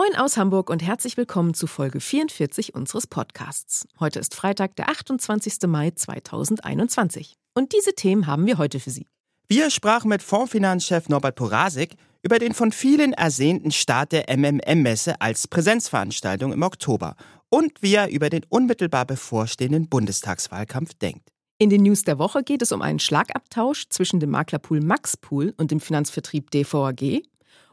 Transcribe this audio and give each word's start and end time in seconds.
Moin 0.00 0.14
aus 0.14 0.36
Hamburg 0.36 0.70
und 0.70 0.80
herzlich 0.80 1.16
willkommen 1.16 1.54
zu 1.54 1.66
Folge 1.66 1.98
44 1.98 2.72
unseres 2.72 3.08
Podcasts. 3.08 3.84
Heute 3.98 4.20
ist 4.20 4.32
Freitag, 4.36 4.76
der 4.76 4.90
28. 4.90 5.66
Mai 5.66 5.90
2021. 5.90 7.34
Und 7.52 7.72
diese 7.72 7.94
Themen 7.94 8.28
haben 8.28 8.46
wir 8.46 8.58
heute 8.58 8.78
für 8.78 8.90
Sie. 8.90 9.08
Wir 9.48 9.70
sprachen 9.70 10.08
mit 10.08 10.22
Fondsfinanzchef 10.22 11.08
Norbert 11.08 11.34
Porasik 11.34 11.96
über 12.22 12.38
den 12.38 12.54
von 12.54 12.70
vielen 12.70 13.12
ersehnten 13.12 13.72
Start 13.72 14.12
der 14.12 14.26
MMM-Messe 14.28 15.20
als 15.20 15.48
Präsenzveranstaltung 15.48 16.52
im 16.52 16.62
Oktober 16.62 17.16
und 17.48 17.82
wie 17.82 17.96
er 17.96 18.08
über 18.08 18.30
den 18.30 18.44
unmittelbar 18.48 19.04
bevorstehenden 19.04 19.88
Bundestagswahlkampf 19.88 20.94
denkt. 20.94 21.28
In 21.58 21.70
den 21.70 21.82
News 21.82 22.04
der 22.04 22.20
Woche 22.20 22.44
geht 22.44 22.62
es 22.62 22.70
um 22.70 22.82
einen 22.82 23.00
Schlagabtausch 23.00 23.88
zwischen 23.88 24.20
dem 24.20 24.30
Maklerpool 24.30 24.80
Maxpool 24.80 25.54
und 25.56 25.72
dem 25.72 25.80
Finanzvertrieb 25.80 26.52
DVAG 26.52 27.24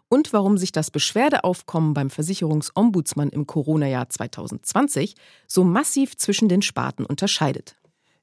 und 0.10 0.34
warum 0.34 0.58
sich 0.58 0.72
das 0.72 0.92
Beschwerdeaufkommen 0.92 1.94
beim 1.94 2.10
Versicherungsombudsmann 2.10 3.30
im 3.30 3.48
Corona-Jahr 3.48 4.10
2020 4.10 5.16
so 5.48 5.64
massiv 5.64 6.18
zwischen 6.18 6.50
den 6.50 6.62
Sparten 6.62 7.06
unterscheidet. 7.06 7.76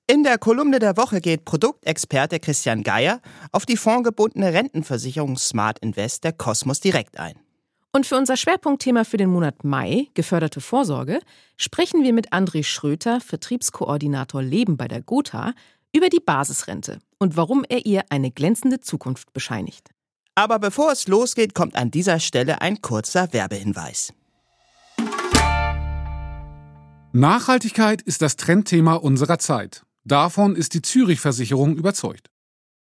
In 0.06 0.24
der 0.24 0.38
Kolumne 0.38 0.78
der 0.78 0.96
Woche 0.96 1.20
geht 1.20 1.44
Produktexperte 1.44 2.40
Christian 2.40 2.82
Geier 2.82 3.20
auf 3.52 3.66
die 3.66 3.76
fondgebundene 3.76 4.52
Rentenversicherung 4.52 5.36
Smart 5.38 5.78
Invest 5.78 6.24
der 6.24 6.32
Kosmos 6.32 6.80
direkt 6.80 7.18
ein. 7.18 7.34
Und 7.92 8.06
für 8.06 8.16
unser 8.16 8.36
Schwerpunktthema 8.36 9.04
für 9.04 9.18
den 9.18 9.28
Monat 9.28 9.64
Mai, 9.64 10.08
geförderte 10.14 10.60
Vorsorge, 10.60 11.20
sprechen 11.56 12.02
wir 12.02 12.12
mit 12.14 12.32
André 12.32 12.64
Schröter, 12.64 13.20
Vertriebskoordinator 13.20 14.42
Leben 14.42 14.76
bei 14.76 14.88
der 14.88 15.02
Gotha, 15.02 15.52
über 15.94 16.08
die 16.08 16.20
Basisrente 16.20 16.98
und 17.18 17.36
warum 17.36 17.64
er 17.68 17.84
ihr 17.84 18.04
eine 18.08 18.30
glänzende 18.30 18.80
Zukunft 18.80 19.32
bescheinigt. 19.34 19.90
Aber 20.34 20.58
bevor 20.58 20.92
es 20.92 21.08
losgeht, 21.08 21.54
kommt 21.54 21.76
an 21.76 21.90
dieser 21.90 22.18
Stelle 22.18 22.62
ein 22.62 22.80
kurzer 22.80 23.32
Werbehinweis. 23.32 24.14
Nachhaltigkeit 27.12 28.00
ist 28.00 28.22
das 28.22 28.36
Trendthema 28.36 28.94
unserer 28.94 29.38
Zeit. 29.38 29.84
Davon 30.04 30.56
ist 30.56 30.72
die 30.72 30.80
Zürich-Versicherung 30.80 31.76
überzeugt. 31.76 32.30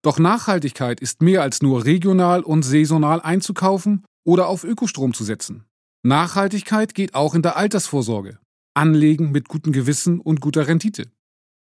Doch 0.04 0.20
Nachhaltigkeit 0.20 1.00
ist 1.00 1.24
mehr 1.24 1.42
als 1.42 1.64
nur 1.64 1.86
regional 1.86 2.44
und 2.44 2.64
saisonal 2.64 3.20
einzukaufen 3.22 4.06
oder 4.24 4.48
auf 4.48 4.64
Ökostrom 4.64 5.16
zu 5.16 5.24
setzen. 5.24 5.66
Nachhaltigkeit 6.04 6.94
geht 6.94 7.16
auch 7.16 7.34
in 7.34 7.42
der 7.42 7.58
Altersvorsorge. 7.58 8.38
Anlegen 8.76 9.32
mit 9.32 9.50
gutem 9.50 9.74
Gewissen 9.74 10.20
und 10.20 10.40
guter 10.40 10.68
Rendite. 10.68 11.12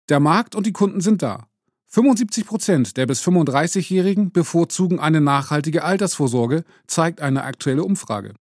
Der 0.10 0.20
Markt 0.20 0.56
und 0.56 0.66
die 0.66 0.74
Kunden 0.74 1.00
sind 1.00 1.22
da. 1.22 1.48
75 1.96 2.46
Prozent 2.46 2.96
der 2.98 3.06
bis 3.06 3.26
35-Jährigen 3.26 4.34
bevorzugen 4.34 5.00
eine 5.00 5.22
nachhaltige 5.22 5.86
Altersvorsorge, 5.86 6.66
zeigt 6.88 7.22
eine 7.22 7.44
aktuelle 7.44 7.86
Umfrage. 7.86 8.34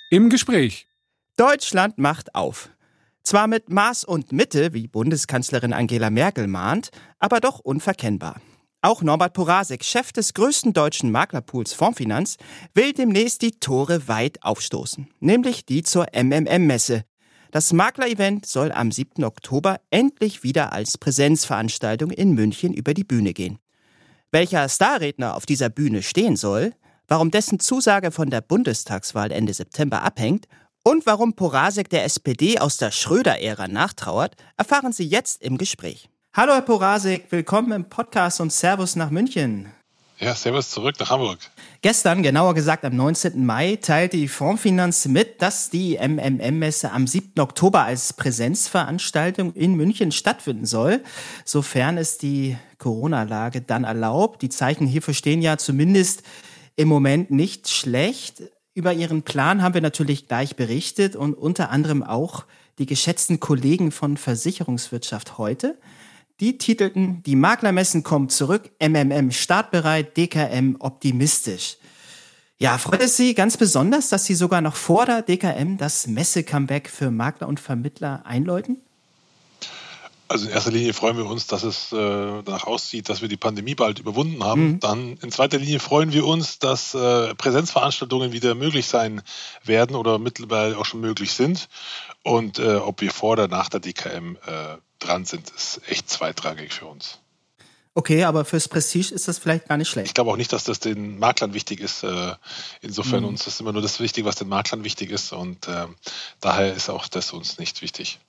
Im 0.10 0.32
Gespräch. 0.32 0.88
Deutschland 1.38 2.00
macht 2.00 2.34
auf. 2.34 2.72
Zwar 3.22 3.46
mit 3.46 3.70
Maß 3.70 4.04
und 4.04 4.32
Mitte, 4.32 4.74
wie 4.74 4.88
Bundeskanzlerin 4.88 5.74
Angela 5.74 6.10
Merkel 6.10 6.48
mahnt, 6.48 6.90
aber 7.20 7.40
doch 7.40 7.60
unverkennbar. 7.60 8.42
Auch 8.86 9.02
Norbert 9.02 9.34
Porasek, 9.34 9.84
Chef 9.84 10.12
des 10.12 10.36
größten 10.36 10.72
deutschen 10.72 11.10
Maklerpools 11.10 11.74
Fondsfinanz, 11.74 12.38
will 12.76 12.94
demnächst 12.94 13.42
die 13.42 13.60
Tore 13.60 14.08
weit 14.08 14.44
aufstoßen, 14.44 15.08
nämlich 15.20 15.66
die 15.66 15.82
zur 15.82 16.06
MMM-Messe. 16.14 17.04
Das 17.50 17.74
Makler-Event 17.74 18.46
soll 18.46 18.72
am 18.72 18.92
7. 18.92 19.24
Oktober 19.24 19.82
endlich 19.90 20.44
wieder 20.44 20.72
als 20.72 21.00
Präsenzveranstaltung 21.00 22.12
in 22.12 22.36
München 22.36 22.76
über 22.76 22.94
die 22.94 23.04
Bühne 23.04 23.34
gehen. 23.34 23.58
Welcher 24.32 24.70
Starredner 24.70 25.36
auf 25.36 25.48
dieser 25.48 25.70
Bühne 25.70 26.04
stehen 26.04 26.36
soll, 26.36 26.72
warum 27.08 27.32
dessen 27.32 27.60
Zusage 27.60 28.12
von 28.12 28.30
der 28.30 28.42
Bundestagswahl 28.42 29.32
Ende 29.32 29.56
September 29.56 30.04
abhängt 30.04 30.46
und 30.84 31.08
warum 31.08 31.34
Porasek 31.34 31.90
der 31.90 32.04
SPD 32.04 32.60
aus 32.60 32.78
der 32.78 32.92
Schröder-Ära 32.92 33.68
nachtrauert, 33.68 34.36
erfahren 34.58 34.94
Sie 34.94 35.08
jetzt 35.08 35.42
im 35.42 35.58
Gespräch. 35.58 36.08
Hallo 36.38 36.52
Herr 36.52 36.64
Porasik, 36.64 37.28
willkommen 37.30 37.72
im 37.72 37.86
Podcast 37.86 38.42
und 38.42 38.52
Servus 38.52 38.98
nach 38.98 39.10
München. 39.10 39.68
Ja, 40.20 40.36
Servus 40.36 40.70
zurück 40.70 40.96
nach 41.00 41.10
Hamburg. 41.10 41.40
Gestern, 41.82 42.24
genauer 42.24 42.54
gesagt 42.54 42.84
am 42.84 42.94
19. 42.94 43.46
Mai, 43.46 43.78
teilte 43.78 44.18
die 44.18 44.28
Fondsfinanz 44.28 45.06
mit, 45.06 45.42
dass 45.42 45.70
die 45.70 45.98
MMM-Messe 45.98 46.92
am 46.92 47.08
7. 47.08 47.40
Oktober 47.40 47.86
als 47.86 48.12
Präsenzveranstaltung 48.12 49.54
in 49.54 49.76
München 49.76 50.12
stattfinden 50.12 50.66
soll, 50.66 51.02
sofern 51.46 51.98
es 51.98 52.18
die 52.18 52.58
Corona-Lage 52.80 53.62
dann 53.62 53.86
erlaubt. 53.86 54.42
Die 54.42 54.50
Zeichen 54.50 54.88
hierfür 54.88 55.14
stehen 55.14 55.42
ja 55.42 55.58
zumindest 55.58 56.24
im 56.76 56.90
Moment 56.90 57.32
nicht 57.32 57.70
schlecht. 57.70 58.44
Über 58.74 58.92
Ihren 58.92 59.24
Plan 59.24 59.64
haben 59.64 59.74
wir 59.74 59.82
natürlich 59.82 60.28
gleich 60.28 60.58
berichtet 60.58 61.16
und 61.16 61.34
unter 61.34 61.70
anderem 61.70 62.04
auch 62.04 62.44
die 62.78 62.86
geschätzten 62.86 63.40
Kollegen 63.40 63.94
von 63.94 64.18
Versicherungswirtschaft 64.18 65.38
heute. 65.38 65.78
Die 66.42 66.58
titelten 66.58 67.24
Die 67.24 67.38
Maklermessen 67.38 68.04
kommen 68.04 68.28
zurück, 68.28 68.70
MMM 68.80 69.32
startbereit, 69.32 70.18
DKM 70.18 70.76
optimistisch. 70.80 71.78
Ja, 72.58 72.78
freut 72.78 73.02
es 73.02 73.16
Sie 73.16 73.34
ganz 73.34 73.56
besonders, 73.58 74.10
dass 74.10 74.26
Sie 74.26 74.36
sogar 74.36 74.62
noch 74.62 74.76
vor 74.76 75.06
der 75.06 75.22
DKM 75.22 75.78
das 75.78 76.08
Messe-Comeback 76.08 76.90
für 76.90 77.12
Makler 77.12 77.48
und 77.48 77.60
Vermittler 77.60 78.26
einläuten? 78.26 78.82
Also 80.28 80.48
in 80.48 80.52
erster 80.52 80.72
Linie 80.72 80.94
freuen 80.94 81.18
wir 81.18 81.26
uns, 81.26 81.48
dass 81.48 81.64
es 81.64 81.94
äh, 81.94 81.96
danach 82.44 82.66
aussieht, 82.66 83.10
dass 83.10 83.22
wir 83.22 83.30
die 83.30 83.38
Pandemie 83.38 83.76
bald 83.76 84.00
überwunden 84.00 84.44
haben. 84.44 84.68
Mhm. 84.68 84.80
Dann 84.80 85.18
in 85.22 85.32
zweiter 85.32 85.60
Linie 85.60 85.80
freuen 85.80 86.14
wir 86.14 86.26
uns, 86.26 86.58
dass 86.58 86.96
äh, 86.96 87.36
Präsenzveranstaltungen 87.36 88.32
wieder 88.32 88.56
möglich 88.56 88.88
sein 88.88 89.22
werden 89.64 89.96
oder 89.96 90.18
mittlerweile 90.18 90.78
auch 90.78 90.86
schon 90.86 91.02
möglich 91.02 91.34
sind. 91.34 91.70
Und 92.24 92.58
äh, 92.58 92.76
ob 92.78 93.02
wir 93.02 93.12
vor 93.12 93.34
oder 93.34 93.48
nach 93.48 93.70
der 93.70 93.82
DKM 93.82 94.38
äh, 94.48 94.78
dran 95.00 95.26
sind, 95.26 95.50
ist 95.50 95.82
echt 95.88 96.10
zweitrangig 96.10 96.74
für 96.74 96.86
uns. 96.86 97.20
Okay, 97.98 98.26
aber 98.26 98.44
fürs 98.44 98.68
Prestige 98.68 99.14
ist 99.16 99.30
das 99.30 99.38
vielleicht 99.38 99.70
gar 99.70 99.78
nicht 99.78 99.88
schlecht. 99.88 100.08
Ich 100.08 100.14
glaube 100.14 100.30
auch 100.30 100.36
nicht, 100.36 100.52
dass 100.52 100.66
das 100.66 100.82
den 100.82 101.18
Maklern 101.18 101.54
wichtig 101.54 101.80
ist. 101.80 102.04
Äh, 102.04 102.34
insofern 102.82 103.22
mhm. 103.22 103.30
uns 103.30 103.48
ist 103.48 103.62
immer 103.62 103.72
nur 103.72 103.82
das 103.82 104.02
wichtig, 104.02 104.26
was 104.26 104.36
den 104.36 104.50
Maklern 104.50 104.84
wichtig 104.84 105.12
ist. 105.12 105.32
Und 105.32 105.70
äh, 105.70 105.88
daher 106.42 106.74
ist 106.74 106.90
auch 106.90 107.08
das 107.08 107.32
uns 107.32 107.58
nicht 107.58 107.82
wichtig. 107.82 108.20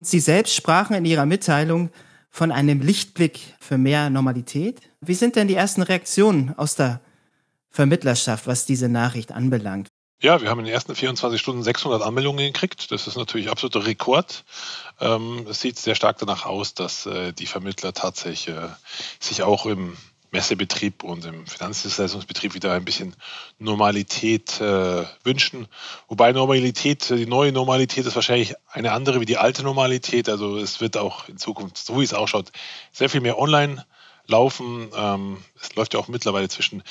Sie 0.00 0.20
selbst 0.20 0.54
sprachen 0.54 0.94
in 0.94 1.06
Ihrer 1.06 1.24
Mitteilung 1.24 1.90
von 2.28 2.52
einem 2.52 2.82
Lichtblick 2.82 3.40
für 3.58 3.78
mehr 3.78 4.10
Normalität. 4.10 4.82
Wie 5.00 5.14
sind 5.14 5.36
denn 5.36 5.48
die 5.48 5.54
ersten 5.54 5.80
Reaktionen 5.80 6.52
aus 6.58 6.74
der 6.74 7.00
Vermittlerschaft, 7.70 8.46
was 8.46 8.66
diese 8.66 8.90
Nachricht 8.90 9.32
anbelangt? 9.32 9.88
Ja, 10.24 10.40
wir 10.40 10.48
haben 10.48 10.60
in 10.60 10.64
den 10.64 10.72
ersten 10.72 10.94
24 10.94 11.38
Stunden 11.38 11.62
600 11.62 12.00
Anmeldungen 12.00 12.46
gekriegt. 12.46 12.90
Das 12.90 13.06
ist 13.06 13.18
natürlich 13.18 13.50
absoluter 13.50 13.84
Rekord. 13.84 14.46
Ähm, 14.98 15.46
es 15.50 15.60
sieht 15.60 15.78
sehr 15.78 15.94
stark 15.94 16.16
danach 16.16 16.46
aus, 16.46 16.72
dass 16.72 17.04
äh, 17.04 17.34
die 17.34 17.44
Vermittler 17.44 17.92
tatsächlich 17.92 18.48
äh, 18.48 18.68
sich 19.20 19.42
auch 19.42 19.66
im 19.66 19.98
Messebetrieb 20.30 21.04
und 21.04 21.26
im 21.26 21.46
Finanzdienstleistungsbetrieb 21.46 22.54
wieder 22.54 22.72
ein 22.72 22.86
bisschen 22.86 23.14
Normalität 23.58 24.62
äh, 24.62 25.04
wünschen. 25.24 25.68
Wobei 26.08 26.32
Normalität, 26.32 27.10
die 27.10 27.26
neue 27.26 27.52
Normalität 27.52 28.06
ist 28.06 28.14
wahrscheinlich 28.14 28.54
eine 28.72 28.92
andere 28.92 29.20
wie 29.20 29.26
die 29.26 29.36
alte 29.36 29.62
Normalität. 29.62 30.30
Also 30.30 30.56
es 30.56 30.80
wird 30.80 30.96
auch 30.96 31.28
in 31.28 31.36
Zukunft, 31.36 31.76
so 31.76 32.00
wie 32.00 32.04
es 32.04 32.14
ausschaut, 32.14 32.50
sehr 32.92 33.10
viel 33.10 33.20
mehr 33.20 33.38
online 33.38 33.84
laufen. 34.26 34.88
Ähm, 34.96 35.38
es 35.60 35.74
läuft 35.74 35.94
ja 35.94 36.00
auch 36.00 36.08
mittlerweile 36.08 36.48
zwischen 36.48 36.82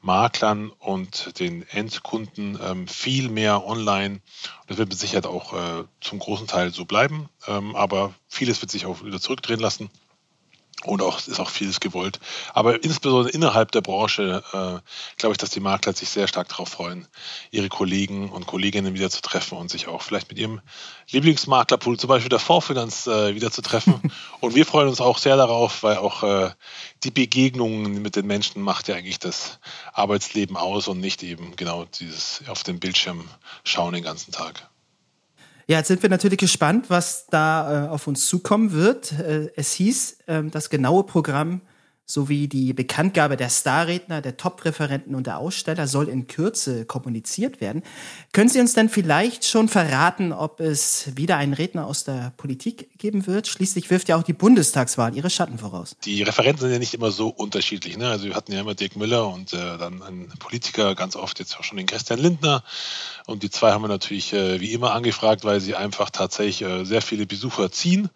Maklern 0.00 0.70
und 0.78 1.38
den 1.38 1.66
Endkunden 1.68 2.58
ähm, 2.62 2.88
viel 2.88 3.28
mehr 3.28 3.66
online. 3.66 4.20
Das 4.66 4.78
wird 4.78 4.88
mit 4.88 4.98
Sicherheit 4.98 5.26
auch 5.26 5.52
äh, 5.52 5.84
zum 6.00 6.18
großen 6.18 6.46
Teil 6.46 6.70
so 6.70 6.84
bleiben, 6.84 7.28
ähm, 7.46 7.74
aber 7.76 8.14
vieles 8.28 8.60
wird 8.60 8.70
sich 8.70 8.86
auch 8.86 9.04
wieder 9.04 9.20
zurückdrehen 9.20 9.60
lassen. 9.60 9.90
Und 10.84 11.02
auch 11.02 11.18
ist 11.26 11.38
auch 11.38 11.50
vieles 11.50 11.80
gewollt. 11.80 12.18
Aber 12.54 12.82
insbesondere 12.82 13.30
innerhalb 13.30 13.70
der 13.72 13.82
Branche 13.82 14.42
äh, 14.52 14.80
glaube 15.16 15.32
ich, 15.32 15.38
dass 15.38 15.50
die 15.50 15.60
Makler 15.60 15.92
sich 15.92 16.08
sehr 16.08 16.26
stark 16.26 16.48
darauf 16.48 16.68
freuen, 16.68 17.06
ihre 17.50 17.68
Kollegen 17.68 18.30
und 18.30 18.46
Kolleginnen 18.46 18.94
wieder 18.94 19.10
zu 19.10 19.20
treffen 19.20 19.58
und 19.58 19.70
sich 19.70 19.86
auch 19.86 20.02
vielleicht 20.02 20.28
mit 20.28 20.38
ihrem 20.38 20.60
Lieblingsmaklerpool, 21.10 21.98
zum 21.98 22.08
Beispiel 22.08 22.28
der 22.28 22.38
Fondsfinanz, 22.38 23.06
äh, 23.06 23.34
wieder 23.34 23.50
zu 23.50 23.62
treffen. 23.62 24.12
und 24.40 24.54
wir 24.54 24.66
freuen 24.66 24.88
uns 24.88 25.00
auch 25.00 25.18
sehr 25.18 25.36
darauf, 25.36 25.82
weil 25.82 25.98
auch 25.98 26.22
äh, 26.22 26.50
die 27.04 27.10
Begegnungen 27.10 28.02
mit 28.02 28.16
den 28.16 28.26
Menschen 28.26 28.62
macht 28.62 28.88
ja 28.88 28.96
eigentlich 28.96 29.18
das 29.18 29.60
Arbeitsleben 29.92 30.56
aus 30.56 30.88
und 30.88 31.00
nicht 31.00 31.22
eben 31.22 31.54
genau 31.56 31.84
dieses 31.84 32.42
auf 32.48 32.62
den 32.62 32.80
Bildschirm 32.80 33.28
schauen 33.64 33.94
den 33.94 34.02
ganzen 34.02 34.32
Tag. 34.32 34.71
Ja, 35.68 35.78
jetzt 35.78 35.88
sind 35.88 36.02
wir 36.02 36.10
natürlich 36.10 36.38
gespannt, 36.38 36.86
was 36.88 37.26
da 37.26 37.86
äh, 37.86 37.88
auf 37.88 38.06
uns 38.06 38.26
zukommen 38.26 38.72
wird. 38.72 39.12
Äh, 39.12 39.50
es 39.54 39.72
hieß, 39.72 40.18
äh, 40.26 40.42
das 40.44 40.70
genaue 40.70 41.04
Programm 41.04 41.60
sowie 42.04 42.48
die 42.48 42.72
Bekanntgabe 42.72 43.36
der 43.36 43.48
Starredner, 43.48 44.20
der 44.20 44.36
Top-Referenten 44.36 45.14
und 45.14 45.26
der 45.26 45.38
Aussteller 45.38 45.86
soll 45.86 46.08
in 46.08 46.26
Kürze 46.26 46.84
kommuniziert 46.84 47.60
werden. 47.60 47.82
Können 48.32 48.48
Sie 48.48 48.60
uns 48.60 48.74
denn 48.74 48.88
vielleicht 48.88 49.44
schon 49.44 49.68
verraten, 49.68 50.32
ob 50.32 50.60
es 50.60 51.16
wieder 51.16 51.36
einen 51.36 51.54
Redner 51.54 51.86
aus 51.86 52.04
der 52.04 52.32
Politik 52.36 52.98
geben 52.98 53.26
wird? 53.26 53.46
Schließlich 53.46 53.90
wirft 53.90 54.08
ja 54.08 54.16
auch 54.16 54.22
die 54.22 54.32
Bundestagswahl 54.32 55.16
ihre 55.16 55.30
Schatten 55.30 55.58
voraus. 55.58 55.96
Die 56.04 56.22
Referenten 56.22 56.60
sind 56.62 56.72
ja 56.72 56.78
nicht 56.78 56.94
immer 56.94 57.10
so 57.10 57.28
unterschiedlich. 57.28 57.96
Ne? 57.96 58.08
Also 58.08 58.26
wir 58.26 58.34
hatten 58.34 58.52
ja 58.52 58.60
immer 58.60 58.74
Dirk 58.74 58.96
Müller 58.96 59.28
und 59.28 59.52
äh, 59.52 59.78
dann 59.78 60.02
einen 60.02 60.28
Politiker, 60.38 60.94
ganz 60.94 61.16
oft 61.16 61.38
jetzt 61.38 61.58
auch 61.58 61.64
schon 61.64 61.78
den 61.78 61.86
Christian 61.86 62.18
Lindner. 62.18 62.62
Und 63.26 63.42
die 63.42 63.50
zwei 63.50 63.72
haben 63.72 63.82
wir 63.82 63.88
natürlich 63.88 64.32
äh, 64.32 64.60
wie 64.60 64.72
immer 64.72 64.92
angefragt, 64.92 65.44
weil 65.44 65.60
sie 65.60 65.76
einfach 65.76 66.10
tatsächlich 66.10 66.62
äh, 66.62 66.84
sehr 66.84 67.02
viele 67.02 67.26
Besucher 67.26 67.70
ziehen 67.70 68.10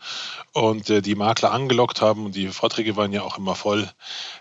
und 0.52 0.90
äh, 0.90 1.02
die 1.02 1.14
Makler 1.14 1.52
angelockt 1.52 2.00
haben. 2.00 2.26
Und 2.26 2.34
die 2.34 2.48
Vorträge 2.48 2.96
waren 2.96 3.12
ja 3.12 3.22
auch 3.22 3.38
immer 3.38 3.54
voll. 3.54 3.75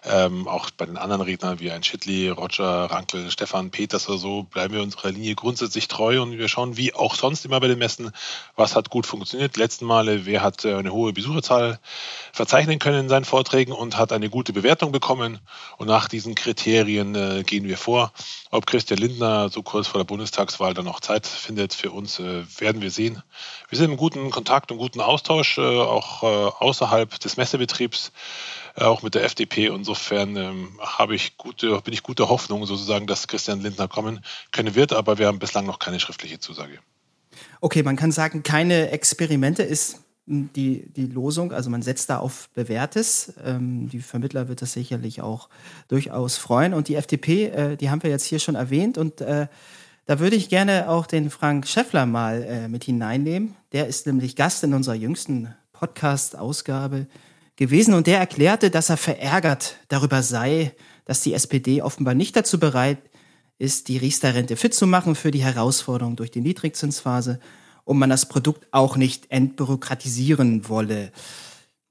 Ähm, 0.04 0.48
auch 0.48 0.70
bei 0.70 0.86
den 0.86 0.98
anderen 0.98 1.22
Rednern 1.22 1.60
wie 1.60 1.72
ein 1.72 1.84
Schittli, 1.84 2.30
Roger, 2.30 2.86
Rankel, 2.86 3.32
Stefan, 3.32 3.72
Peters 3.72 4.08
oder 4.08 4.18
so 4.18 4.44
bleiben 4.44 4.74
wir 4.74 4.82
unserer 4.82 5.12
Linie 5.12 5.36
grundsätzlich 5.36 5.88
treu 5.88 6.22
und 6.22 6.38
wir 6.38 6.48
schauen 6.48 6.78
wie 6.78 6.94
auch 6.94 7.16
sonst 7.16 7.46
immer 7.46 7.60
bei 7.60 7.68
den 7.68 7.80
Messen, 7.80 8.12
was 8.56 8.76
hat 8.76 8.90
gut 8.90 9.06
funktioniert. 9.06 9.58
Letzten 9.58 9.86
Male, 9.86 10.26
wer 10.26 10.42
hat 10.42 10.64
äh, 10.66 10.76
eine 10.76 10.92
hohe 10.92 11.14
Besucherzahl 11.14 11.80
verzeichnen 12.32 12.80
können 12.80 13.02
in 13.02 13.10
seinen 13.10 13.26
Vorträgen 13.26 13.72
und 13.72 13.98
hat 13.98 14.12
eine 14.12 14.30
gute 14.30 14.54
Bewertung 14.54 14.92
bekommen. 14.92 15.40
Und 15.78 15.88
nach 15.88 16.08
diesen 16.08 16.36
Kriterien 16.36 17.16
äh, 17.16 17.44
gehen 17.44 17.66
wir 17.66 17.78
vor. 17.78 18.12
Ob 18.52 18.66
Christian 18.66 19.00
Lindner 19.00 19.50
so 19.50 19.64
kurz 19.64 19.88
vor 19.88 20.00
der 20.00 20.06
Bundestagswahl 20.06 20.74
dann 20.74 20.86
noch 20.86 21.00
Zeit 21.00 21.26
findet 21.28 21.74
für 21.74 21.92
uns, 21.92 22.20
äh, 22.20 22.44
werden 22.60 22.82
wir 22.82 22.92
sehen. 22.92 23.24
Wir 23.70 23.78
sind 23.78 23.92
im 23.92 23.98
guten 23.98 24.30
Kontakt 24.30 24.72
und 24.72 24.78
guten 24.78 25.02
Austausch, 25.02 25.58
äh, 25.58 25.62
auch 25.62 26.24
äh, 26.24 26.26
außerhalb 26.60 27.20
des 27.20 27.38
Messebetriebs. 27.38 28.12
Äh, 28.76 28.84
auch 28.84 29.04
mit 29.04 29.16
der 29.16 29.24
FDP. 29.24 29.68
Insofern 29.68 30.36
ähm, 30.36 30.80
habe 30.80 31.16
ich 31.16 31.38
gute, 31.38 31.82
bin 31.82 31.94
ich 31.94 32.04
guter 32.04 32.30
Hoffnung 32.30 32.66
sozusagen, 32.66 33.08
dass 33.08 33.28
Christian 33.28 33.62
Lindner 33.62 33.88
kommen 33.88 34.22
können 34.52 34.76
wird, 34.76 34.94
aber 34.94 35.18
wir 35.18 35.28
haben 35.28 35.40
bislang 35.40 35.66
noch 35.66 35.80
keine 35.80 36.00
schriftliche 36.00 36.40
Zusage. 36.40 36.80
Okay, 37.62 37.84
man 37.84 37.96
kann 37.96 38.12
sagen, 38.12 38.44
keine 38.44 38.92
Experimente 38.92 39.64
ist 39.64 40.02
die, 40.28 40.92
die 40.96 41.06
Losung, 41.06 41.52
also 41.52 41.70
man 41.70 41.84
setzt 41.84 42.10
da 42.10 42.18
auf 42.18 42.50
Bewährtes. 42.54 43.34
Ähm, 43.46 43.90
die 43.90 44.00
Vermittler 44.00 44.48
wird 44.48 44.62
das 44.62 44.74
sicherlich 44.74 45.22
auch 45.22 45.50
durchaus 45.88 46.38
freuen. 46.38 46.74
Und 46.74 46.88
die 46.88 46.96
FDP, 46.96 47.46
äh, 47.46 47.78
die 47.78 47.90
haben 47.90 48.02
wir 48.04 48.10
jetzt 48.10 48.26
hier 48.26 48.40
schon 48.40 48.56
erwähnt 48.56 48.98
und 48.98 49.22
äh, 49.22 49.48
da 50.08 50.20
würde 50.20 50.36
ich 50.36 50.50
gerne 50.50 50.90
auch 50.90 51.08
den 51.08 51.32
Frank 51.32 51.68
Schäffler 51.68 52.06
mal 52.06 52.44
äh, 52.44 52.68
mit 52.68 52.84
hineinnehmen. 52.84 53.56
Der 53.72 53.88
ist 53.88 54.06
nämlich 54.06 54.36
Gast 54.36 54.64
in 54.64 54.74
unserer 54.74 54.96
jüngsten 54.96 55.56
Podcast-Ausgabe 55.74 57.08
gewesen 57.56 57.94
und 57.94 58.08
der 58.08 58.20
erklärte, 58.20 58.70
dass 58.70 58.90
er 58.90 58.98
verärgert 58.98 59.78
darüber 59.88 60.24
sei, 60.24 60.74
dass 61.06 61.22
die 61.22 61.34
SPD 61.34 61.82
offenbar 61.82 62.14
nicht 62.14 62.36
dazu 62.36 62.60
bereit 62.60 63.00
ist, 63.58 63.88
die 63.88 63.98
Riester-Rente 63.98 64.58
fit 64.58 64.74
zu 64.74 64.88
machen 64.88 65.16
für 65.16 65.32
die 65.32 65.44
Herausforderung 65.44 66.16
durch 66.16 66.32
die 66.32 66.42
Niedrigzinsphase 66.42 67.40
und 67.84 67.98
man 67.98 68.10
das 68.10 68.28
Produkt 68.28 68.68
auch 68.72 68.98
nicht 68.98 69.32
entbürokratisieren 69.32 70.68
wolle. 70.68 71.12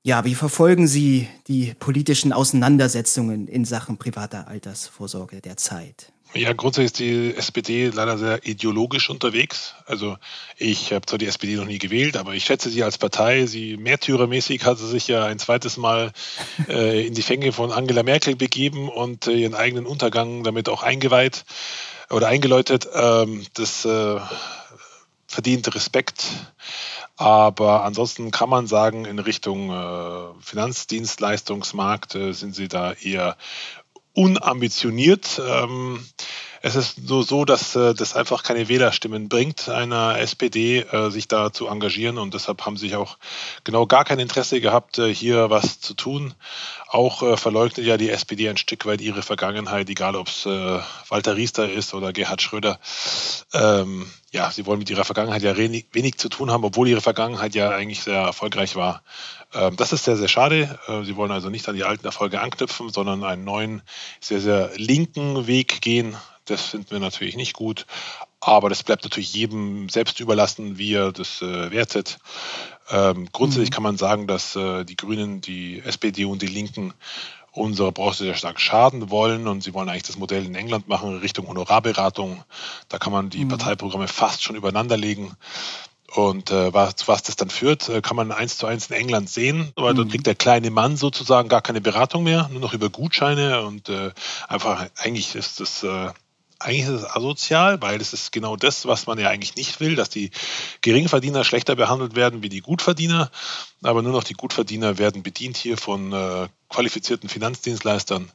Ja, 0.03 0.25
wie 0.25 0.35
verfolgen 0.35 0.87
Sie 0.87 1.29
die 1.49 1.75
politischen 1.75 2.33
Auseinandersetzungen 2.33 3.49
in 3.49 3.65
Sachen 3.65 3.97
privater 3.97 4.49
Altersvorsorge 4.49 5.41
derzeit? 5.41 6.14
Ja, 6.37 6.53
grundsätzlich 6.53 6.87
ist 6.87 6.99
die 6.99 7.37
SPD 7.37 7.91
leider 7.95 8.19
sehr 8.19 8.45
ideologisch 8.45 9.09
unterwegs. 9.09 9.75
Also 9.87 10.17
ich 10.57 10.93
habe 10.93 11.07
zwar 11.07 11.19
die 11.19 11.27
SPD 11.27 11.55
noch 11.55 11.65
nie 11.65 11.79
gewählt, 11.79 12.17
aber 12.17 12.35
ich 12.35 12.45
schätze 12.45 12.71
sie 12.71 12.83
als 12.83 12.99
Partei. 12.99 13.47
Sie 13.47 13.77
märtyrermäßig 13.77 14.65
hat 14.65 14.79
sie 14.79 14.89
sich 14.89 15.07
ja 15.07 15.25
ein 15.27 15.39
zweites 15.39 15.77
Mal 15.77 16.13
äh, 16.69 17.07
in 17.07 17.15
die 17.15 17.23
Fänge 17.23 17.53
von 17.53 17.71
Angela 17.71 18.03
Merkel 18.03 18.35
begeben 18.35 18.89
und 18.89 19.29
äh, 19.29 19.33
ihren 19.33 19.55
eigenen 19.55 19.87
Untergang 19.87 20.43
damit 20.43 20.69
auch 20.69 20.83
eingeweiht 20.83 21.45
oder 22.11 22.27
eingeläutet. 22.27 22.89
Ähm, 22.93 23.47
das 23.55 23.85
äh, 23.85 24.19
verdient 25.29 25.73
Respekt. 25.73 26.27
Aber 27.17 27.85
ansonsten 27.85 28.33
kann 28.33 28.51
man 28.51 28.67
sagen, 28.67 29.05
in 29.05 29.21
Richtung 29.21 29.71
äh, 29.71 30.35
Finanzdienstleistungsmarkt 30.41 32.17
äh, 32.17 32.33
sind 32.33 32.57
sie 32.57 32.67
da 32.67 32.93
eher 32.93 33.37
unambitioniert. 34.15 35.41
Ähm, 35.47 36.05
es 36.65 36.77
ist 36.77 37.11
nur 37.11 37.25
so, 37.25 37.45
dass 37.45 37.77
äh, 37.77 37.93
das 37.93 38.17
einfach 38.17 38.43
keine 38.43 38.71
Wählerstimmen 38.71 39.29
bringt, 39.29 39.69
einer 39.69 40.19
SPD 40.19 40.79
äh, 40.79 41.11
sich 41.11 41.29
da 41.29 41.53
zu 41.53 41.69
engagieren 41.69 42.17
und 42.17 42.33
deshalb 42.33 42.65
haben 42.65 42.79
sie 42.79 42.87
sich 42.87 42.97
auch 42.97 43.19
genau 43.65 43.85
gar 43.87 44.07
kein 44.07 44.19
Interesse 44.19 44.63
gehabt, 44.63 44.99
äh, 44.99 45.15
hier 45.15 45.51
was 45.51 45.81
zu 45.81 45.93
tun. 45.93 46.33
Auch 46.89 47.23
äh, 47.23 47.37
verleugnet 47.37 47.85
ja 47.85 47.99
die 47.99 48.09
SPD 48.09 48.49
ein 48.49 48.57
Stück 48.57 48.87
weit 48.87 49.03
ihre 49.03 49.21
Vergangenheit, 49.21 49.91
egal 49.91 50.17
ob 50.17 50.29
es 50.29 50.47
äh, 50.47 50.79
Walter 51.11 51.37
Riester 51.37 51.71
ist 51.71 51.93
oder 51.93 52.15
Gerhard 52.15 52.41
Schröder. 52.41 52.81
Ähm, 53.53 54.11
ja, 54.33 54.51
sie 54.51 54.65
wollen 54.65 54.79
mit 54.79 54.89
ihrer 54.89 55.05
Vergangenheit 55.05 55.43
ja 55.43 55.59
wenig, 55.59 55.89
wenig, 55.93 56.17
zu 56.17 56.31
tun 56.31 56.51
haben, 56.51 56.65
obwohl 56.65 56.89
ihre 56.89 57.03
Vergangenheit 57.03 57.55
ja 57.55 57.69
eigentlich 57.73 58.01
sehr 58.01 58.21
erfolgreich 58.21 58.75
war. 58.75 59.03
Ähm, 59.53 59.77
das 59.77 59.93
ist 59.93 60.05
sehr, 60.05 60.17
sehr 60.17 60.29
schade. 60.29 60.79
Äh, 60.89 61.05
sie 61.05 61.17
wollen 61.17 61.31
also 61.31 61.51
nicht 61.51 61.69
an 61.69 61.77
die 61.77 61.85
alten 61.85 62.07
Erfolge 62.07 62.41
anknüpfen, 62.41 62.89
sondern 62.89 63.23
einen 63.23 63.45
neuen, 63.45 63.83
sehr, 64.19 64.41
sehr 64.41 64.71
linken 64.77 65.47
Weg 65.47 65.83
gehen. 65.83 66.17
Das 66.47 66.63
finden 66.63 66.91
wir 66.91 67.01
natürlich 67.01 67.37
nicht 67.37 67.55
gut. 67.55 67.87
Aber 68.41 68.69
das 68.69 68.83
bleibt 68.83 69.05
natürlich 69.05 69.33
jedem 69.33 69.89
selbst 69.89 70.21
überlassen, 70.21 70.77
wie 70.77 70.95
er 70.95 71.13
das 71.13 71.41
äh, 71.41 71.71
wertet. 71.71 72.19
Ähm, 72.91 73.29
grundsätzlich 73.33 73.71
mhm. 73.71 73.75
kann 73.75 73.83
man 73.83 73.97
sagen, 73.97 74.27
dass 74.27 74.55
äh, 74.57 74.85
die 74.85 74.97
Grünen, 74.97 75.41
die 75.41 75.81
SPD 75.81 76.27
und 76.27 76.43
die 76.43 76.47
Linken 76.47 76.93
unserer 77.53 77.93
Branche 77.93 78.25
sehr 78.25 78.35
stark 78.35 78.61
schaden 78.61 79.11
wollen 79.11 79.47
und 79.47 79.63
sie 79.63 79.73
wollen 79.75 79.89
eigentlich 79.89 80.03
das 80.03 80.19
Modell 80.19 80.45
in 80.45 80.55
England 80.55 80.89
machen 80.89 81.19
Richtung 81.19 81.47
Honorarberatung. 81.47 82.43
Da 82.89 82.99
kann 82.99 83.13
man 83.13 83.31
die 83.31 83.45
mhm. 83.45 83.51
Parteiprogramme 83.51 84.09
fast 84.09 84.43
schon 84.43 84.57
übereinander 84.57 84.97
legen. 84.97 85.37
Und 86.15 86.51
äh, 86.51 86.73
was, 86.73 87.09
was 87.09 87.25
das 87.25 87.37
dann 87.37 87.51
führt, 87.51 87.89
äh, 87.89 88.01
kann 88.01 88.17
man 88.17 88.31
eins 88.31 88.57
zu 88.57 88.67
eins 88.67 88.89
in 88.89 88.97
England 88.97 89.29
sehen, 89.29 89.73
weil 89.77 89.95
mhm. 89.95 89.97
dort 89.97 90.11
kriegt 90.11 90.27
der 90.27 90.35
kleine 90.35 90.71
Mann 90.71 90.97
sozusagen 90.97 91.49
gar 91.49 91.63
keine 91.63 91.81
Beratung 91.81 92.23
mehr, 92.25 92.49
nur 92.53 92.61
noch 92.61 92.73
über 92.73 92.89
Gutscheine 92.91 93.63
und 93.63 93.89
äh, 93.89 94.13
einfach 94.47 94.87
eigentlich 94.97 95.35
ist 95.35 95.61
das 95.61 95.83
äh, 95.83 96.11
eigentlich 96.59 96.85
ist 96.85 97.03
es 97.03 97.05
asozial, 97.05 97.83
weil 97.83 98.01
es 98.01 98.13
ist 98.13 98.33
genau 98.33 98.57
das, 98.57 98.87
was 98.87 99.07
man 99.07 99.19
ja 99.19 99.29
eigentlich 99.29 99.57
nicht 99.57 99.81
will, 99.81 99.97
dass 99.97 100.09
die 100.09 100.31
Geringverdiener 100.81 101.45
schlechter 101.45 101.75
behandelt 101.77 102.15
werden 102.15 102.43
wie 102.43 102.49
die 102.49 102.61
Gutverdiener. 102.61 103.31
Aber 103.83 104.03
nur 104.03 104.13
noch 104.13 104.25
die 104.25 104.35
Gutverdiener 104.35 104.99
werden 104.99 105.23
bedient 105.23 105.57
hier 105.57 105.77
von 105.77 106.13
äh, 106.13 106.49
qualifizierten 106.69 107.29
Finanzdienstleistern, 107.29 108.31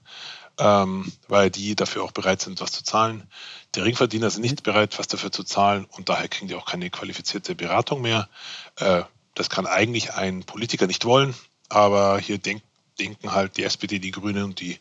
ähm, 0.60 1.12
weil 1.28 1.50
die 1.50 1.76
dafür 1.76 2.04
auch 2.04 2.12
bereit 2.12 2.42
sind, 2.42 2.62
was 2.62 2.72
zu 2.72 2.84
zahlen. 2.84 3.28
Die 3.74 3.80
Geringverdiener 3.80 4.30
sind 4.30 4.42
nicht 4.42 4.64
bereit, 4.64 5.00
was 5.00 5.08
dafür 5.08 5.32
zu 5.32 5.44
zahlen 5.44 5.86
und 5.86 6.10
daher 6.10 6.28
kriegen 6.28 6.48
die 6.48 6.56
auch 6.56 6.66
keine 6.66 6.90
qualifizierte 6.90 7.56
Beratung 7.56 8.02
mehr. 8.02 8.30
Äh, 8.78 9.04
das 9.36 9.50
kann 9.50 9.66
eigentlich 9.66 10.14
ein 10.14 10.44
Politiker 10.44 10.88
nicht 10.88 11.06
wollen, 11.06 11.34
aber 11.70 12.20
hier 12.20 12.38
denkt 12.38 12.64
denken 13.00 13.32
halt 13.32 13.58
die 13.58 13.64
SPD, 13.64 14.00
die 14.00 14.12
Grünen 14.12 14.44
und 14.44 14.60
die 14.60 14.80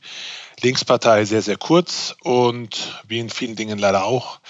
Linkspartei 0.61 1.25
sehr, 1.25 1.43
sehr 1.43 1.57
kurz 1.57 2.17
und 2.23 3.01
wie 3.07 3.21
in 3.21 3.31
vielen 3.31 3.55
Dingen 3.55 3.79
leider 3.79 4.05
auch. 4.05 4.41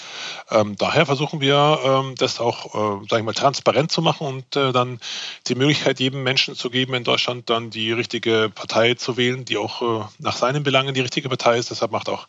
Ähm, 0.51 0.77
daher 0.77 1.05
versuchen 1.05 1.41
wir, 1.41 1.79
ähm, 1.85 2.15
das 2.17 2.41
auch, 2.41 2.75
äh, 2.75 3.07
sage 3.09 3.21
ich 3.21 3.25
mal, 3.25 3.35
transparent 3.35 3.93
zu 3.93 4.01
machen 4.01 4.27
und 4.27 4.57
äh, 4.57 4.73
dann 4.73 5.01
die 5.47 5.55
Möglichkeit 5.55 6.01
jedem 6.01 6.23
Menschen 6.23 6.55
zu 6.55 6.71
geben, 6.71 6.95
in 6.95 7.05
Deutschland 7.05 7.51
dann 7.51 7.69
die 7.71 7.93
richtige 7.93 8.51
Partei 8.55 8.95
zu 8.95 9.17
wählen, 9.19 9.45
die 9.45 9.59
auch 9.59 9.83
äh, 9.83 10.05
nach 10.19 10.37
seinen 10.37 10.63
Belangen 10.63 10.95
die 10.95 11.03
richtige 11.03 11.29
Partei 11.29 11.59
ist. 11.59 11.71
Deshalb 11.71 11.93
macht 11.93 12.09
auch 12.09 12.27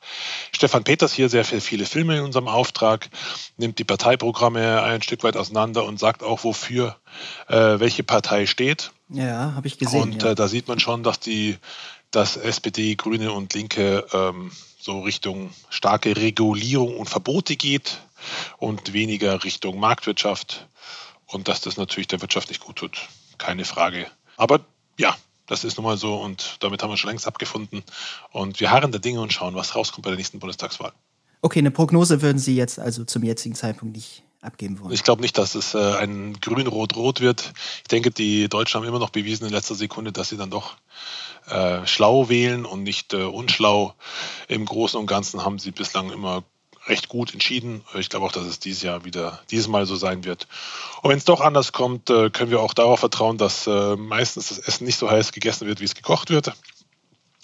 Stefan 0.53 0.84
Peters 0.84 1.13
hier 1.13 1.29
sehr 1.29 1.46
viel, 1.46 1.62
viele 1.62 1.86
Filme 1.86 2.17
in 2.17 2.24
unserem 2.24 2.50
Auftrag, 2.50 3.10
nimmt 3.58 3.79
die 3.79 3.86
Parteiprogramme 3.86 4.84
ein 4.84 5.01
Stück 5.01 5.24
weit 5.24 5.38
auseinander 5.38 5.86
und 5.86 6.00
sagt 6.00 6.22
auch, 6.22 6.43
wofür 6.43 6.98
äh, 7.48 7.79
welche 7.79 8.03
Partei 8.03 8.46
steht. 8.46 8.91
Ja, 9.10 9.54
habe 9.56 9.68
ich 9.68 9.78
gesehen. 9.78 10.01
Und 10.01 10.24
ja. 10.24 10.32
äh, 10.32 10.36
da 10.36 10.48
sieht 10.48 10.68
man 10.68 10.80
schon, 10.80 11.04
dass 11.04 11.20
die, 11.20 11.58
dass 12.12 12.38
SPD, 12.38 12.96
Grüne 12.96 13.32
und 13.32 13.54
Linke 13.54 14.06
ähm, 14.13 14.51
so 14.80 15.01
Richtung 15.01 15.51
starke 15.70 16.16
Regulierung 16.16 16.98
und 16.98 17.10
Verbote 17.10 17.56
geht 17.56 18.00
und 18.58 18.94
weniger 18.94 19.44
Richtung 19.44 19.80
Marktwirtschaft 19.80 20.68
und 21.25 21.48
dass 21.48 21.62
das 21.62 21.78
natürlich 21.78 22.08
der 22.08 22.22
Wirtschaft 22.22 22.50
nicht 22.50 22.63
gut 22.63 22.78
tut. 22.78 23.10
Keine 23.38 23.66
Frage. 23.66 24.08
Aber 24.38 24.62
ja, 24.98 25.16
Das 25.50 25.63
ist 25.63 25.78
nun 25.78 25.86
mal 25.86 25.98
so 25.98 26.16
und 26.16 26.58
damit 26.60 26.84
haben 26.84 26.92
wir 26.92 26.98
schon 26.98 27.10
längst 27.10 27.25
abgefunden. 27.25 27.84
Und 28.32 28.60
wir 28.60 28.70
harren 28.70 28.92
der 28.92 29.01
Dinge 29.01 29.20
und 29.20 29.34
schauen, 29.34 29.56
was 29.56 29.75
rauskommt 29.75 30.04
bei 30.04 30.12
der 30.12 30.18
nächsten 30.18 30.39
Bundestagswahl. 30.39 30.94
Okay, 31.42 31.60
eine 31.60 31.72
Prognose 31.72 32.22
würden 32.22 32.38
Sie 32.38 32.56
jetzt 32.56 32.80
also 32.80 33.04
zum 33.04 33.24
jetzigen 33.24 33.56
Zeitpunkt 33.56 33.96
nicht 33.96 34.24
abgeben 34.41 34.79
wollen. 34.79 34.93
Ich 34.93 35.03
glaube 35.03 35.22
nicht, 35.22 35.38
dass 35.38 35.55
es 35.55 35.74
äh, 35.74 35.96
ein 35.96 36.39
Grün-Rot-Rot 36.39 37.19
wird. 37.22 37.53
Ich 37.81 37.88
denke, 37.89 38.12
die 38.12 38.48
Deutschen 38.48 38.79
haben 38.79 38.88
immer 38.88 39.00
noch 39.00 39.10
bewiesen 39.10 39.46
in 39.46 39.51
letzter 39.51 39.75
Sekunde, 39.75 40.12
dass 40.12 40.29
sie 40.29 40.38
dann 40.38 40.50
doch 40.50 40.77
äh, 41.50 41.86
schlau 41.86 42.29
wählen 42.29 42.65
und 42.65 42.84
nicht 42.84 43.13
äh, 43.13 43.24
unschlau. 43.24 43.96
Im 44.48 44.65
Großen 44.65 45.00
und 45.00 45.08
Ganzen 45.08 45.43
haben 45.43 45.60
sie 45.60 45.72
bislang 45.72 46.12
immer 46.12 46.43
recht 46.88 47.10
gut 47.10 47.34
entschieden. 47.34 47.84
Ich 47.96 48.10
glaube 48.10 48.25
auch, 48.25 48.31
dass 48.31 48.46
es 48.46 48.60
dieses 48.60 48.81
Jahr 48.81 49.05
wieder, 49.05 49.41
dieses 49.51 49.67
Mal 49.67 49.86
so 49.86 49.96
sein 49.96 50.24
wird. 50.24 50.48
Und 51.01 51.12
wenn 51.12 51.17
es 51.17 51.25
doch 51.25 51.41
anders 51.41 51.72
kommt, 51.72 52.10
äh, 52.10 52.29
können 52.29 52.51
wir 52.51 52.62
auch 52.62 52.74
darauf 52.74 53.01
vertrauen, 53.01 53.38
dass 53.38 53.67
äh, 53.67 53.96
meistens 53.96 54.50
das 54.50 54.60
Essen 54.60 54.86
nicht 54.86 54.98
so 54.98 55.10
heiß 55.10 55.31
gegessen 55.31 55.67
wird, 55.67 55.81
wie 55.81 55.86
es 55.86 55.96
gekocht 55.96 56.29
wird 56.29 56.53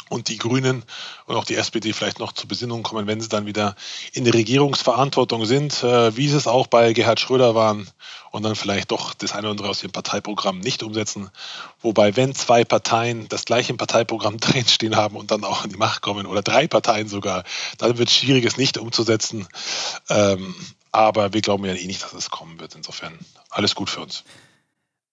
und 0.09 0.29
die 0.29 0.37
Grünen 0.37 0.83
und 1.25 1.35
auch 1.35 1.45
die 1.45 1.55
SPD 1.55 1.93
vielleicht 1.93 2.19
noch 2.19 2.31
zur 2.31 2.47
Besinnung 2.47 2.83
kommen, 2.83 3.07
wenn 3.07 3.21
sie 3.21 3.29
dann 3.29 3.45
wieder 3.45 3.75
in 4.13 4.23
der 4.23 4.33
Regierungsverantwortung 4.33 5.45
sind, 5.45 5.83
äh, 5.83 6.15
wie 6.15 6.27
sie 6.27 6.37
es 6.37 6.47
auch 6.47 6.67
bei 6.67 6.93
Gerhard 6.93 7.19
Schröder 7.19 7.55
waren 7.55 7.89
und 8.31 8.43
dann 8.43 8.55
vielleicht 8.55 8.91
doch 8.91 9.13
das 9.13 9.31
eine 9.31 9.41
oder 9.41 9.51
andere 9.51 9.69
aus 9.69 9.81
ihrem 9.81 9.91
Parteiprogramm 9.91 10.59
nicht 10.59 10.83
umsetzen. 10.83 11.29
Wobei, 11.81 12.15
wenn 12.15 12.35
zwei 12.35 12.63
Parteien 12.63 13.27
das 13.29 13.45
gleiche 13.45 13.71
im 13.71 13.77
Parteiprogramm 13.77 14.37
drinstehen 14.39 14.95
haben 14.95 15.15
und 15.15 15.31
dann 15.31 15.43
auch 15.43 15.63
an 15.63 15.69
die 15.69 15.77
Macht 15.77 16.01
kommen 16.01 16.25
oder 16.25 16.41
drei 16.41 16.67
Parteien 16.67 17.07
sogar, 17.07 17.43
dann 17.77 17.97
wird 17.97 18.09
es 18.09 18.15
schwierig, 18.15 18.45
es 18.45 18.57
nicht 18.57 18.77
umzusetzen. 18.77 19.47
Ähm, 20.09 20.53
aber 20.91 21.33
wir 21.33 21.41
glauben 21.41 21.65
ja 21.65 21.73
eh 21.73 21.87
nicht, 21.87 22.03
dass 22.03 22.13
es 22.13 22.29
kommen 22.29 22.59
wird. 22.59 22.75
Insofern 22.75 23.17
alles 23.49 23.75
gut 23.75 23.89
für 23.89 24.01
uns. 24.01 24.23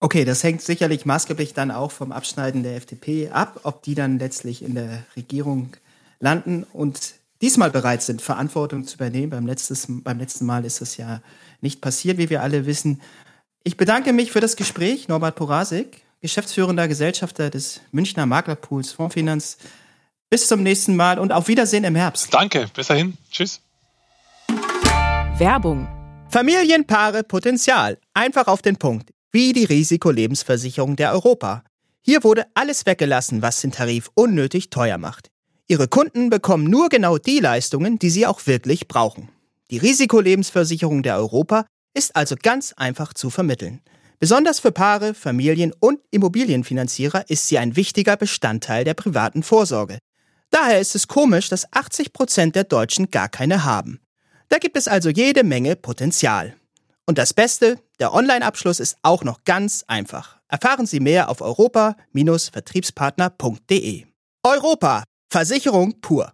Okay, 0.02 0.25
das 0.25 0.42
hängt 0.42 0.61
sicherlich 0.62 1.06
maßgeblich 1.06 1.54
dann 1.54 1.71
auch 1.71 1.92
vom 1.92 2.11
Abschneiden 2.11 2.64
der 2.64 2.75
FDP 2.75 3.30
ab, 3.30 3.61
ob 3.62 3.85
die 3.85 3.94
dann 3.94 4.18
letztlich 4.18 4.61
in 4.64 4.75
der 4.75 5.04
Regierung 5.14 5.76
landen 6.18 6.66
und 6.73 7.14
diesmal 7.40 7.71
bereit 7.71 8.02
sind, 8.02 8.21
Verantwortung 8.21 8.85
zu 8.85 8.97
übernehmen. 8.97 9.30
Beim, 9.30 9.47
letztes, 9.47 9.87
beim 9.88 10.18
letzten 10.18 10.44
Mal 10.44 10.64
ist 10.64 10.80
das 10.80 10.97
ja 10.97 11.23
nicht 11.61 11.80
passiert, 11.80 12.18
wie 12.18 12.30
wir 12.30 12.42
alle 12.42 12.66
wissen. 12.66 13.00
Ich 13.62 13.76
bedanke 13.76 14.12
mich 14.12 14.32
für 14.32 14.40
das 14.40 14.56
Gespräch, 14.56 15.06
Norbert 15.06 15.37
Porasik, 15.37 16.02
geschäftsführender 16.21 16.88
Gesellschafter 16.88 17.49
des 17.49 17.80
Münchner 17.92 18.26
Maklerpools 18.26 18.90
Fondsfinanz. 18.90 19.56
Bis 20.28 20.49
zum 20.49 20.64
nächsten 20.64 20.97
Mal 20.97 21.21
und 21.21 21.30
auf 21.30 21.47
Wiedersehen 21.47 21.85
im 21.85 21.94
Herbst. 21.94 22.35
Danke, 22.35 22.68
bis 22.75 22.88
dahin. 22.88 23.16
Tschüss. 23.30 23.61
Werbung. 25.38 25.87
Familienpaare 26.28 27.23
Potenzial. 27.23 27.99
Einfach 28.14 28.49
auf 28.49 28.62
den 28.62 28.75
Punkt 28.78 29.12
wie 29.32 29.52
die 29.52 29.64
Risikolebensversicherung 29.64 30.96
der 30.96 31.12
Europa. 31.12 31.64
Hier 32.02 32.22
wurde 32.22 32.46
alles 32.54 32.84
weggelassen, 32.84 33.42
was 33.42 33.60
den 33.60 33.72
Tarif 33.72 34.10
unnötig 34.14 34.70
teuer 34.70 34.98
macht. 34.98 35.30
Ihre 35.68 35.88
Kunden 35.88 36.28
bekommen 36.28 36.64
nur 36.64 36.90
genau 36.90 37.16
die 37.16 37.38
Leistungen, 37.38 37.98
die 37.98 38.10
sie 38.10 38.26
auch 38.26 38.46
wirklich 38.46 38.88
brauchen. 38.88 39.30
Die 39.70 39.78
Risikolebensversicherung 39.78 41.02
der 41.02 41.16
Europa 41.16 41.64
ist 41.94 42.14
also 42.14 42.36
ganz 42.40 42.74
einfach 42.74 43.14
zu 43.14 43.30
vermitteln. 43.30 43.80
Besonders 44.18 44.60
für 44.60 44.70
Paare, 44.70 45.14
Familien 45.14 45.72
und 45.80 46.00
Immobilienfinanzierer 46.10 47.28
ist 47.28 47.48
sie 47.48 47.58
ein 47.58 47.74
wichtiger 47.74 48.16
Bestandteil 48.16 48.84
der 48.84 48.94
privaten 48.94 49.42
Vorsorge. 49.42 49.98
Daher 50.50 50.78
ist 50.78 50.94
es 50.94 51.08
komisch, 51.08 51.48
dass 51.48 51.72
80 51.72 52.12
Prozent 52.12 52.54
der 52.54 52.64
Deutschen 52.64 53.10
gar 53.10 53.28
keine 53.28 53.64
haben. 53.64 54.00
Da 54.50 54.58
gibt 54.58 54.76
es 54.76 54.86
also 54.86 55.08
jede 55.08 55.42
Menge 55.42 55.74
Potenzial. 55.74 56.54
Und 57.04 57.18
das 57.18 57.35
Beste, 57.35 57.80
der 57.99 58.14
Online-Abschluss 58.14 58.78
ist 58.78 58.97
auch 59.02 59.25
noch 59.25 59.42
ganz 59.44 59.82
einfach. 59.88 60.38
Erfahren 60.47 60.87
Sie 60.87 61.00
mehr 61.00 61.30
auf 61.30 61.40
europa-vertriebspartner.de. 61.40 64.04
Europa, 64.44 65.02
Versicherung 65.28 66.00
pur. 66.00 66.32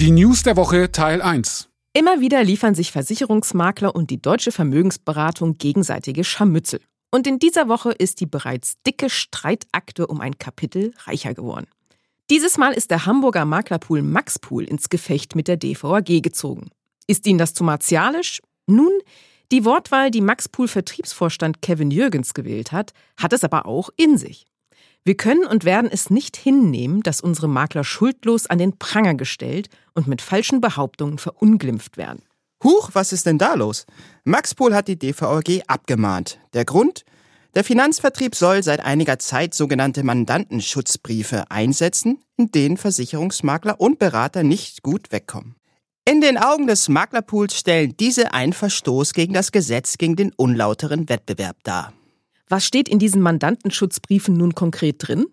Die 0.00 0.10
News 0.10 0.42
der 0.42 0.56
Woche 0.56 0.90
Teil 0.90 1.22
1. 1.22 1.68
Immer 1.92 2.20
wieder 2.20 2.42
liefern 2.42 2.74
sich 2.74 2.90
Versicherungsmakler 2.90 3.94
und 3.94 4.10
die 4.10 4.20
deutsche 4.20 4.50
Vermögensberatung 4.50 5.58
gegenseitige 5.58 6.24
Scharmützel. 6.24 6.80
Und 7.12 7.28
in 7.28 7.38
dieser 7.38 7.68
Woche 7.68 7.92
ist 7.92 8.18
die 8.20 8.26
bereits 8.26 8.74
dicke 8.84 9.08
Streitakte 9.08 10.08
um 10.08 10.20
ein 10.20 10.36
Kapitel 10.38 10.94
reicher 11.04 11.34
geworden. 11.34 11.68
Dieses 12.28 12.58
Mal 12.58 12.72
ist 12.72 12.90
der 12.90 13.06
Hamburger 13.06 13.44
Maklerpool 13.44 14.02
Maxpool 14.02 14.64
ins 14.64 14.88
Gefecht 14.88 15.36
mit 15.36 15.46
der 15.46 15.58
DVAG 15.58 16.22
gezogen. 16.22 16.72
Ist 17.06 17.26
Ihnen 17.26 17.38
das 17.38 17.54
zu 17.54 17.64
martialisch? 17.64 18.40
Nun, 18.66 18.92
die 19.50 19.64
Wortwahl, 19.64 20.10
die 20.10 20.20
Max 20.20 20.48
Pool 20.48 20.68
Vertriebsvorstand 20.68 21.60
Kevin 21.60 21.90
Jürgens 21.90 22.34
gewählt 22.34 22.72
hat, 22.72 22.92
hat 23.18 23.32
es 23.32 23.44
aber 23.44 23.66
auch 23.66 23.90
in 23.96 24.16
sich. 24.16 24.46
Wir 25.04 25.16
können 25.16 25.44
und 25.44 25.64
werden 25.64 25.90
es 25.92 26.10
nicht 26.10 26.36
hinnehmen, 26.36 27.02
dass 27.02 27.20
unsere 27.20 27.48
Makler 27.48 27.82
schuldlos 27.82 28.46
an 28.46 28.58
den 28.58 28.78
Pranger 28.78 29.14
gestellt 29.14 29.68
und 29.94 30.06
mit 30.06 30.22
falschen 30.22 30.60
Behauptungen 30.60 31.18
verunglimpft 31.18 31.96
werden. 31.96 32.22
Huch, 32.62 32.90
was 32.92 33.12
ist 33.12 33.26
denn 33.26 33.38
da 33.38 33.54
los? 33.54 33.84
Max 34.24 34.54
Pool 34.54 34.74
hat 34.74 34.86
die 34.86 34.98
DVG 34.98 35.62
abgemahnt. 35.66 36.38
Der 36.54 36.64
Grund? 36.64 37.04
Der 37.54 37.64
Finanzvertrieb 37.64 38.34
soll 38.34 38.62
seit 38.62 38.80
einiger 38.80 39.18
Zeit 39.18 39.52
sogenannte 39.52 40.04
Mandantenschutzbriefe 40.04 41.50
einsetzen, 41.50 42.22
in 42.36 42.52
denen 42.52 42.76
Versicherungsmakler 42.76 43.80
und 43.80 43.98
Berater 43.98 44.44
nicht 44.44 44.82
gut 44.82 45.12
wegkommen. 45.12 45.56
In 46.04 46.20
den 46.20 46.36
Augen 46.36 46.66
des 46.66 46.88
Maklerpools 46.88 47.56
stellen 47.56 47.94
diese 47.96 48.34
einen 48.34 48.52
Verstoß 48.52 49.12
gegen 49.12 49.34
das 49.34 49.52
Gesetz 49.52 49.98
gegen 49.98 50.16
den 50.16 50.32
unlauteren 50.34 51.08
Wettbewerb 51.08 51.58
dar. 51.62 51.92
Was 52.48 52.66
steht 52.66 52.88
in 52.88 52.98
diesen 52.98 53.22
Mandantenschutzbriefen 53.22 54.34
nun 54.34 54.56
konkret 54.56 54.96
drin? 54.98 55.26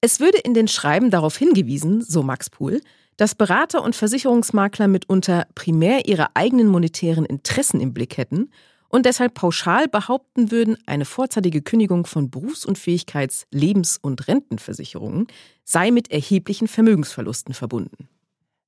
Es 0.00 0.20
würde 0.20 0.38
in 0.38 0.54
den 0.54 0.68
Schreiben 0.68 1.10
darauf 1.10 1.36
hingewiesen, 1.36 2.02
so 2.02 2.22
Max 2.22 2.50
Pool, 2.50 2.80
dass 3.16 3.34
Berater 3.34 3.82
und 3.82 3.96
Versicherungsmakler 3.96 4.86
mitunter 4.86 5.48
primär 5.56 6.06
ihre 6.06 6.36
eigenen 6.36 6.68
monetären 6.68 7.24
Interessen 7.24 7.80
im 7.80 7.92
Blick 7.92 8.16
hätten 8.16 8.52
und 8.88 9.06
deshalb 9.06 9.34
pauschal 9.34 9.88
behaupten 9.88 10.52
würden, 10.52 10.78
eine 10.86 11.04
vorzeitige 11.04 11.62
Kündigung 11.62 12.06
von 12.06 12.30
Berufsunfähigkeits-, 12.30 13.46
Lebens- 13.50 13.98
und 14.00 14.28
Rentenversicherungen 14.28 15.26
sei 15.64 15.90
mit 15.90 16.12
erheblichen 16.12 16.68
Vermögensverlusten 16.68 17.54
verbunden. 17.54 18.08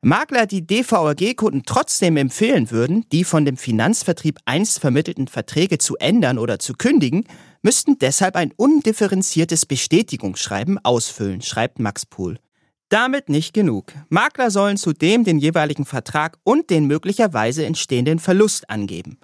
Makler, 0.01 0.47
die 0.47 0.65
DVAG-Kunden 0.65 1.65
trotzdem 1.67 2.17
empfehlen 2.17 2.71
würden, 2.71 3.05
die 3.11 3.25
von 3.25 3.45
dem 3.45 3.57
Finanzvertrieb 3.57 4.39
einst 4.45 4.79
vermittelten 4.79 5.27
Verträge 5.27 5.79
zu 5.79 5.97
ändern 5.97 6.39
oder 6.39 6.61
zu 6.61 6.75
kündigen, 6.75 7.25
müssten 7.63 7.99
deshalb 7.99 8.37
ein 8.37 8.53
undifferenziertes 8.57 9.67
Bestätigungsschreiben 9.67 10.79
ausfüllen, 10.85 11.43
schreibt 11.43 11.81
Max 11.81 12.07
Pool. 12.07 12.39
Damit 12.91 13.29
nicht 13.29 13.53
genug. 13.53 13.93
Makler 14.09 14.53
sollen 14.53 14.77
zudem 14.77 15.25
den 15.25 15.41
jeweiligen 15.41 15.85
Vertrag 15.85 16.39
und 16.45 16.71
den 16.71 16.87
möglicherweise 16.87 17.67
entstehenden 17.67 18.21
Verlust 18.21 18.71
angeben. 18.71 19.19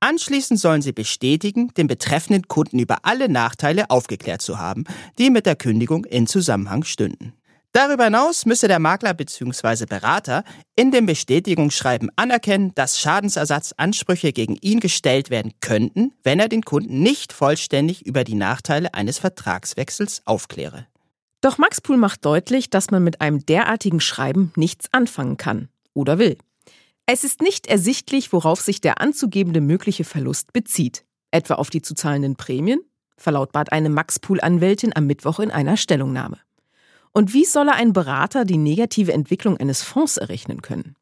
Anschließend 0.00 0.58
sollen 0.58 0.80
sie 0.80 0.92
bestätigen, 0.92 1.68
den 1.76 1.86
betreffenden 1.86 2.48
Kunden 2.48 2.78
über 2.78 2.98
alle 3.02 3.28
Nachteile 3.28 3.90
aufgeklärt 3.90 4.40
zu 4.40 4.58
haben, 4.58 4.84
die 5.18 5.28
mit 5.28 5.44
der 5.44 5.56
Kündigung 5.56 6.06
in 6.06 6.26
Zusammenhang 6.26 6.84
stünden. 6.84 7.34
Darüber 7.76 8.04
hinaus 8.04 8.46
müsse 8.46 8.68
der 8.68 8.78
Makler 8.78 9.14
bzw. 9.14 9.86
Berater 9.86 10.44
in 10.76 10.92
dem 10.92 11.06
Bestätigungsschreiben 11.06 12.08
anerkennen, 12.14 12.72
dass 12.76 13.00
Schadensersatzansprüche 13.00 14.32
gegen 14.32 14.54
ihn 14.60 14.78
gestellt 14.78 15.28
werden 15.28 15.54
könnten, 15.60 16.12
wenn 16.22 16.38
er 16.38 16.48
den 16.48 16.62
Kunden 16.62 17.02
nicht 17.02 17.32
vollständig 17.32 18.06
über 18.06 18.22
die 18.22 18.36
Nachteile 18.36 18.94
eines 18.94 19.18
Vertragswechsels 19.18 20.22
aufkläre. 20.24 20.86
Doch 21.40 21.58
Max 21.58 21.80
Pool 21.80 21.96
macht 21.96 22.24
deutlich, 22.24 22.70
dass 22.70 22.92
man 22.92 23.02
mit 23.02 23.20
einem 23.20 23.44
derartigen 23.44 24.00
Schreiben 24.00 24.52
nichts 24.54 24.86
anfangen 24.92 25.36
kann 25.36 25.68
oder 25.94 26.20
will. 26.20 26.38
Es 27.06 27.24
ist 27.24 27.42
nicht 27.42 27.66
ersichtlich, 27.66 28.32
worauf 28.32 28.60
sich 28.60 28.82
der 28.82 29.00
anzugebende 29.00 29.60
mögliche 29.60 30.04
Verlust 30.04 30.52
bezieht. 30.52 31.04
Etwa 31.32 31.54
auf 31.54 31.70
die 31.70 31.82
zu 31.82 31.96
zahlenden 31.96 32.36
Prämien? 32.36 32.78
Verlautbart 33.16 33.72
eine 33.72 33.90
Max 33.90 34.20
Pool-Anwältin 34.20 34.94
am 34.94 35.08
Mittwoch 35.08 35.40
in 35.40 35.50
einer 35.50 35.76
Stellungnahme. 35.76 36.38
Und 37.14 37.32
wie 37.32 37.44
solle 37.44 37.72
ein 37.72 37.92
Berater 37.92 38.44
die 38.44 38.58
negative 38.58 39.12
Entwicklung 39.12 39.56
eines 39.56 39.82
Fonds 39.82 40.16
errechnen 40.16 40.62
können? 40.62 40.96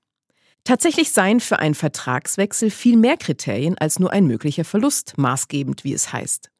Tatsächlich 0.62 1.10
seien 1.10 1.40
für 1.40 1.58
einen 1.58 1.74
Vertragswechsel 1.74 2.70
viel 2.70 2.96
mehr 2.96 3.16
Kriterien 3.16 3.76
als 3.78 3.98
nur 3.98 4.12
ein 4.12 4.26
möglicher 4.26 4.64
Verlust 4.64 5.14
maßgebend, 5.16 5.84
wie 5.84 5.94
es 5.94 6.12
heißt. 6.12 6.50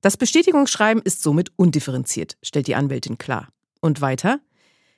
Das 0.00 0.16
Bestätigungsschreiben 0.16 1.02
ist 1.02 1.22
somit 1.22 1.52
undifferenziert, 1.56 2.36
stellt 2.42 2.66
die 2.66 2.74
Anwältin 2.74 3.18
klar. 3.18 3.48
Und 3.80 4.00
weiter? 4.00 4.40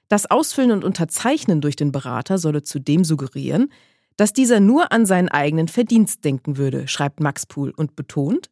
Das 0.09 0.31
Ausfüllen 0.31 0.71
und 0.71 0.85
Unterzeichnen 0.85 1.61
durch 1.61 1.77
den 1.77 1.91
Berater 1.91 2.39
solle 2.39 2.63
zudem 2.63 3.05
suggerieren, 3.05 3.73
dass 4.17 4.33
dieser 4.33 4.61
nur 4.61 4.93
an 4.93 5.05
seinen 5.05 5.29
eigenen 5.29 5.69
Verdienst 5.69 6.25
denken 6.25 6.57
würde, 6.57 6.87
schreibt 6.87 7.21
Max 7.21 7.45
Pool 7.45 7.73
und 7.77 7.97
betont, 7.97 8.51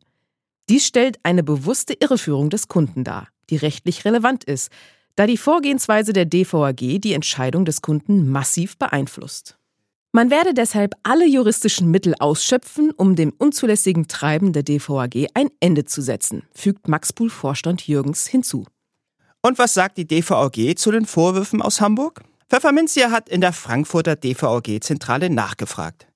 dies 0.68 0.84
stellt 0.84 1.18
eine 1.22 1.44
bewusste 1.44 1.94
Irreführung 1.94 2.50
des 2.50 2.68
Kunden 2.68 3.04
dar, 3.04 3.28
die 3.50 3.56
rechtlich 3.56 4.04
relevant 4.04 4.44
ist, 4.44 4.70
da 5.16 5.26
die 5.26 5.36
Vorgehensweise 5.36 6.12
der 6.12 6.24
DVAG 6.24 7.00
die 7.00 7.12
Entscheidung 7.12 7.64
des 7.64 7.82
Kunden 7.82 8.28
massiv 8.28 8.76
beeinflusst. 8.78 9.56
Man 10.12 10.30
werde 10.30 10.54
deshalb 10.54 10.94
alle 11.02 11.26
juristischen 11.26 11.90
Mittel 11.90 12.14
ausschöpfen, 12.18 12.92
um 12.92 13.16
dem 13.16 13.32
unzulässigen 13.36 14.06
Treiben 14.06 14.52
der 14.52 14.62
DVAG 14.62 15.26
ein 15.34 15.48
Ende 15.58 15.84
zu 15.84 16.02
setzen, 16.02 16.44
fügt 16.54 16.86
Maxpool-Vorstand 16.86 17.86
Jürgens 17.88 18.26
hinzu. 18.26 18.64
Und 19.42 19.58
was 19.58 19.74
sagt 19.74 19.98
die 19.98 20.06
DVAG 20.06 20.76
zu 20.76 20.90
den 20.90 21.04
Vorwürfen 21.04 21.60
aus 21.60 21.80
Hamburg? 21.80 22.22
Pfefferminzia 22.48 23.10
hat 23.10 23.28
in 23.28 23.40
der 23.40 23.52
Frankfurter 23.52 24.16
DVAG-Zentrale 24.16 25.30
nachgefragt. 25.30 26.06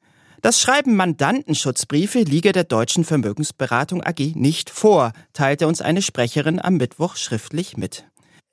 Das 0.41 0.61
Schreiben 0.61 0.95
Mandantenschutzbriefe 0.95 2.21
liege 2.21 2.53
der 2.53 2.63
Deutschen 2.63 3.05
Vermögensberatung 3.05 4.05
AG 4.05 4.37
nicht 4.37 4.71
vor, 4.71 5.13
teilte 5.33 5.67
uns 5.67 5.81
eine 5.81 6.01
Sprecherin 6.01 6.61
am 6.61 6.77
Mittwoch 6.77 7.17
schriftlich 7.17 7.77
mit. 7.77 8.08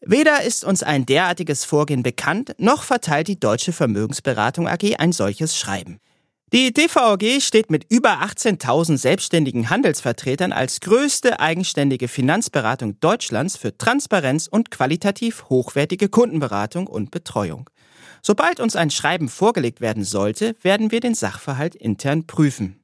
Weder 0.08 0.44
ist 0.44 0.64
uns 0.64 0.84
ein 0.84 1.08
derartiges 1.08 1.66
Vorgehen 1.66 2.04
bekannt, 2.04 2.54
noch 2.60 2.84
verteilt 2.84 3.28
die 3.28 3.40
Deutsche 3.40 3.74
Vermögensberatung 3.74 4.68
AG 4.68 5.00
ein 5.00 5.12
solches 5.12 5.58
Schreiben. 5.58 6.00
Die 6.54 6.72
DVG 6.72 7.42
steht 7.42 7.72
mit 7.72 7.92
über 7.92 8.22
18.000 8.22 8.98
selbstständigen 8.98 9.72
Handelsvertretern 9.72 10.52
als 10.54 10.80
größte 10.80 11.40
eigenständige 11.40 12.08
Finanzberatung 12.08 13.00
Deutschlands 13.00 13.58
für 13.58 13.76
Transparenz 13.80 14.46
und 14.46 14.70
qualitativ 14.70 15.46
hochwertige 15.50 16.08
Kundenberatung 16.08 16.86
und 16.86 17.10
Betreuung. 17.10 17.68
Sobald 18.22 18.60
uns 18.60 18.76
ein 18.76 18.92
Schreiben 18.92 19.28
vorgelegt 19.28 19.82
werden 19.82 20.04
sollte, 20.04 20.56
werden 20.62 20.92
wir 20.92 21.00
den 21.00 21.16
Sachverhalt 21.16 21.74
intern 21.74 22.28
prüfen. 22.28 22.80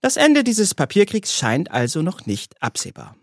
Das 0.00 0.16
Ende 0.16 0.42
dieses 0.42 0.74
Papierkriegs 0.74 1.32
scheint 1.32 1.70
also 1.70 2.02
noch 2.02 2.26
nicht 2.26 2.60
absehbar. 2.60 3.14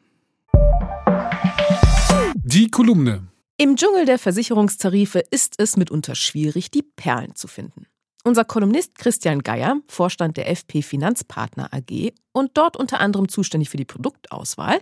Die 2.52 2.72
Kolumne. 2.72 3.28
Im 3.58 3.76
Dschungel 3.76 4.06
der 4.06 4.18
Versicherungstarife 4.18 5.20
ist 5.20 5.54
es 5.60 5.78
mitunter 5.78 6.16
schwierig, 6.16 6.72
die 6.72 6.82
Perlen 6.82 7.36
zu 7.36 7.48
finden. 7.48 7.86
Unser 8.24 8.44
Kolumnist 8.44 8.98
Christian 8.98 9.44
Geier, 9.44 9.80
Vorstand 9.88 10.36
der 10.36 10.50
FP 10.50 10.82
Finanzpartner 10.82 11.72
AG 11.72 12.12
und 12.32 12.58
dort 12.58 12.76
unter 12.76 13.02
anderem 13.02 13.30
zuständig 13.30 13.70
für 13.70 13.78
die 13.78 13.86
Produktauswahl, 13.86 14.82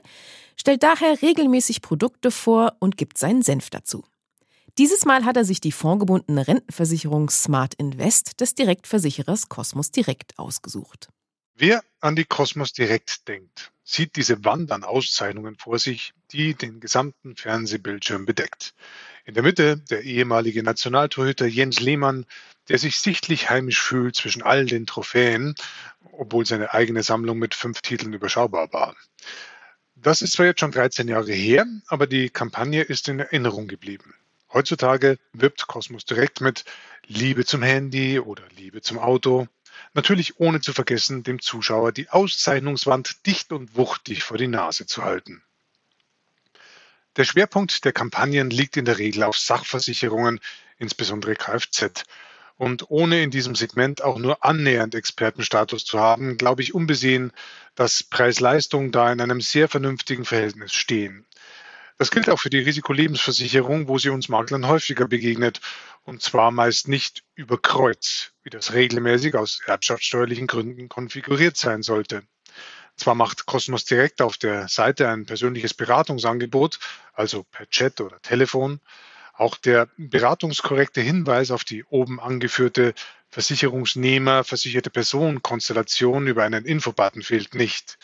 stellt 0.56 0.82
daher 0.82 1.22
regelmäßig 1.22 1.82
Produkte 1.82 2.32
vor 2.32 2.78
und 2.80 2.96
gibt 2.96 3.18
seinen 3.18 3.42
Senf 3.42 3.70
dazu. 3.70 4.06
Dieses 4.78 5.04
Mal 5.04 5.26
hat 5.26 5.36
er 5.36 5.44
sich 5.44 5.60
die 5.60 5.74
fondgebundene 5.74 6.48
Rentenversicherung 6.48 7.30
Smart 7.30 7.74
Invest 7.74 8.40
des 8.40 8.56
Direktversicherers 8.56 9.50
Cosmos 9.50 9.92
Direkt 9.92 10.40
ausgesucht. 10.40 11.10
Wer 11.60 11.84
an 12.02 12.16
die 12.16 12.24
Cosmos 12.24 12.72
Direkt 12.72 13.28
denkt, 13.28 13.72
sieht 13.84 14.16
diese 14.16 14.46
Wand 14.46 14.72
an 14.72 14.84
Auszeichnungen 14.84 15.56
vor 15.56 15.80
sich, 15.80 16.14
die 16.32 16.54
den 16.54 16.80
gesamten 16.80 17.36
Fernsehbildschirm 17.36 18.28
bedeckt. 18.28 18.76
In 19.26 19.34
der 19.34 19.42
Mitte 19.42 19.78
der 19.90 20.04
ehemalige 20.04 20.62
Nationaltorhüter 20.62 21.48
Jens 21.48 21.80
Lehmann, 21.80 22.28
der 22.70 22.78
sich 22.78 23.00
sichtlich 23.00 23.50
heimisch 23.50 23.82
fühlt 23.82 24.16
zwischen 24.16 24.44
all 24.44 24.68
den 24.68 24.86
Trophäen, 24.86 25.56
obwohl 26.12 26.46
seine 26.46 26.76
eigene 26.76 27.02
Sammlung 27.02 27.40
mit 27.40 27.56
fünf 27.56 27.82
Titeln 27.82 28.14
überschaubar 28.14 28.72
war. 28.72 28.96
Das 29.96 30.22
ist 30.22 30.34
zwar 30.34 30.46
jetzt 30.46 30.60
schon 30.60 30.72
13 30.72 31.08
Jahre 31.08 31.34
her, 31.34 31.66
aber 31.88 32.06
die 32.06 32.30
Kampagne 32.30 32.84
ist 32.84 33.08
in 33.08 33.18
Erinnerung 33.18 33.68
geblieben. 33.68 34.14
Heutzutage 34.54 35.18
wirbt 35.34 35.66
Cosmos 35.66 36.06
direkt 36.06 36.40
mit 36.40 36.66
Liebe 37.08 37.46
zum 37.46 37.64
Handy 37.64 38.20
oder 38.20 38.44
Liebe 38.56 38.82
zum 38.82 39.00
Auto. 39.00 39.48
Natürlich 39.94 40.40
ohne 40.40 40.62
zu 40.62 40.74
vergessen, 40.74 41.24
dem 41.24 41.42
Zuschauer 41.42 41.92
die 41.92 42.10
Auszeichnungswand 42.10 43.26
dicht 43.26 43.52
und 43.52 43.76
wuchtig 43.76 44.24
vor 44.24 44.38
die 44.38 44.48
Nase 44.48 44.86
zu 44.86 45.04
halten. 45.04 45.44
Der 47.16 47.24
Schwerpunkt 47.24 47.84
der 47.84 47.94
Kampagnen 47.94 48.50
liegt 48.50 48.78
in 48.78 48.86
der 48.86 48.98
Regel 48.98 49.24
auf 49.24 49.38
Sachversicherungen, 49.38 50.40
insbesondere 50.78 51.36
Kfz. 51.36 52.04
Und 52.58 52.90
ohne 52.90 53.22
in 53.22 53.30
diesem 53.30 53.54
Segment 53.54 54.02
auch 54.04 54.18
nur 54.18 54.44
annähernd 54.44 54.96
Expertenstatus 54.96 55.86
zu 55.86 56.00
haben, 56.00 56.38
glaube 56.38 56.64
ich 56.64 56.74
unbesehen, 56.74 57.32
dass 57.76 58.02
Preis-Leistung 58.04 58.92
da 58.92 59.12
in 59.12 59.22
einem 59.22 59.42
sehr 59.42 59.70
vernünftigen 59.70 60.26
Verhältnis 60.26 60.74
stehen. 60.74 61.27
Das 61.98 62.12
gilt 62.12 62.30
auch 62.30 62.40
für 62.40 62.52
die 62.52 62.60
Risikolebensversicherung, 62.60 63.88
wo 63.88 63.98
sie 63.98 64.10
uns 64.10 64.30
Maklern 64.30 64.68
häufiger 64.68 65.08
begegnet 65.08 65.62
und 66.04 66.22
zwar 66.22 66.52
meist 66.52 66.88
nicht 66.88 67.24
über 67.36 67.58
Kreuz, 67.62 68.32
wie 68.44 68.50
das 68.50 68.74
regelmäßig 68.74 69.36
aus 69.36 69.62
erbschaftssteuerlichen 69.66 70.48
Gründen 70.48 70.90
konfiguriert 70.90 71.58
sein 71.58 71.82
sollte. 71.82 72.24
Zwar 72.96 73.14
macht 73.14 73.46
Cosmos 73.46 73.86
direkt 73.86 74.22
auf 74.22 74.38
der 74.38 74.68
Seite 74.70 75.10
ein 75.10 75.26
persönliches 75.26 75.74
Beratungsangebot, 75.74 76.80
also 77.14 77.44
per 77.44 77.70
Chat 77.70 78.00
oder 78.00 78.22
Telefon. 78.22 78.80
Auch 79.34 79.56
der 79.56 79.88
beratungskorrekte 79.98 81.02
Hinweis 81.02 81.52
auf 81.52 81.64
die 81.64 81.84
oben 81.84 82.20
angeführte 82.20 82.94
Versicherungsnehmer, 83.30 84.44
versicherte 84.44 84.90
Personen-Konstellation 84.90 86.28
über 86.28 86.44
einen 86.44 86.66
Infobutton 86.66 87.22
fehlt 87.22 87.54
nicht. 87.54 87.98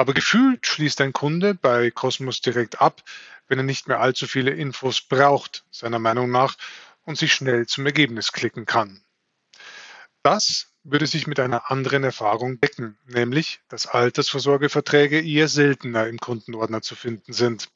Aber 0.00 0.14
gefühlt 0.14 0.66
schließt 0.66 1.02
ein 1.02 1.12
Kunde 1.12 1.52
bei 1.52 1.90
Cosmos 1.90 2.40
direkt 2.40 2.80
ab, 2.80 3.02
wenn 3.48 3.58
er 3.58 3.64
nicht 3.64 3.86
mehr 3.86 4.00
allzu 4.00 4.26
viele 4.26 4.50
Infos 4.50 5.02
braucht, 5.02 5.66
seiner 5.70 5.98
Meinung 5.98 6.30
nach, 6.30 6.56
und 7.02 7.18
sich 7.18 7.34
schnell 7.34 7.66
zum 7.66 7.84
Ergebnis 7.84 8.32
klicken 8.32 8.64
kann. 8.64 9.02
Das 10.22 10.68
würde 10.84 11.06
sich 11.06 11.26
mit 11.26 11.38
einer 11.38 11.70
anderen 11.70 12.02
Erfahrung 12.02 12.58
decken, 12.60 12.96
nämlich, 13.04 13.60
dass 13.68 13.88
Altersvorsorgeverträge 13.88 15.20
eher 15.20 15.48
seltener 15.48 16.06
im 16.06 16.16
Kundenordner 16.16 16.80
zu 16.80 16.94
finden 16.96 17.34
sind. 17.34 17.68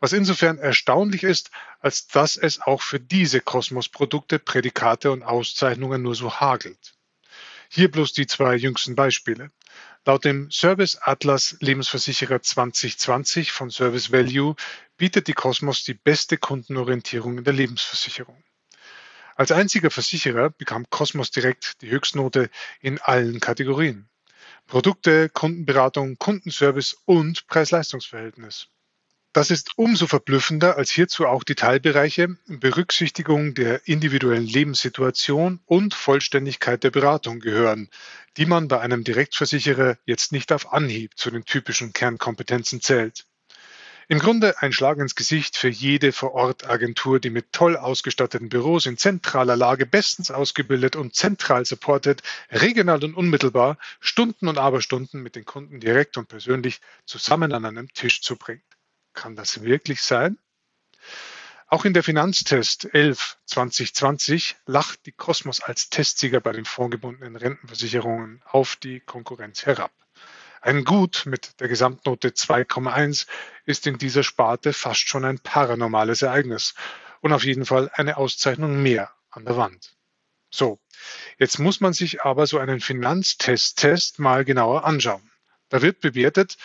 Was 0.00 0.12
insofern 0.12 0.58
erstaunlich 0.58 1.22
ist, 1.22 1.52
als 1.78 2.08
dass 2.08 2.36
es 2.36 2.60
auch 2.60 2.82
für 2.82 2.98
diese 2.98 3.40
Kosmos-Produkte 3.40 4.40
Prädikate 4.40 5.12
und 5.12 5.22
Auszeichnungen 5.22 6.02
nur 6.02 6.16
so 6.16 6.40
hagelt. 6.40 6.94
Hier 7.68 7.88
bloß 7.88 8.14
die 8.14 8.26
zwei 8.26 8.56
jüngsten 8.56 8.96
Beispiele. 8.96 9.52
Laut 10.04 10.24
dem 10.24 10.50
Service 10.50 10.96
Atlas 10.96 11.56
Lebensversicherer 11.60 12.42
2020 12.42 13.52
von 13.52 13.70
Service 13.70 14.10
Value 14.10 14.56
bietet 14.96 15.28
die 15.28 15.32
Cosmos 15.32 15.84
die 15.84 15.94
beste 15.94 16.38
Kundenorientierung 16.38 17.38
in 17.38 17.44
der 17.44 17.52
Lebensversicherung. 17.52 18.42
Als 19.36 19.52
einziger 19.52 19.90
Versicherer 19.90 20.50
bekam 20.50 20.88
Cosmos 20.90 21.30
direkt 21.30 21.80
die 21.82 21.90
Höchstnote 21.90 22.50
in 22.80 22.98
allen 23.00 23.40
Kategorien. 23.40 24.08
Produkte, 24.66 25.28
Kundenberatung, 25.28 26.16
Kundenservice 26.18 26.96
und 27.04 27.46
Preis-Leistungs-Verhältnis. 27.46 28.68
Das 29.34 29.50
ist 29.50 29.78
umso 29.78 30.06
verblüffender, 30.06 30.76
als 30.76 30.90
hierzu 30.90 31.26
auch 31.26 31.42
die 31.42 31.54
Teilbereiche 31.54 32.36
Berücksichtigung 32.48 33.54
der 33.54 33.88
individuellen 33.88 34.44
Lebenssituation 34.44 35.60
und 35.64 35.94
Vollständigkeit 35.94 36.84
der 36.84 36.90
Beratung 36.90 37.40
gehören, 37.40 37.88
die 38.36 38.44
man 38.44 38.68
bei 38.68 38.80
einem 38.80 39.04
Direktversicherer 39.04 39.96
jetzt 40.04 40.32
nicht 40.32 40.52
auf 40.52 40.74
Anhieb 40.74 41.16
zu 41.16 41.30
den 41.30 41.46
typischen 41.46 41.94
Kernkompetenzen 41.94 42.82
zählt. 42.82 43.24
Im 44.06 44.18
Grunde 44.18 44.60
ein 44.60 44.74
Schlag 44.74 44.98
ins 44.98 45.14
Gesicht 45.14 45.56
für 45.56 45.70
jede 45.70 46.12
Vor-Ort-Agentur, 46.12 47.18
die 47.18 47.30
mit 47.30 47.52
toll 47.52 47.78
ausgestatteten 47.78 48.50
Büros 48.50 48.84
in 48.84 48.98
zentraler 48.98 49.56
Lage, 49.56 49.86
bestens 49.86 50.30
ausgebildet 50.30 50.94
und 50.94 51.14
zentral 51.14 51.64
supportet, 51.64 52.22
regional 52.50 53.02
und 53.02 53.14
unmittelbar 53.14 53.78
Stunden 53.98 54.48
und 54.48 54.58
Aberstunden 54.58 55.22
mit 55.22 55.36
den 55.36 55.46
Kunden 55.46 55.80
direkt 55.80 56.18
und 56.18 56.28
persönlich 56.28 56.82
zusammen 57.06 57.54
an 57.54 57.64
einem 57.64 57.88
Tisch 57.94 58.20
zu 58.20 58.36
bringen. 58.36 58.60
Kann 59.12 59.36
das 59.36 59.62
wirklich 59.62 60.02
sein? 60.02 60.38
Auch 61.66 61.86
in 61.86 61.94
der 61.94 62.02
Finanztest 62.02 62.92
11 62.92 63.38
2020 63.46 64.56
lacht 64.66 65.06
die 65.06 65.12
Kosmos 65.12 65.60
als 65.60 65.88
Testsieger 65.88 66.40
bei 66.40 66.52
den 66.52 66.66
vorgebundenen 66.66 67.36
Rentenversicherungen 67.36 68.42
auf 68.44 68.76
die 68.76 69.00
Konkurrenz 69.00 69.64
herab. 69.64 69.92
Ein 70.60 70.84
Gut 70.84 71.24
mit 71.26 71.60
der 71.60 71.68
Gesamtnote 71.68 72.28
2,1 72.28 73.26
ist 73.64 73.86
in 73.86 73.98
dieser 73.98 74.22
Sparte 74.22 74.72
fast 74.72 75.08
schon 75.08 75.24
ein 75.24 75.38
paranormales 75.38 76.22
Ereignis 76.22 76.74
und 77.20 77.32
auf 77.32 77.44
jeden 77.44 77.64
Fall 77.64 77.90
eine 77.94 78.18
Auszeichnung 78.18 78.82
mehr 78.82 79.10
an 79.30 79.44
der 79.44 79.56
Wand. 79.56 79.96
So, 80.50 80.78
jetzt 81.38 81.58
muss 81.58 81.80
man 81.80 81.94
sich 81.94 82.22
aber 82.22 82.46
so 82.46 82.58
einen 82.58 82.80
Finanztest-Test 82.80 84.18
mal 84.18 84.44
genauer 84.44 84.84
anschauen. 84.84 85.30
Da 85.70 85.80
wird 85.80 86.00
bewertet 86.00 86.58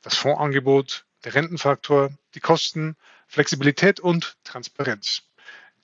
das 0.00 0.16
Fondsangebot, 0.16 1.04
der 1.24 1.34
Rentenfaktor, 1.34 2.10
die 2.34 2.40
Kosten, 2.40 2.96
Flexibilität 3.26 4.00
und 4.00 4.36
Transparenz. 4.44 5.22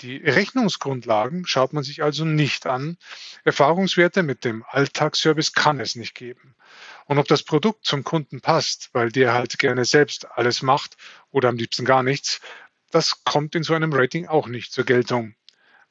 Die 0.02 0.16
Rechnungsgrundlagen 0.16 1.46
schaut 1.46 1.74
man 1.74 1.82
sich 1.82 2.02
also 2.02 2.24
nicht 2.24 2.66
an. 2.66 2.96
Erfahrungswerte 3.44 4.22
mit 4.22 4.46
dem 4.46 4.64
Alltagsservice 4.66 5.52
kann 5.52 5.78
es 5.78 5.94
nicht 5.94 6.14
geben. 6.14 6.54
Und 7.04 7.18
ob 7.18 7.28
das 7.28 7.42
Produkt 7.42 7.84
zum 7.84 8.02
Kunden 8.02 8.40
passt, 8.40 8.88
weil 8.92 9.12
der 9.12 9.34
halt 9.34 9.58
gerne 9.58 9.84
selbst 9.84 10.26
alles 10.30 10.62
macht 10.62 10.96
oder 11.30 11.50
am 11.50 11.56
liebsten 11.56 11.84
gar 11.84 12.02
nichts, 12.02 12.40
das 12.90 13.24
kommt 13.24 13.54
in 13.54 13.62
so 13.62 13.74
einem 13.74 13.92
Rating 13.92 14.26
auch 14.26 14.46
nicht 14.46 14.72
zur 14.72 14.84
Geltung. 14.84 15.34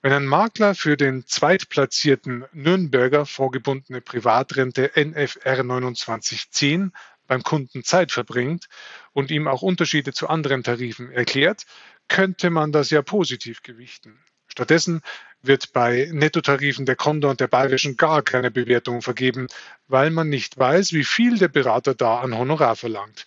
Wenn 0.02 0.14
ein 0.14 0.26
Makler 0.26 0.76
für 0.76 0.96
den 0.98 1.28
zweitplatzierten 1.28 2.46
Nürnberger 2.54 3.26
vorgebundene 3.26 4.02
Privatrente 4.02 4.92
NFR 4.96 5.58
2910 5.58 6.94
beim 7.30 7.44
Kunden 7.44 7.84
Zeit 7.84 8.12
verbringt 8.12 8.68
und 9.14 9.32
ihm 9.32 9.48
auch 9.48 9.62
Unterschiede 9.62 10.12
zu 10.12 10.28
anderen 10.28 10.64
Tarifen 10.64 11.12
erklärt, 11.12 11.66
könnte 12.10 12.50
man 12.50 12.72
das 12.72 12.90
ja 12.90 13.02
positiv 13.02 13.62
gewichten. 13.62 14.20
Stattdessen 14.48 15.02
wird 15.44 15.72
bei 15.72 16.10
Nettotarifen 16.12 16.88
der 16.88 16.96
Condor 16.96 17.32
und 17.32 17.40
der 17.40 17.48
Bayerischen 17.48 17.96
gar 17.98 18.24
keine 18.24 18.50
Bewertung 18.50 19.04
vergeben, 19.04 19.48
weil 19.88 20.10
man 20.10 20.28
nicht 20.28 20.58
weiß, 20.58 20.92
wie 20.94 21.04
viel 21.04 21.38
der 21.38 21.50
Berater 21.50 21.94
da 21.94 22.20
an 22.20 22.36
Honorar 22.36 22.76
verlangt. 22.76 23.26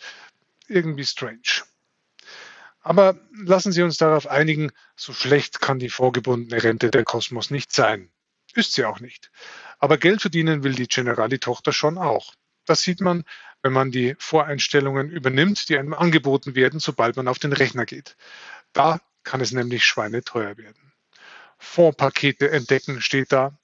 Irgendwie 0.67 1.05
strange. 1.05 1.63
Aber 2.81 3.21
lassen 3.33 3.71
Sie 3.71 3.83
uns 3.83 3.99
darauf 3.99 4.27
einigen, 4.27 4.73
so 4.97 5.13
schlecht 5.13 5.61
kann 5.61 5.79
die 5.79 5.91
vorgebundene 5.91 6.61
Rente 6.61 6.91
der 6.91 7.05
Kosmos 7.05 7.51
nicht 7.51 7.73
sein. 7.73 8.11
Ist 8.55 8.73
sie 8.73 8.85
auch 8.85 8.99
nicht. 8.99 9.31
Aber 9.79 9.97
Geld 9.97 10.21
verdienen 10.21 10.65
will 10.65 10.75
die 10.75 10.89
Generali-Tochter 10.89 11.73
schon 11.73 11.97
auch. 11.99 12.35
Das 12.67 12.83
sieht 12.83 13.01
man, 13.01 13.25
wenn 13.63 13.73
man 13.73 13.91
die 13.91 14.17
Voreinstellungen 14.19 15.11
übernimmt, 15.11 15.69
die 15.69 15.79
einem 15.79 15.95
angeboten 15.95 16.55
werden, 16.55 16.81
sobald 16.81 17.17
man 17.17 17.29
auf 17.29 17.39
den 17.39 17.53
Rechner 17.53 17.87
geht. 17.87 18.17
Da 18.73 19.01
kann 19.25 19.41
es 19.41 19.53
nämlich 19.53 19.85
schweineteuer 19.85 20.57
werden. 20.59 20.93
Fondspakete 21.59 22.51
entdecken 22.51 23.01
steht 23.01 23.33
da. 23.33 23.57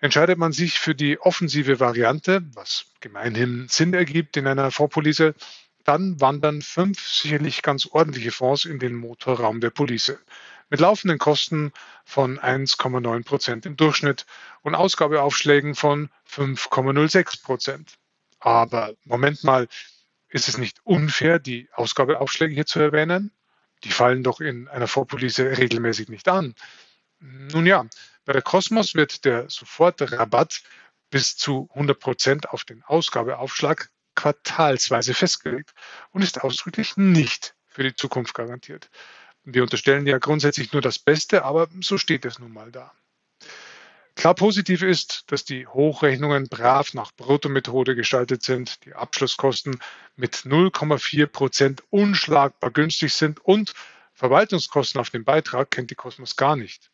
Entscheidet 0.00 0.38
man 0.38 0.52
sich 0.52 0.78
für 0.78 0.94
die 0.94 1.18
offensive 1.20 1.80
Variante, 1.80 2.42
was 2.54 2.86
gemeinhin 3.00 3.66
Sinn 3.68 3.94
ergibt 3.94 4.36
in 4.36 4.46
einer 4.46 4.70
Fondspolice, 4.70 5.34
dann 5.84 6.20
wandern 6.20 6.60
fünf 6.62 7.00
sicherlich 7.08 7.62
ganz 7.62 7.86
ordentliche 7.86 8.30
Fonds 8.30 8.64
in 8.64 8.78
den 8.78 8.94
Motorraum 8.94 9.60
der 9.60 9.70
Police. 9.70 10.18
Mit 10.68 10.80
laufenden 10.80 11.18
Kosten 11.18 11.72
von 12.04 12.38
1,9 12.38 13.24
Prozent 13.24 13.66
im 13.66 13.76
Durchschnitt 13.76 14.26
und 14.62 14.74
Ausgabeaufschlägen 14.74 15.74
von 15.74 16.10
5,06 16.30 17.42
Prozent. 17.42 17.98
Aber 18.40 18.94
Moment 19.04 19.44
mal, 19.44 19.68
ist 20.28 20.48
es 20.48 20.58
nicht 20.58 20.80
unfair, 20.84 21.38
die 21.38 21.68
Ausgabeaufschläge 21.72 22.54
hier 22.54 22.66
zu 22.66 22.80
erwähnen? 22.80 23.32
Die 23.84 23.90
fallen 23.90 24.22
doch 24.22 24.40
in 24.40 24.68
einer 24.68 24.88
Vorpolice 24.88 25.56
regelmäßig 25.58 26.08
nicht 26.08 26.28
an. 26.28 26.54
Nun 27.20 27.66
ja, 27.66 27.86
bei 28.24 28.32
der 28.32 28.42
Cosmos 28.42 28.94
wird 28.94 29.24
der 29.24 29.48
Sofortrabatt 29.48 30.62
bis 31.10 31.36
zu 31.36 31.68
100 31.72 31.98
Prozent 31.98 32.50
auf 32.50 32.64
den 32.64 32.82
Ausgabeaufschlag 32.82 33.90
quartalsweise 34.14 35.14
festgelegt 35.14 35.72
und 36.10 36.22
ist 36.22 36.42
ausdrücklich 36.42 36.96
nicht 36.96 37.54
für 37.66 37.84
die 37.84 37.94
Zukunft 37.94 38.34
garantiert. 38.34 38.90
Wir 39.44 39.62
unterstellen 39.62 40.06
ja 40.06 40.18
grundsätzlich 40.18 40.72
nur 40.72 40.82
das 40.82 40.98
Beste, 40.98 41.44
aber 41.44 41.68
so 41.80 41.96
steht 41.96 42.24
es 42.24 42.38
nun 42.38 42.52
mal 42.52 42.70
da. 42.70 42.92
Klar 44.18 44.34
positiv 44.34 44.82
ist, 44.82 45.30
dass 45.30 45.44
die 45.44 45.68
Hochrechnungen 45.68 46.48
brav 46.48 46.92
nach 46.92 47.12
Bruttomethode 47.12 47.94
gestaltet 47.94 48.42
sind, 48.42 48.84
die 48.84 48.92
Abschlusskosten 48.92 49.78
mit 50.16 50.34
0,4 50.38 51.26
Prozent 51.26 51.84
unschlagbar 51.90 52.72
günstig 52.72 53.14
sind 53.14 53.38
und 53.44 53.74
Verwaltungskosten 54.14 55.00
auf 55.00 55.10
den 55.10 55.22
Beitrag 55.22 55.70
kennt 55.70 55.92
die 55.92 55.94
Kosmos 55.94 56.34
gar 56.34 56.56
nicht. 56.56 56.90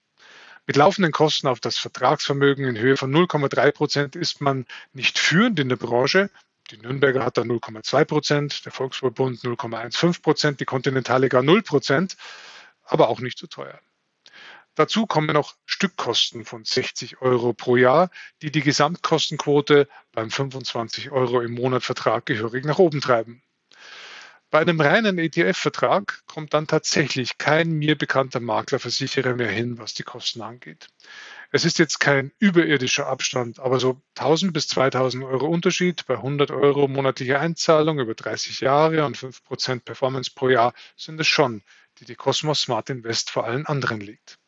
Mit 0.67 0.77
laufenden 0.77 1.13
Kosten 1.13 1.47
auf 1.47 1.61
das 1.61 1.79
Vertragsvermögen 1.79 2.67
in 2.67 2.77
Höhe 2.77 2.99
von 2.99 3.11
0,3 3.11 3.73
Prozent 3.73 4.17
ist 4.17 4.43
man 4.43 4.67
nicht 4.93 5.19
führend 5.19 5.59
in 5.59 5.71
der 5.71 5.77
Branche, 5.77 6.29
die 6.71 6.77
Nürnberger 6.77 7.25
hat 7.25 7.39
da 7.39 7.41
0,2 7.41 8.05
Prozent, 8.05 8.67
der 8.67 8.73
Volksverbund 8.73 9.41
0,15 9.41 10.21
Prozent, 10.21 10.61
die 10.61 10.67
Kontinentale 10.67 11.31
gar 11.31 11.43
0 11.43 11.63
Prozent, 11.63 12.19
aber 12.85 13.09
auch 13.09 13.21
nicht 13.21 13.39
so 13.39 13.47
teuer. 13.47 13.81
Dazu 14.77 15.07
kommen 15.07 15.33
noch 15.33 15.55
Stückkosten 15.67 16.45
von 16.45 16.65
60 16.65 17.21
Euro 17.21 17.53
pro 17.53 17.77
Jahr, 17.77 18.11
die 18.43 18.51
die 18.51 18.63
Gesamtkostenquote 18.63 19.89
beim 20.11 20.31
25 20.31 21.13
Euro 21.13 21.41
im 21.41 21.53
Monat 21.53 21.85
Vertrag 21.85 22.27
gehörig 22.27 22.65
nach 22.65 22.79
oben 22.79 23.01
treiben. 23.01 23.43
Bei 24.51 24.61
einem 24.61 24.81
reinen 24.81 25.19
ETF-Vertrag 25.19 26.23
kommt 26.27 26.55
dann 26.55 26.69
tatsächlich 26.69 27.39
kein 27.39 27.73
mir 27.73 27.99
bekannter 27.99 28.39
Maklerversicherer 28.39 29.35
mehr 29.35 29.51
hin, 29.51 29.79
was 29.79 29.95
die 29.95 30.05
Kosten 30.05 30.43
angeht. 30.43 30.87
Es 31.51 31.65
ist 31.65 31.79
jetzt 31.79 31.99
kein 31.99 32.33
überirdischer 32.39 33.07
Abstand, 33.07 33.59
aber 33.59 33.81
so 33.81 34.01
1000 34.17 34.53
bis 34.53 34.69
2000 34.69 35.25
Euro 35.25 35.47
Unterschied 35.47 36.07
bei 36.07 36.15
100 36.15 36.51
Euro 36.53 36.89
monatliche 36.89 37.41
Einzahlung 37.41 37.99
über 37.99 38.15
30 38.15 38.61
Jahre 38.61 39.05
und 39.05 39.17
5% 39.17 39.81
Performance 39.81 40.31
pro 40.35 40.49
Jahr 40.49 40.73
sind 40.97 41.21
es 41.21 41.27
schon, 41.27 41.63
die 41.99 42.05
die 42.05 42.17
Cosmos 42.17 42.63
Smart 42.63 42.91
Invest 42.91 43.31
vor 43.31 43.45
allen 43.45 43.67
anderen 43.67 44.01
liegt. 44.01 44.39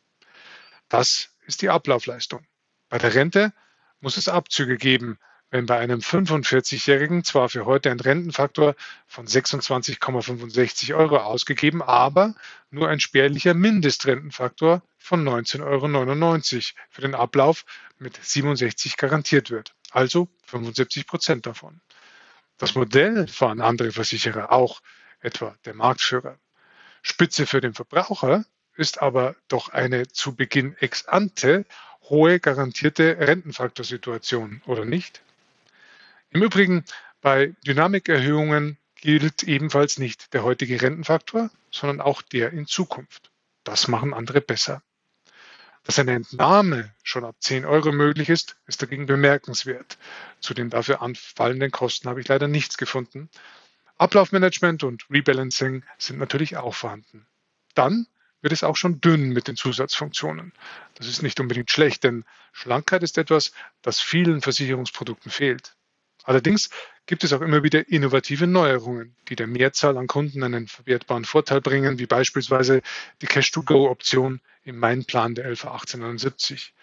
Das 0.89 1.29
ist 1.45 1.61
die 1.61 1.69
Ablaufleistung. 1.69 2.45
Bei 2.89 2.97
der 2.97 3.13
Rente 3.13 3.53
muss 3.99 4.17
es 4.17 4.29
Abzüge 4.29 4.77
geben, 4.77 5.19
wenn 5.49 5.65
bei 5.65 5.77
einem 5.79 5.99
45-Jährigen 5.99 7.23
zwar 7.23 7.49
für 7.49 7.65
heute 7.65 7.89
ein 7.89 7.99
Rentenfaktor 7.99 8.75
von 9.05 9.27
26,65 9.27 10.95
Euro 10.95 11.17
ausgegeben, 11.17 11.81
aber 11.81 12.35
nur 12.69 12.89
ein 12.89 12.99
spärlicher 12.99 13.53
Mindestrentenfaktor 13.53 14.81
von 14.97 15.27
19,99 15.27 15.63
Euro 15.63 16.87
für 16.89 17.01
den 17.01 17.15
Ablauf 17.15 17.65
mit 17.97 18.19
67 18.21 18.97
garantiert 18.97 19.49
wird, 19.49 19.73
also 19.91 20.27
75 20.47 21.07
Prozent 21.07 21.45
davon. 21.45 21.79
Das 22.57 22.75
Modell 22.75 23.27
fahren 23.27 23.61
andere 23.61 23.91
Versicherer 23.91 24.51
auch, 24.51 24.81
etwa 25.19 25.55
der 25.65 25.73
Marktführer. 25.73 26.37
Spitze 27.01 27.47
für 27.47 27.61
den 27.61 27.73
Verbraucher 27.73 28.45
ist 28.77 29.01
aber 29.01 29.35
doch 29.47 29.69
eine 29.69 30.07
zu 30.07 30.35
Beginn 30.35 30.75
ex 30.79 31.05
ante 31.05 31.65
hohe 32.03 32.39
garantierte 32.39 33.17
Rentenfaktorsituation, 33.19 34.61
oder 34.65 34.85
nicht? 34.85 35.21
Im 36.29 36.43
Übrigen, 36.43 36.85
bei 37.21 37.53
Dynamikerhöhungen 37.65 38.77
gilt 38.95 39.43
ebenfalls 39.43 39.97
nicht 39.97 40.33
der 40.33 40.43
heutige 40.43 40.81
Rentenfaktor, 40.81 41.49
sondern 41.71 42.01
auch 42.01 42.21
der 42.21 42.51
in 42.53 42.67
Zukunft. 42.67 43.31
Das 43.63 43.87
machen 43.87 44.13
andere 44.13 44.41
besser. 44.41 44.81
Dass 45.83 45.99
eine 45.99 46.13
Entnahme 46.13 46.93
schon 47.01 47.23
ab 47.23 47.37
10 47.39 47.65
Euro 47.65 47.91
möglich 47.91 48.29
ist, 48.29 48.57
ist 48.67 48.81
dagegen 48.81 49.05
bemerkenswert. 49.05 49.97
Zu 50.41 50.53
den 50.53 50.69
dafür 50.69 51.01
anfallenden 51.01 51.71
Kosten 51.71 52.09
habe 52.09 52.19
ich 52.19 52.27
leider 52.27 52.47
nichts 52.47 52.77
gefunden. 52.77 53.29
Ablaufmanagement 53.97 54.83
und 54.83 55.05
Rebalancing 55.09 55.83
sind 55.97 56.19
natürlich 56.19 56.57
auch 56.57 56.75
vorhanden. 56.75 57.25
Dann 57.73 58.05
wird 58.41 58.53
es 58.53 58.63
auch 58.63 58.75
schon 58.75 59.01
dünn 59.01 59.29
mit 59.29 59.47
den 59.47 59.55
Zusatzfunktionen. 59.55 60.53
Das 60.95 61.07
ist 61.07 61.21
nicht 61.21 61.39
unbedingt 61.39 61.71
schlecht, 61.71 62.03
denn 62.03 62.25
Schlankheit 62.51 63.03
ist 63.03 63.17
etwas, 63.17 63.51
das 63.81 63.99
vielen 63.99 64.41
Versicherungsprodukten 64.41 65.31
fehlt. 65.31 65.75
Allerdings 66.23 66.69
gibt 67.05 67.23
es 67.23 67.31
auch 67.31 67.41
immer 67.41 67.63
wieder 67.63 67.87
innovative 67.87 68.47
Neuerungen, 68.47 69.15
die 69.29 69.37
der 69.37 69.47
Mehrzahl 69.47 69.97
an 69.97 70.07
Kunden 70.07 70.43
einen 70.43 70.67
verwertbaren 70.67 71.23
Vorteil 71.23 71.61
bringen, 71.61 71.99
wie 71.99 72.05
beispielsweise 72.05 72.81
die 73.21 73.27
Cash-to-Go-Option 73.27 74.41
im 74.63 74.77
Main-Plan 74.77 75.35
der 75.35 75.45
LV 75.45 75.65
1879. 75.65 76.73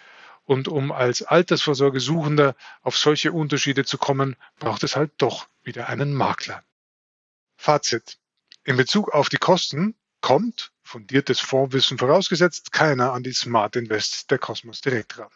Und 0.47 0.67
um 0.69 0.93
als 0.93 1.23
Altersvorsorgesuchender 1.23 2.57
auf 2.83 2.97
solche 2.97 3.33
Unterschiede 3.33 3.85
zu 3.85 3.99
kommen, 3.99 4.37
braucht 4.59 4.83
es 4.83 4.97
halt 4.97 5.13
doch 5.19 5.47
wieder 5.63 5.89
einen 5.89 6.15
Makler. 6.15 6.63
Fazit. 7.57 8.19
In 8.65 8.77
Bezug 8.77 9.11
auf 9.11 9.29
die 9.29 9.37
Kosten 9.37 9.95
kommt, 10.25 10.73
fundiertes 10.83 11.39
Fondswissen 11.39 11.99
vorausgesetzt, 11.99 12.73
keiner 12.73 13.13
an 13.13 13.23
die 13.23 13.35
Smart 13.35 13.77
Invest 13.77 14.31
der 14.31 14.39
Cosmos 14.39 14.81
direkt 14.81 15.19
ran. 15.19 15.29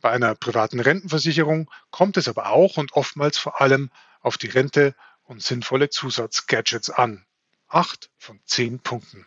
Bei 0.00 0.12
einer 0.12 0.36
privaten 0.36 0.78
Rentenversicherung 0.78 1.68
kommt 1.90 2.16
es 2.16 2.28
aber 2.28 2.50
auch 2.50 2.76
und 2.76 2.92
oftmals 2.92 3.38
vor 3.38 3.60
allem 3.60 3.90
auf 4.20 4.38
die 4.38 4.46
Rente 4.46 4.94
und 5.24 5.42
sinnvolle 5.42 5.90
Zusatzgadgets 5.90 6.90
an. 6.90 7.24
Acht 7.66 8.08
von 8.16 8.38
zehn 8.44 8.78
Punkten. 8.78 9.26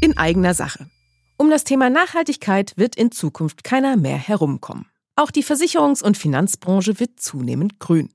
In 0.00 0.16
eigener 0.16 0.54
Sache. 0.54 0.88
Um 1.38 1.50
das 1.50 1.64
Thema 1.64 1.90
Nachhaltigkeit 1.90 2.74
wird 2.76 2.94
in 2.94 3.10
Zukunft 3.10 3.64
keiner 3.64 3.96
mehr 3.96 4.16
herumkommen. 4.16 4.86
Auch 5.16 5.32
die 5.32 5.42
Versicherungs- 5.42 6.04
und 6.04 6.16
Finanzbranche 6.16 7.00
wird 7.00 7.18
zunehmend 7.18 7.80
grün. 7.80 8.14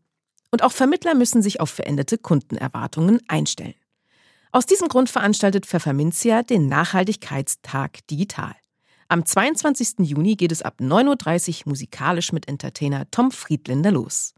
Und 0.49 0.63
auch 0.63 0.71
Vermittler 0.71 1.13
müssen 1.13 1.41
sich 1.41 1.59
auf 1.59 1.71
veränderte 1.71 2.17
Kundenerwartungen 2.17 3.19
einstellen. 3.27 3.75
Aus 4.55 4.65
diesem 4.65 4.87
Grund 4.87 5.09
veranstaltet 5.09 5.65
Pfefferminzia 5.65 6.41
den 6.41 6.69
Nachhaltigkeitstag 6.69 8.07
digital. 8.07 8.55
Am 9.09 9.25
22. 9.25 10.07
Juni 10.07 10.37
geht 10.37 10.53
es 10.53 10.61
ab 10.61 10.75
9.30 10.79 11.65
Uhr 11.65 11.71
musikalisch 11.71 12.31
mit 12.31 12.47
Entertainer 12.47 13.11
Tom 13.11 13.31
Friedländer 13.31 13.91
los. 13.91 14.33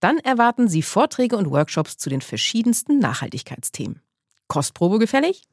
Dann 0.00 0.18
erwarten 0.18 0.66
Sie 0.66 0.82
Vorträge 0.82 1.36
und 1.36 1.52
Workshops 1.52 1.98
zu 1.98 2.10
den 2.10 2.20
verschiedensten 2.20 2.98
Nachhaltigkeitsthemen. 2.98 4.02
Kostprobe 4.48 4.98
gefällig? 4.98 5.44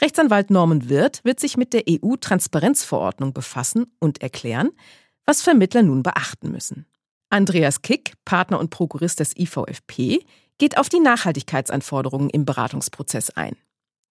Rechtsanwalt 0.00 0.50
Norman 0.50 0.88
Wirth 0.88 1.20
wird 1.22 1.38
sich 1.38 1.56
mit 1.56 1.72
der 1.72 1.84
EU-Transparenzverordnung 1.88 3.32
befassen 3.32 3.86
und 4.00 4.22
erklären, 4.22 4.70
was 5.24 5.42
Vermittler 5.42 5.84
nun 5.84 6.02
beachten 6.02 6.50
müssen. 6.50 6.84
Andreas 7.30 7.82
Kick, 7.82 8.14
Partner 8.24 8.58
und 8.58 8.70
Prokurist 8.70 9.20
des 9.20 9.36
IVFP, 9.36 10.24
geht 10.58 10.78
auf 10.78 10.88
die 10.88 11.00
Nachhaltigkeitsanforderungen 11.00 12.30
im 12.30 12.44
Beratungsprozess 12.44 13.30
ein. 13.30 13.56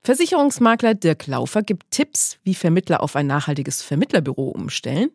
Versicherungsmakler 0.02 0.94
Dirk 0.94 1.26
Laufer 1.26 1.64
gibt 1.64 1.90
Tipps, 1.92 2.38
wie 2.44 2.54
Vermittler 2.54 3.02
auf 3.02 3.16
ein 3.16 3.28
nachhaltiges 3.28 3.82
Vermittlerbüro 3.82 4.50
umstellen. 4.50 5.10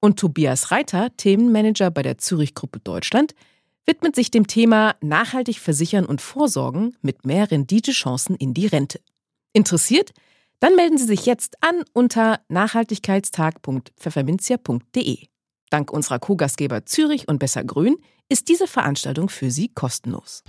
Und 0.00 0.18
Tobias 0.18 0.72
Reiter, 0.72 1.16
Themenmanager 1.16 1.90
bei 1.90 2.02
der 2.02 2.18
Zürich 2.18 2.54
Gruppe 2.54 2.80
Deutschland, 2.80 3.34
widmet 3.86 4.14
sich 4.16 4.32
dem 4.32 4.48
Thema 4.48 4.96
nachhaltig 5.00 5.60
versichern 5.60 6.06
und 6.06 6.20
vorsorgen 6.20 6.96
mit 7.02 7.24
mehr 7.24 7.48
Renditechancen 7.50 8.34
in 8.34 8.52
die 8.52 8.66
Rente. 8.66 9.00
Interessiert? 9.52 10.12
Dann 10.58 10.74
melden 10.74 10.98
Sie 10.98 11.06
sich 11.06 11.24
jetzt 11.26 11.62
an 11.62 11.84
unter 11.92 12.40
nachhaltigkeitstag.pfefferminzia.de. 12.48 15.28
Dank 15.70 15.92
unserer 15.92 16.18
Co-Gastgeber 16.18 16.86
Zürich 16.86 17.28
und 17.28 17.38
Besser 17.38 17.64
Grün 17.64 17.96
ist 18.28 18.48
diese 18.48 18.66
Veranstaltung 18.66 19.28
für 19.28 19.50
Sie 19.50 19.68
kostenlos. 19.68 20.42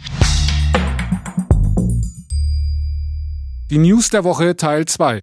Die 3.70 3.78
News 3.78 4.10
der 4.10 4.24
Woche 4.24 4.56
Teil 4.56 4.86
2. 4.86 5.22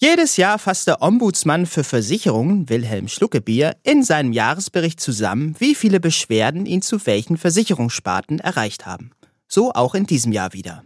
Jedes 0.00 0.36
Jahr 0.36 0.60
fasst 0.60 0.86
der 0.86 1.02
Ombudsmann 1.02 1.66
für 1.66 1.82
Versicherungen, 1.82 2.68
Wilhelm 2.68 3.08
Schluckebier, 3.08 3.74
in 3.82 4.04
seinem 4.04 4.32
Jahresbericht 4.32 5.00
zusammen, 5.00 5.56
wie 5.58 5.74
viele 5.74 5.98
Beschwerden 5.98 6.66
ihn 6.66 6.82
zu 6.82 7.04
welchen 7.06 7.36
Versicherungssparten 7.36 8.38
erreicht 8.38 8.86
haben. 8.86 9.10
So 9.48 9.72
auch 9.72 9.96
in 9.96 10.06
diesem 10.06 10.30
Jahr 10.32 10.52
wieder. 10.52 10.84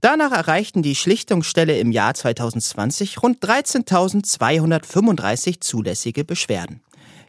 Danach 0.00 0.30
erreichten 0.30 0.82
die 0.82 0.94
Schlichtungsstelle 0.94 1.76
im 1.78 1.90
Jahr 1.90 2.14
2020 2.14 3.20
rund 3.22 3.42
13.235 3.42 5.60
zulässige 5.60 6.24
Beschwerden. 6.24 6.82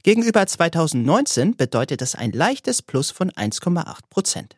Gegenüber 0.08 0.48
2019 0.48 1.58
bedeutet 1.58 2.00
das 2.00 2.16
ein 2.16 2.32
leichtes 2.32 2.82
Plus 2.82 3.12
von 3.12 3.30
1,8 3.30 4.04
Prozent. 4.10 4.56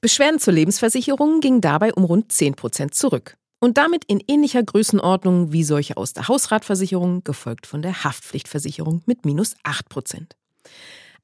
Beschwerden 0.00 0.40
zur 0.40 0.54
Lebensversicherung 0.54 1.40
gingen 1.40 1.60
dabei 1.60 1.92
um 1.92 2.04
rund 2.04 2.32
10 2.32 2.54
Prozent 2.54 2.94
zurück 2.94 3.36
und 3.60 3.76
damit 3.76 4.06
in 4.06 4.24
ähnlicher 4.26 4.62
Größenordnung 4.62 5.52
wie 5.52 5.62
solche 5.62 5.98
aus 5.98 6.14
der 6.14 6.26
Hausratversicherung, 6.26 7.22
gefolgt 7.22 7.66
von 7.66 7.82
der 7.82 8.02
Haftpflichtversicherung 8.02 9.02
mit 9.04 9.26
minus 9.26 9.56
8 9.62 9.90
Prozent. 9.90 10.36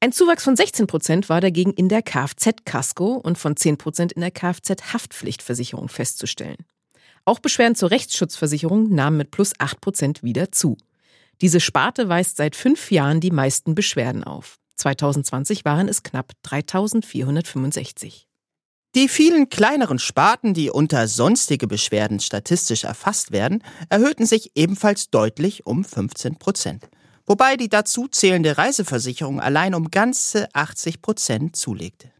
Ein 0.01 0.13
Zuwachs 0.13 0.45
von 0.45 0.55
16 0.55 0.87
Prozent 0.87 1.31
war 1.31 1.41
dagegen 1.41 1.73
in 1.73 1.89
der 1.89 2.03
Kfz-Kasko 2.03 3.15
und 3.15 3.39
von 3.39 3.57
10 3.57 3.79
Prozent 3.79 4.13
in 4.13 4.21
der 4.21 4.31
Kfz-Haftpflichtversicherung 4.31 5.89
festzustellen. 5.89 6.67
Auch 7.25 7.39
Beschwerden 7.39 7.77
zur 7.77 7.93
Rechtsschutzversicherung 7.93 8.91
nahmen 8.91 9.17
mit 9.17 9.31
plus 9.31 9.55
8 9.59 9.81
Prozent 9.81 10.23
wieder 10.23 10.53
zu. 10.53 10.77
Diese 11.41 11.61
Sparte 11.61 12.09
weist 12.09 12.37
seit 12.37 12.57
fünf 12.57 12.91
Jahren 12.91 13.21
die 13.21 13.31
meisten 13.31 13.75
Beschwerden 13.75 14.25
auf. 14.25 14.57
2020 14.77 15.65
waren 15.65 15.89
es 15.89 16.03
knapp 16.03 16.33
3465. 16.43 18.27
Die 18.95 19.09
vielen 19.09 19.49
kleineren 19.49 19.99
Sparten, 19.99 20.55
die 20.55 20.71
unter 20.71 21.07
sonstige 21.07 21.67
Beschwerden 21.67 22.21
statistisch 22.21 22.85
erfasst 22.85 23.33
werden, 23.33 23.63
erhöhten 23.91 24.27
sich 24.27 24.53
ebenfalls 24.55 25.11
deutlich 25.11 25.67
um 25.67 25.85
15 25.85 26.37
Prozent. 26.37 26.89
Wobei 27.27 27.57
die 27.57 27.69
dazu 27.69 28.09
zählende 28.09 28.57
Reiseversicherung 28.57 29.41
allein 29.41 29.75
um 29.75 29.91
ganze 29.91 30.49
80 30.55 31.03
Prozent 31.03 31.57
zulegte. 31.57 32.11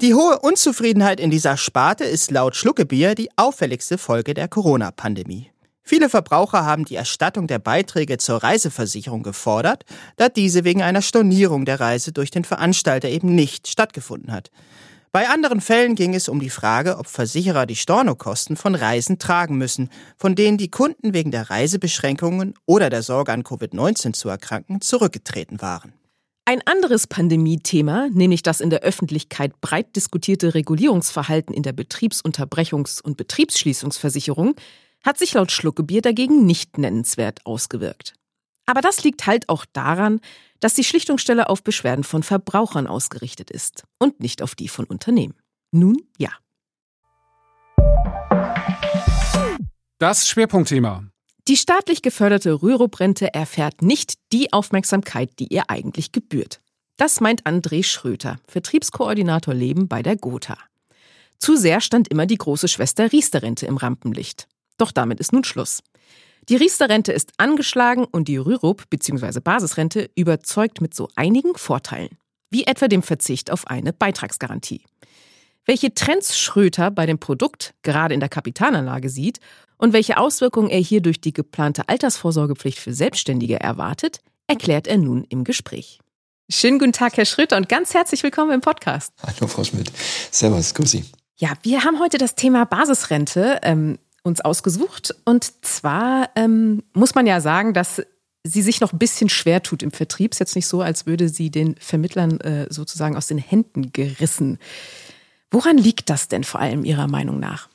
Die 0.00 0.14
hohe 0.14 0.38
Unzufriedenheit 0.38 1.20
in 1.20 1.30
dieser 1.30 1.56
Sparte 1.56 2.04
ist 2.04 2.30
laut 2.30 2.56
Schluckebier 2.56 3.14
die 3.14 3.30
auffälligste 3.36 3.98
Folge 3.98 4.34
der 4.34 4.48
Corona-Pandemie. 4.48 5.50
Viele 5.86 6.08
Verbraucher 6.08 6.64
haben 6.64 6.86
die 6.86 6.94
Erstattung 6.94 7.46
der 7.46 7.58
Beiträge 7.58 8.16
zur 8.16 8.42
Reiseversicherung 8.42 9.22
gefordert, 9.22 9.84
da 10.16 10.30
diese 10.30 10.64
wegen 10.64 10.82
einer 10.82 11.02
Stornierung 11.02 11.66
der 11.66 11.78
Reise 11.78 12.10
durch 12.10 12.30
den 12.30 12.44
Veranstalter 12.44 13.10
eben 13.10 13.34
nicht 13.34 13.68
stattgefunden 13.68 14.32
hat. 14.32 14.50
Bei 15.12 15.28
anderen 15.28 15.60
Fällen 15.60 15.94
ging 15.94 16.14
es 16.14 16.28
um 16.28 16.40
die 16.40 16.50
Frage, 16.50 16.96
ob 16.96 17.06
Versicherer 17.06 17.66
die 17.66 17.76
Stornokosten 17.76 18.56
von 18.56 18.74
Reisen 18.74 19.18
tragen 19.18 19.58
müssen, 19.58 19.90
von 20.16 20.34
denen 20.34 20.56
die 20.56 20.70
Kunden 20.70 21.12
wegen 21.12 21.30
der 21.30 21.50
Reisebeschränkungen 21.50 22.54
oder 22.66 22.88
der 22.88 23.02
Sorge 23.02 23.32
an 23.32 23.44
Covid-19 23.44 24.14
zu 24.14 24.30
erkranken 24.30 24.80
zurückgetreten 24.80 25.60
waren. 25.60 25.92
Ein 26.46 26.60
anderes 26.66 27.06
Pandemie-Thema, 27.06 28.08
nämlich 28.10 28.42
das 28.42 28.60
in 28.60 28.70
der 28.70 28.80
Öffentlichkeit 28.80 29.60
breit 29.60 29.94
diskutierte 29.96 30.54
Regulierungsverhalten 30.54 31.54
in 31.54 31.62
der 31.62 31.74
Betriebsunterbrechungs- 31.74 33.00
und 33.00 33.16
Betriebsschließungsversicherung, 33.16 34.54
hat 35.04 35.18
sich 35.18 35.34
laut 35.34 35.52
Schluckebier 35.52 36.02
dagegen 36.02 36.46
nicht 36.46 36.78
nennenswert 36.78 37.44
ausgewirkt. 37.44 38.14
Aber 38.66 38.80
das 38.80 39.04
liegt 39.04 39.26
halt 39.26 39.48
auch 39.48 39.66
daran, 39.72 40.20
dass 40.60 40.74
die 40.74 40.84
Schlichtungsstelle 40.84 41.50
auf 41.50 41.62
Beschwerden 41.62 42.04
von 42.04 42.22
Verbrauchern 42.22 42.86
ausgerichtet 42.86 43.50
ist 43.50 43.84
und 43.98 44.20
nicht 44.20 44.40
auf 44.42 44.54
die 44.54 44.68
von 44.68 44.86
Unternehmen. 44.86 45.34
Nun 45.70 45.98
ja. 46.18 46.30
Das 49.98 50.26
Schwerpunktthema. 50.28 51.04
Die 51.46 51.58
staatlich 51.58 52.00
geförderte 52.00 52.62
Rürup-Rente 52.62 53.34
erfährt 53.34 53.82
nicht 53.82 54.14
die 54.32 54.52
Aufmerksamkeit, 54.52 55.38
die 55.38 55.48
ihr 55.52 55.68
eigentlich 55.68 56.10
gebührt. 56.10 56.60
Das 56.96 57.20
meint 57.20 57.44
André 57.44 57.84
Schröter, 57.84 58.38
Vertriebskoordinator 58.48 59.52
Leben 59.52 59.88
bei 59.88 60.02
der 60.02 60.16
Gotha. 60.16 60.56
Zu 61.38 61.56
sehr 61.56 61.82
stand 61.82 62.08
immer 62.08 62.24
die 62.24 62.38
große 62.38 62.68
Schwester 62.68 63.12
Riester-Rente 63.12 63.66
im 63.66 63.76
Rampenlicht. 63.76 64.48
Doch 64.76 64.92
damit 64.92 65.20
ist 65.20 65.32
nun 65.32 65.44
Schluss. 65.44 65.82
Die 66.48 66.56
Riester-Rente 66.56 67.12
ist 67.12 67.32
angeschlagen 67.38 68.04
und 68.04 68.28
die 68.28 68.36
Rürup 68.36 68.90
bzw. 68.90 69.40
Basisrente 69.40 70.10
überzeugt 70.14 70.80
mit 70.80 70.94
so 70.94 71.08
einigen 71.16 71.54
Vorteilen, 71.54 72.18
wie 72.50 72.64
etwa 72.64 72.88
dem 72.88 73.02
Verzicht 73.02 73.50
auf 73.50 73.66
eine 73.66 73.92
Beitragsgarantie. 73.92 74.84
Welche 75.64 75.94
Trends 75.94 76.38
Schröter 76.38 76.90
bei 76.90 77.06
dem 77.06 77.18
Produkt 77.18 77.74
gerade 77.82 78.12
in 78.12 78.20
der 78.20 78.28
Kapitalanlage 78.28 79.08
sieht 79.08 79.40
und 79.78 79.94
welche 79.94 80.18
Auswirkungen 80.18 80.68
er 80.68 80.80
hier 80.80 81.00
durch 81.00 81.20
die 81.20 81.32
geplante 81.32 81.88
Altersvorsorgepflicht 81.88 82.78
für 82.78 82.92
Selbstständige 82.92 83.58
erwartet, 83.58 84.20
erklärt 84.46 84.86
er 84.86 84.98
nun 84.98 85.24
im 85.30 85.44
Gespräch. 85.44 86.00
Schönen 86.50 86.78
guten 86.78 86.92
Tag, 86.92 87.16
Herr 87.16 87.24
Schröter, 87.24 87.56
und 87.56 87.70
ganz 87.70 87.94
herzlich 87.94 88.22
willkommen 88.22 88.52
im 88.52 88.60
Podcast. 88.60 89.14
Hallo, 89.22 89.46
Frau 89.46 89.64
Schmidt. 89.64 89.90
Servus, 90.30 90.74
grüß 90.74 90.90
Sie. 90.90 91.04
Ja, 91.36 91.54
wir 91.62 91.84
haben 91.84 91.98
heute 91.98 92.18
das 92.18 92.34
Thema 92.34 92.66
Basisrente. 92.66 93.60
Ähm, 93.62 93.98
uns 94.24 94.40
ausgesucht. 94.40 95.14
Und 95.24 95.52
zwar 95.64 96.30
ähm, 96.34 96.82
muss 96.94 97.14
man 97.14 97.26
ja 97.26 97.40
sagen, 97.40 97.74
dass 97.74 98.02
sie 98.42 98.62
sich 98.62 98.80
noch 98.80 98.92
ein 98.92 98.98
bisschen 98.98 99.28
schwer 99.28 99.62
tut 99.62 99.82
im 99.82 99.92
Vertrieb. 99.92 100.32
Es 100.32 100.36
ist 100.36 100.40
jetzt 100.40 100.56
nicht 100.56 100.66
so, 100.66 100.80
als 100.80 101.06
würde 101.06 101.28
sie 101.28 101.50
den 101.50 101.76
Vermittlern 101.78 102.40
äh, 102.40 102.66
sozusagen 102.68 103.16
aus 103.16 103.26
den 103.26 103.38
Händen 103.38 103.92
gerissen. 103.92 104.58
Woran 105.50 105.78
liegt 105.78 106.10
das 106.10 106.28
denn 106.28 106.42
vor 106.42 106.60
allem 106.60 106.84
Ihrer 106.84 107.06
Meinung 107.06 107.38
nach? 107.38 107.68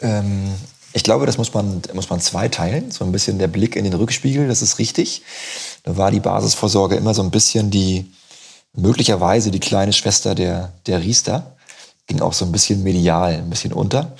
Ähm, 0.00 0.52
ich 0.92 1.04
glaube, 1.04 1.26
das 1.26 1.38
muss 1.38 1.54
man, 1.54 1.82
muss 1.94 2.10
man 2.10 2.20
zweiteilen. 2.20 2.90
So 2.90 3.04
ein 3.04 3.12
bisschen 3.12 3.38
der 3.38 3.48
Blick 3.48 3.76
in 3.76 3.84
den 3.84 3.94
Rückspiegel, 3.94 4.48
das 4.48 4.62
ist 4.62 4.78
richtig. 4.78 5.22
Da 5.84 5.96
war 5.96 6.10
die 6.10 6.20
Basisvorsorge 6.20 6.96
immer 6.96 7.14
so 7.14 7.22
ein 7.22 7.30
bisschen 7.30 7.70
die, 7.70 8.12
möglicherweise 8.74 9.50
die 9.50 9.60
kleine 9.60 9.92
Schwester 9.92 10.34
der, 10.34 10.72
der 10.86 11.00
Riester 11.00 11.56
ging 12.10 12.20
auch 12.20 12.32
so 12.32 12.44
ein 12.44 12.50
bisschen 12.50 12.82
medial, 12.82 13.34
ein 13.34 13.50
bisschen 13.50 13.72
unter. 13.72 14.16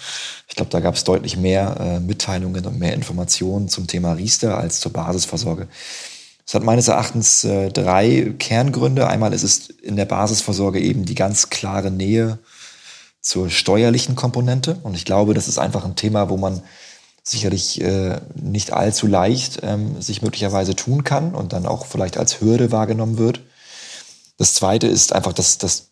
Ich 0.48 0.55
glaube, 0.55 0.70
da 0.70 0.79
gab 0.79 0.94
es 0.94 1.03
deutlich 1.03 1.37
mehr 1.37 1.76
äh, 1.81 2.00
Mitteilungen 2.00 2.64
und 2.64 2.79
mehr 2.79 2.94
Informationen 2.94 3.68
zum 3.68 3.88
Thema 3.88 4.12
Riester 4.12 4.57
als 4.57 4.79
zur 4.79 4.92
Basisversorge. 4.92 5.66
Es 6.46 6.55
hat 6.55 6.62
meines 6.62 6.87
Erachtens 6.87 7.42
äh, 7.42 7.70
drei 7.70 8.33
Kerngründe. 8.38 9.09
Einmal 9.09 9.33
ist 9.33 9.42
es 9.42 9.70
in 9.70 9.96
der 9.96 10.05
Basisversorge 10.05 10.81
eben 10.81 11.05
die 11.05 11.16
ganz 11.16 11.50
klare 11.50 11.90
Nähe 11.90 12.38
zur 13.20 13.50
steuerlichen 13.50 14.14
Komponente. 14.14 14.79
Und 14.85 14.94
ich 14.94 15.05
glaube, 15.05 15.35
das 15.35 15.48
ist 15.48 15.59
einfach 15.59 15.85
ein 15.85 15.96
Thema, 15.96 16.29
wo 16.29 16.37
man 16.37 16.62
sicherlich 17.24 17.81
äh, 17.81 18.20
nicht 18.35 18.72
allzu 18.72 19.09
leicht 19.09 19.61
ähm, 19.62 20.00
sich 20.00 20.22
möglicherweise 20.22 20.76
tun 20.76 21.03
kann 21.03 21.35
und 21.35 21.53
dann 21.53 21.66
auch 21.66 21.87
vielleicht 21.87 22.18
als 22.18 22.40
Hürde 22.40 22.70
wahrgenommen 22.70 23.18
wird. 23.18 23.40
Das 24.38 24.55
zweite 24.55 24.87
ist 24.87 25.12
einfach 25.12 25.33
das, 25.33 25.59
das 25.59 25.89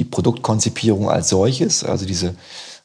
die 0.00 0.04
Produktkonzipierung 0.04 1.10
als 1.10 1.28
solches, 1.28 1.84
also 1.84 2.06
diese 2.06 2.34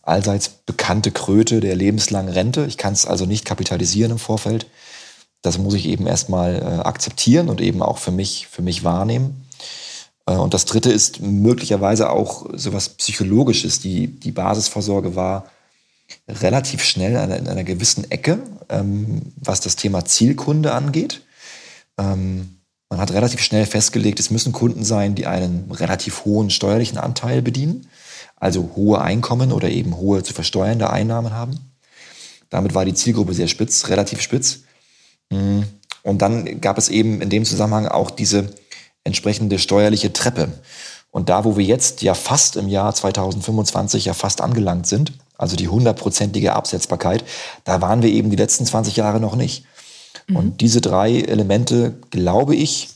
allseits 0.01 0.49
bekannte 0.49 1.11
Kröte 1.11 1.61
der 1.61 1.73
lebenslangen 1.73 2.33
Rente. 2.33 2.65
Ich 2.65 2.77
kann 2.77 2.91
es 2.91 3.05
also 3.05 3.25
nicht 3.25 3.45
kapitalisieren 3.45 4.11
im 4.11 4.19
Vorfeld. 4.19 4.67
Das 5.41 5.57
muss 5.57 5.75
ich 5.75 5.85
eben 5.85 6.07
erstmal 6.07 6.55
äh, 6.55 6.81
akzeptieren 6.83 7.47
und 7.47 7.61
eben 7.61 7.81
auch 7.81 7.99
für 7.99 8.11
mich, 8.11 8.47
für 8.47 8.61
mich 8.61 8.83
wahrnehmen. 8.83 9.47
Äh, 10.25 10.33
und 10.33 10.53
das 10.53 10.65
dritte 10.65 10.91
ist 10.91 11.21
möglicherweise 11.21 12.09
auch 12.09 12.47
sowas 12.53 12.89
Psychologisches. 12.89 13.79
Die, 13.79 14.07
die 14.07 14.31
Basisvorsorge 14.31 15.15
war 15.15 15.45
relativ 16.27 16.83
schnell 16.83 17.11
in 17.11 17.17
einer, 17.17 17.37
in 17.37 17.47
einer 17.47 17.63
gewissen 17.63 18.11
Ecke, 18.11 18.39
ähm, 18.67 19.21
was 19.37 19.61
das 19.61 19.77
Thema 19.77 20.03
Zielkunde 20.03 20.73
angeht. 20.73 21.21
Ähm, 21.97 22.54
man 22.89 22.99
hat 22.99 23.11
relativ 23.11 23.41
schnell 23.41 23.65
festgelegt, 23.65 24.19
es 24.19 24.29
müssen 24.29 24.53
Kunden 24.53 24.83
sein, 24.83 25.15
die 25.15 25.25
einen 25.25 25.71
relativ 25.71 26.25
hohen 26.25 26.49
steuerlichen 26.49 26.97
Anteil 26.97 27.41
bedienen, 27.41 27.87
also 28.35 28.71
hohe 28.75 29.01
Einkommen 29.01 29.51
oder 29.51 29.69
eben 29.69 29.97
hohe 29.97 30.23
zu 30.23 30.33
versteuernde 30.33 30.89
Einnahmen 30.89 31.33
haben. 31.33 31.59
Damit 32.49 32.75
war 32.75 32.85
die 32.85 32.93
Zielgruppe 32.93 33.33
sehr 33.33 33.47
spitz, 33.47 33.87
relativ 33.87 34.21
spitz. 34.21 34.59
Mm. 35.29 35.61
Und 36.03 36.21
dann 36.21 36.61
gab 36.61 36.77
es 36.77 36.89
eben 36.89 37.21
in 37.21 37.29
dem 37.31 37.45
Zusammenhang 37.45 37.87
auch 37.87 38.11
diese 38.11 38.53
entsprechende 39.03 39.57
steuerliche 39.57 40.13
Treppe. 40.13 40.49
Und 41.09 41.29
da, 41.29 41.45
wo 41.45 41.57
wir 41.57 41.65
jetzt 41.65 42.01
ja 42.01 42.13
fast 42.13 42.57
im 42.57 42.67
Jahr 42.67 42.93
2025 42.93 44.05
ja 44.05 44.13
fast 44.13 44.41
angelangt 44.41 44.85
sind, 44.85 45.13
also 45.37 45.55
die 45.55 45.67
hundertprozentige 45.67 46.53
Absetzbarkeit, 46.53 47.23
da 47.63 47.81
waren 47.81 48.01
wir 48.01 48.09
eben 48.09 48.29
die 48.29 48.35
letzten 48.35 48.65
20 48.65 48.95
Jahre 48.97 49.19
noch 49.19 49.35
nicht. 49.35 49.65
Mhm. 50.27 50.35
Und 50.35 50.61
diese 50.61 50.81
drei 50.81 51.19
Elemente, 51.21 51.95
glaube 52.09 52.55
ich, 52.55 52.89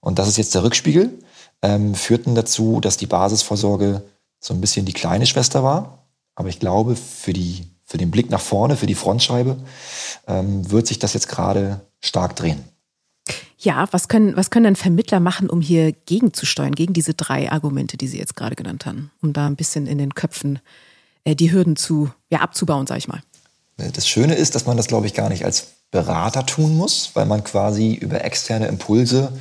und 0.00 0.18
das 0.18 0.28
ist 0.28 0.36
jetzt 0.36 0.54
der 0.54 0.62
Rückspiegel, 0.62 1.18
ähm, 1.62 1.94
führten 1.94 2.34
dazu, 2.34 2.80
dass 2.80 2.96
die 2.96 3.06
Basisvorsorge 3.06 4.02
so 4.40 4.54
ein 4.54 4.60
bisschen 4.60 4.86
die 4.86 4.92
kleine 4.92 5.26
Schwester 5.26 5.62
war. 5.62 6.06
Aber 6.34 6.48
ich 6.48 6.60
glaube, 6.60 6.96
für 6.96 7.32
die, 7.32 7.66
für 7.84 7.98
den 7.98 8.10
Blick 8.10 8.30
nach 8.30 8.40
vorne, 8.40 8.76
für 8.76 8.86
die 8.86 8.94
Frontscheibe, 8.94 9.56
ähm, 10.28 10.70
wird 10.70 10.86
sich 10.86 10.98
das 10.98 11.14
jetzt 11.14 11.28
gerade 11.28 11.80
stark 12.00 12.36
drehen. 12.36 12.62
Ja, 13.58 13.88
was 13.90 14.08
können, 14.08 14.36
was 14.36 14.50
können 14.50 14.64
denn 14.64 14.76
Vermittler 14.76 15.18
machen, 15.18 15.48
um 15.48 15.60
hier 15.60 15.92
gegenzusteuern, 15.92 16.74
gegen 16.74 16.92
diese 16.92 17.14
drei 17.14 17.50
Argumente, 17.50 17.96
die 17.96 18.06
Sie 18.06 18.18
jetzt 18.18 18.36
gerade 18.36 18.54
genannt 18.54 18.86
haben, 18.86 19.10
um 19.22 19.32
da 19.32 19.46
ein 19.46 19.56
bisschen 19.56 19.86
in 19.86 19.98
den 19.98 20.14
Köpfen 20.14 20.60
äh, 21.24 21.34
die 21.34 21.50
Hürden 21.50 21.74
zu, 21.74 22.10
ja, 22.30 22.40
abzubauen, 22.40 22.86
sag 22.86 22.98
ich 22.98 23.08
mal? 23.08 23.22
Das 23.76 24.08
Schöne 24.08 24.34
ist, 24.34 24.54
dass 24.54 24.66
man 24.66 24.76
das, 24.76 24.86
glaube 24.86 25.06
ich, 25.06 25.14
gar 25.14 25.28
nicht 25.28 25.44
als 25.44 25.68
Berater 25.90 26.44
tun 26.46 26.76
muss, 26.76 27.10
weil 27.14 27.26
man 27.26 27.44
quasi 27.44 27.94
über 27.94 28.24
externe 28.24 28.66
Impulse 28.66 29.32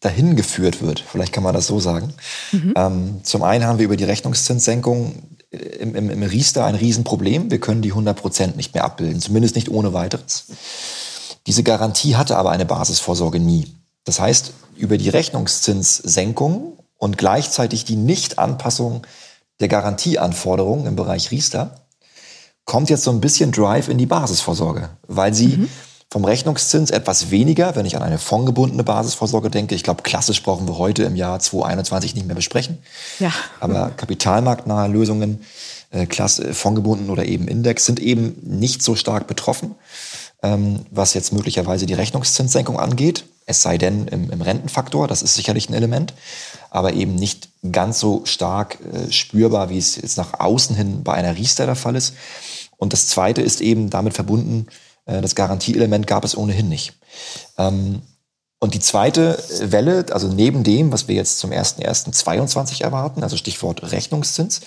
dahin 0.00 0.36
geführt 0.36 0.82
wird. 0.82 1.00
Vielleicht 1.00 1.32
kann 1.32 1.42
man 1.42 1.54
das 1.54 1.66
so 1.66 1.80
sagen. 1.80 2.12
Mhm. 2.52 2.74
Ähm, 2.76 3.20
zum 3.22 3.42
einen 3.42 3.64
haben 3.64 3.78
wir 3.78 3.84
über 3.86 3.96
die 3.96 4.04
Rechnungszinssenkung 4.04 5.14
äh, 5.50 5.56
im, 5.56 5.94
im, 5.94 6.10
im 6.10 6.22
Riester 6.22 6.64
ein 6.64 6.74
Riesenproblem. 6.74 7.50
Wir 7.50 7.60
können 7.60 7.82
die 7.82 7.90
100 7.90 8.16
Prozent 8.16 8.56
nicht 8.56 8.74
mehr 8.74 8.84
abbilden, 8.84 9.20
zumindest 9.20 9.54
nicht 9.54 9.70
ohne 9.70 9.92
weiteres. 9.92 10.46
Diese 11.46 11.62
Garantie 11.62 12.16
hatte 12.16 12.36
aber 12.36 12.50
eine 12.50 12.66
Basisvorsorge 12.66 13.40
nie. 13.40 13.72
Das 14.04 14.20
heißt, 14.20 14.52
über 14.76 14.98
die 14.98 15.08
Rechnungszinssenkung 15.08 16.78
und 16.98 17.18
gleichzeitig 17.18 17.84
die 17.84 17.96
Nichtanpassung 17.96 19.06
der 19.60 19.68
Garantieanforderungen 19.68 20.86
im 20.86 20.96
Bereich 20.96 21.30
Riester 21.30 21.85
kommt 22.66 22.90
jetzt 22.90 23.04
so 23.04 23.10
ein 23.10 23.20
bisschen 23.20 23.52
Drive 23.52 23.88
in 23.88 23.96
die 23.96 24.06
Basisvorsorge, 24.06 24.90
weil 25.06 25.32
sie 25.32 25.56
mhm. 25.56 25.68
vom 26.10 26.24
Rechnungszins 26.24 26.90
etwas 26.90 27.30
weniger, 27.30 27.76
wenn 27.76 27.86
ich 27.86 27.96
an 27.96 28.02
eine 28.02 28.18
fondgebundene 28.18 28.84
Basisvorsorge 28.84 29.50
denke, 29.50 29.74
ich 29.74 29.84
glaube, 29.84 30.02
klassisch 30.02 30.42
brauchen 30.42 30.68
wir 30.68 30.76
heute 30.76 31.04
im 31.04 31.16
Jahr 31.16 31.38
2021 31.38 32.14
nicht 32.16 32.26
mehr 32.26 32.36
besprechen. 32.36 32.78
Ja. 33.20 33.32
Aber 33.60 33.90
kapitalmarktnahe 33.96 34.88
Lösungen, 34.88 35.40
äh, 35.90 36.06
Klasse, 36.06 36.52
fondgebunden 36.52 37.08
oder 37.08 37.24
eben 37.24 37.46
Index, 37.46 37.86
sind 37.86 38.00
eben 38.00 38.36
nicht 38.42 38.82
so 38.82 38.96
stark 38.96 39.28
betroffen, 39.28 39.76
ähm, 40.42 40.80
was 40.90 41.14
jetzt 41.14 41.32
möglicherweise 41.32 41.86
die 41.86 41.94
Rechnungszinssenkung 41.94 42.80
angeht. 42.80 43.24
Es 43.48 43.62
sei 43.62 43.78
denn 43.78 44.08
im, 44.08 44.28
im 44.30 44.42
Rentenfaktor, 44.42 45.06
das 45.06 45.22
ist 45.22 45.36
sicherlich 45.36 45.68
ein 45.68 45.74
Element, 45.74 46.14
aber 46.70 46.94
eben 46.94 47.14
nicht 47.14 47.48
ganz 47.70 48.00
so 48.00 48.22
stark 48.24 48.78
äh, 48.92 49.12
spürbar, 49.12 49.70
wie 49.70 49.78
es 49.78 49.94
jetzt 49.94 50.18
nach 50.18 50.40
außen 50.40 50.74
hin 50.74 51.04
bei 51.04 51.12
einer 51.12 51.36
Riester 51.36 51.64
der 51.64 51.76
Fall 51.76 51.94
ist. 51.94 52.14
Und 52.76 52.92
das 52.92 53.06
Zweite 53.08 53.42
ist 53.42 53.60
eben 53.60 53.90
damit 53.90 54.14
verbunden, 54.14 54.66
äh, 55.06 55.20
das 55.20 55.34
Garantieelement 55.34 56.06
gab 56.06 56.24
es 56.24 56.36
ohnehin 56.36 56.68
nicht. 56.68 56.94
Ähm, 57.58 58.02
und 58.58 58.74
die 58.74 58.80
zweite 58.80 59.42
Welle, 59.60 60.06
also 60.10 60.28
neben 60.28 60.64
dem, 60.64 60.92
was 60.92 61.08
wir 61.08 61.14
jetzt 61.14 61.38
zum 61.38 61.50
1.1.22 61.50 62.82
erwarten, 62.82 63.22
also 63.22 63.36
Stichwort 63.36 63.92
Rechnungszins, 63.92 64.60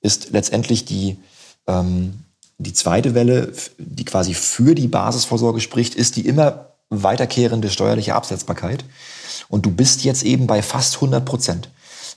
ist 0.00 0.30
letztendlich 0.30 0.84
die, 0.84 1.18
ähm, 1.66 2.24
die 2.58 2.72
zweite 2.72 3.14
Welle, 3.14 3.52
die 3.78 4.04
quasi 4.04 4.34
für 4.34 4.74
die 4.74 4.88
Basisvorsorge 4.88 5.60
spricht, 5.60 5.94
ist 5.94 6.16
die 6.16 6.26
immer 6.26 6.70
weiterkehrende 6.88 7.68
steuerliche 7.68 8.14
Absetzbarkeit. 8.14 8.84
Und 9.48 9.66
du 9.66 9.70
bist 9.70 10.04
jetzt 10.04 10.22
eben 10.22 10.46
bei 10.46 10.62
fast 10.62 10.96
100 10.96 11.24
Prozent. 11.24 11.68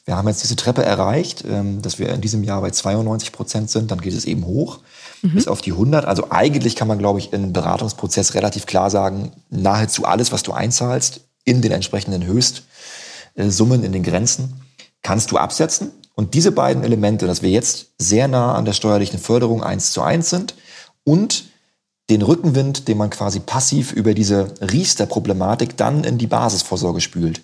Wir 0.06 0.15
haben 0.15 0.28
jetzt 0.28 0.43
diese 0.43 0.56
Treppe 0.56 0.84
erreicht, 0.84 1.43
ähm, 1.45 1.82
dass 1.82 1.99
wir 1.99 2.10
in 2.10 2.21
diesem 2.21 2.43
Jahr 2.43 2.62
bei 2.62 2.71
92 2.71 3.32
Prozent 3.32 3.69
sind. 3.69 3.91
Dann 3.91 3.99
geht 4.02 4.13
es 4.13 4.25
eben 4.25 4.45
hoch 4.45 4.80
mhm. 5.21 5.36
bis 5.36 5.47
auf 5.47 5.62
die 5.62 5.71
100. 5.71 6.05
Also 6.05 6.27
eigentlich 6.29 6.75
kann 6.75 6.88
man, 6.88 6.99
glaube 6.99 7.19
ich, 7.19 7.34
im 7.34 7.53
Beratungsprozess 7.53 8.34
relativ 8.34 8.65
klar 8.65 8.89
sagen, 8.89 9.32
nahezu 9.49 10.05
alles, 10.05 10.32
was 10.32 10.43
du 10.43 10.51
einzahlst, 10.51 11.21
in 11.45 11.62
den 11.62 11.71
entsprechenden 11.71 12.25
Höchstsummen, 12.25 13.84
in 13.84 13.91
den 13.91 14.03
Grenzen, 14.03 14.62
kannst 15.01 15.32
du 15.32 15.38
absetzen. 15.38 15.91
Und 16.15 16.34
diese 16.34 16.51
beiden 16.51 16.84
Elemente, 16.84 17.27
dass 17.27 17.41
wir 17.41 17.49
jetzt 17.49 17.88
sehr 17.97 18.27
nah 18.27 18.55
an 18.55 18.65
der 18.65 18.73
steuerlichen 18.73 19.19
Förderung 19.19 19.63
eins 19.63 19.91
zu 19.93 20.01
eins 20.01 20.29
sind 20.29 20.53
und 21.05 21.45
den 22.10 22.21
Rückenwind, 22.21 22.88
den 22.88 22.97
man 22.97 23.10
quasi 23.10 23.39
passiv 23.39 23.93
über 23.93 24.13
diese 24.13 24.53
Riester-Problematik 24.62 25.77
dann 25.77 26.03
in 26.03 26.17
die 26.17 26.27
Basisvorsorge 26.27 27.01
spült. 27.01 27.41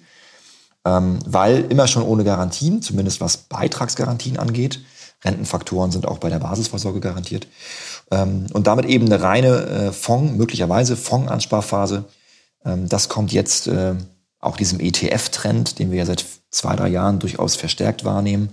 Ähm, 0.86 1.20
weil 1.26 1.66
immer 1.70 1.88
schon 1.88 2.04
ohne 2.04 2.24
Garantien, 2.24 2.82
zumindest 2.82 3.22
was 3.22 3.38
Beitragsgarantien 3.38 4.38
angeht, 4.38 4.82
Rentenfaktoren 5.26 5.92
sind 5.92 6.08
auch 6.08 6.20
bei 6.20 6.30
der 6.30 6.40
Basisvorsorge 6.40 7.00
garantiert. 7.00 7.48
Ähm, 8.12 8.48
und 8.54 8.68
damit 8.68 8.86
eben 8.86 9.06
eine 9.06 9.22
reine 9.22 9.66
äh, 9.66 9.92
Fonds, 9.92 10.34
möglicherweise 10.34 10.96
Fondsansparphase. 10.96 12.06
Ähm, 12.64 12.88
das 12.88 13.10
kommt 13.10 13.34
jetzt 13.34 13.68
äh, 13.68 13.96
auch 14.40 14.58
diesem 14.58 14.80
ETF-Trend, 14.80 15.80
den 15.80 15.92
wir 15.92 16.00
ja 16.00 16.06
seit 16.06 16.26
zwei, 16.52 16.76
drei 16.76 16.90
Jahren 16.90 17.20
durchaus 17.20 17.56
verstärkt 17.56 18.06
wahrnehmen, 18.06 18.50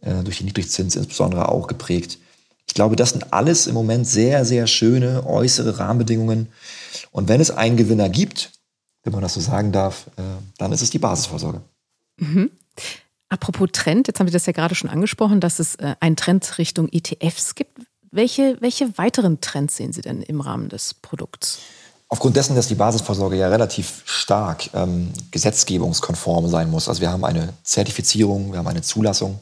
äh, 0.00 0.22
durch 0.22 0.38
die 0.38 0.44
Niedrigzins 0.44 0.96
insbesondere 0.96 1.48
auch 1.48 1.66
geprägt. 1.66 2.18
Ich 2.66 2.74
glaube, 2.74 2.96
das 2.96 3.10
sind 3.10 3.32
alles 3.32 3.66
im 3.66 3.74
Moment 3.74 4.06
sehr, 4.06 4.44
sehr 4.44 4.66
schöne 4.66 5.26
äußere 5.26 5.78
Rahmenbedingungen. 5.78 6.48
Und 7.10 7.28
wenn 7.28 7.40
es 7.40 7.50
einen 7.50 7.76
Gewinner 7.76 8.08
gibt, 8.08 8.52
wenn 9.02 9.12
man 9.12 9.20
das 9.20 9.34
so 9.34 9.40
sagen 9.40 9.70
darf, 9.70 10.06
dann 10.56 10.72
ist 10.72 10.80
es 10.80 10.88
die 10.88 10.98
Basisvorsorge. 10.98 11.60
Mhm. 12.16 12.50
Apropos 13.34 13.68
Trend, 13.72 14.06
jetzt 14.06 14.20
haben 14.20 14.28
Sie 14.28 14.32
das 14.32 14.46
ja 14.46 14.52
gerade 14.52 14.76
schon 14.76 14.88
angesprochen, 14.88 15.40
dass 15.40 15.58
es 15.58 15.74
äh, 15.74 15.96
einen 15.98 16.14
Trend 16.14 16.56
Richtung 16.56 16.88
ETFs 16.92 17.56
gibt. 17.56 17.80
Welche, 18.12 18.56
welche 18.60 18.96
weiteren 18.96 19.40
Trends 19.40 19.74
sehen 19.74 19.92
Sie 19.92 20.02
denn 20.02 20.22
im 20.22 20.40
Rahmen 20.40 20.68
des 20.68 20.94
Produkts? 20.94 21.58
Aufgrund 22.08 22.36
dessen, 22.36 22.54
dass 22.54 22.68
die 22.68 22.76
Basisvorsorge 22.76 23.36
ja 23.36 23.48
relativ 23.48 24.02
stark 24.04 24.70
ähm, 24.72 25.12
gesetzgebungskonform 25.32 26.48
sein 26.48 26.70
muss, 26.70 26.88
also 26.88 27.00
wir 27.00 27.10
haben 27.10 27.24
eine 27.24 27.54
Zertifizierung, 27.64 28.52
wir 28.52 28.60
haben 28.60 28.68
eine 28.68 28.82
Zulassung, 28.82 29.40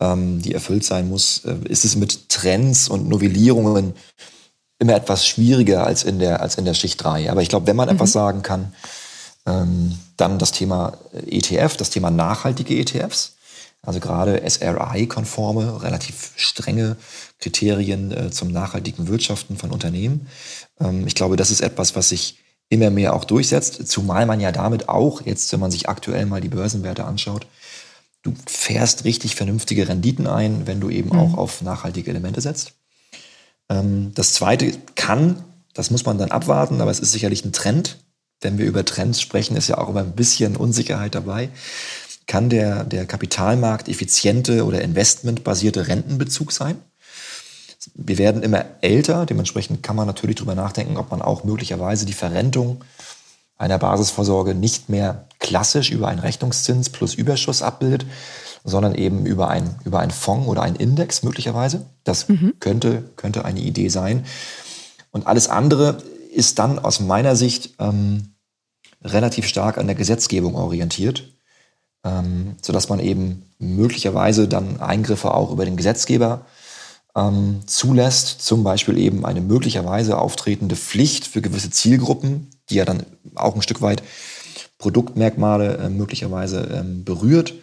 ähm, 0.00 0.40
die 0.40 0.54
erfüllt 0.54 0.84
sein 0.84 1.10
muss, 1.10 1.44
äh, 1.44 1.56
ist 1.68 1.84
es 1.84 1.96
mit 1.96 2.30
Trends 2.30 2.88
und 2.88 3.06
Novellierungen 3.06 3.92
immer 4.78 4.94
etwas 4.94 5.26
schwieriger 5.26 5.84
als 5.84 6.04
in 6.04 6.20
der, 6.20 6.40
als 6.40 6.54
in 6.54 6.64
der 6.64 6.72
Schicht 6.72 7.04
3. 7.04 7.30
Aber 7.30 7.42
ich 7.42 7.50
glaube, 7.50 7.66
wenn 7.66 7.76
man 7.76 7.90
mhm. 7.90 7.96
etwas 7.96 8.12
sagen 8.12 8.40
kann, 8.40 8.72
dann 9.44 10.38
das 10.38 10.52
Thema 10.52 10.98
ETF, 11.26 11.76
das 11.76 11.90
Thema 11.90 12.10
nachhaltige 12.10 12.76
ETFs. 12.76 13.36
Also 13.82 13.98
gerade 13.98 14.42
SRI-konforme, 14.48 15.82
relativ 15.82 16.32
strenge 16.36 16.96
Kriterien 17.38 18.12
äh, 18.12 18.30
zum 18.30 18.52
nachhaltigen 18.52 19.08
Wirtschaften 19.08 19.56
von 19.56 19.70
Unternehmen. 19.70 20.28
Ähm, 20.78 21.06
ich 21.06 21.14
glaube, 21.14 21.36
das 21.36 21.50
ist 21.50 21.62
etwas, 21.62 21.96
was 21.96 22.10
sich 22.10 22.38
immer 22.68 22.90
mehr 22.90 23.14
auch 23.14 23.24
durchsetzt, 23.24 23.88
zumal 23.88 24.26
man 24.26 24.40
ja 24.40 24.52
damit 24.52 24.88
auch, 24.88 25.22
jetzt 25.22 25.52
wenn 25.52 25.60
man 25.60 25.70
sich 25.70 25.88
aktuell 25.88 26.26
mal 26.26 26.40
die 26.40 26.48
Börsenwerte 26.48 27.04
anschaut, 27.04 27.46
du 28.22 28.34
fährst 28.46 29.04
richtig 29.04 29.34
vernünftige 29.34 29.88
Renditen 29.88 30.26
ein, 30.26 30.66
wenn 30.66 30.80
du 30.80 30.90
eben 30.90 31.10
mhm. 31.10 31.18
auch 31.18 31.34
auf 31.38 31.62
nachhaltige 31.62 32.10
Elemente 32.10 32.40
setzt. 32.40 32.72
Ähm, 33.70 34.12
das 34.14 34.34
zweite 34.34 34.72
kann, 34.94 35.42
das 35.72 35.90
muss 35.90 36.04
man 36.04 36.18
dann 36.18 36.30
abwarten, 36.30 36.80
aber 36.80 36.90
es 36.90 37.00
ist 37.00 37.12
sicherlich 37.12 37.44
ein 37.44 37.52
Trend. 37.52 37.98
Wenn 38.40 38.58
wir 38.58 38.66
über 38.66 38.84
Trends 38.84 39.20
sprechen, 39.20 39.56
ist 39.56 39.68
ja 39.68 39.78
auch 39.78 39.88
immer 39.88 40.00
ein 40.00 40.12
bisschen 40.12 40.56
Unsicherheit 40.56 41.14
dabei. 41.14 41.50
Kann 42.26 42.48
der, 42.48 42.84
der 42.84 43.06
Kapitalmarkt 43.06 43.88
effiziente 43.88 44.64
oder 44.64 44.80
investmentbasierte 44.82 45.88
Rentenbezug 45.88 46.52
sein? 46.52 46.76
Wir 47.94 48.18
werden 48.18 48.42
immer 48.42 48.64
älter, 48.82 49.26
dementsprechend 49.26 49.82
kann 49.82 49.96
man 49.96 50.06
natürlich 50.06 50.36
darüber 50.36 50.54
nachdenken, 50.54 50.96
ob 50.96 51.10
man 51.10 51.22
auch 51.22 51.44
möglicherweise 51.44 52.06
die 52.06 52.12
Verrentung 52.12 52.84
einer 53.56 53.78
Basisvorsorge 53.78 54.54
nicht 54.54 54.88
mehr 54.88 55.26
klassisch 55.38 55.90
über 55.90 56.08
einen 56.08 56.20
Rechnungszins 56.20 56.88
plus 56.88 57.14
Überschuss 57.14 57.62
abbildet, 57.62 58.06
sondern 58.64 58.94
eben 58.94 59.26
über 59.26 59.48
ein, 59.48 59.74
über 59.84 60.00
einen 60.00 60.10
Fonds 60.10 60.48
oder 60.48 60.62
einen 60.62 60.76
Index 60.76 61.22
möglicherweise. 61.22 61.86
Das 62.04 62.28
mhm. 62.28 62.54
könnte, 62.60 63.04
könnte 63.16 63.44
eine 63.44 63.60
Idee 63.60 63.88
sein. 63.88 64.24
Und 65.10 65.26
alles 65.26 65.48
andere 65.48 66.02
ist 66.32 66.58
dann 66.58 66.78
aus 66.78 67.00
meiner 67.00 67.36
Sicht 67.36 67.74
ähm, 67.78 68.34
relativ 69.02 69.46
stark 69.46 69.78
an 69.78 69.86
der 69.86 69.96
Gesetzgebung 69.96 70.54
orientiert, 70.54 71.32
ähm, 72.04 72.56
sodass 72.62 72.88
man 72.88 73.00
eben 73.00 73.50
möglicherweise 73.58 74.48
dann 74.48 74.80
Eingriffe 74.80 75.34
auch 75.34 75.50
über 75.50 75.64
den 75.64 75.76
Gesetzgeber 75.76 76.46
ähm, 77.16 77.60
zulässt, 77.66 78.42
zum 78.42 78.64
Beispiel 78.64 78.98
eben 78.98 79.24
eine 79.24 79.40
möglicherweise 79.40 80.18
auftretende 80.18 80.76
Pflicht 80.76 81.26
für 81.26 81.42
gewisse 81.42 81.70
Zielgruppen, 81.70 82.50
die 82.68 82.76
ja 82.76 82.84
dann 82.84 83.04
auch 83.34 83.54
ein 83.54 83.62
Stück 83.62 83.82
weit 83.82 84.02
Produktmerkmale 84.78 85.76
äh, 85.76 85.88
möglicherweise 85.88 86.60
ähm, 86.72 87.04
berührt. 87.04 87.54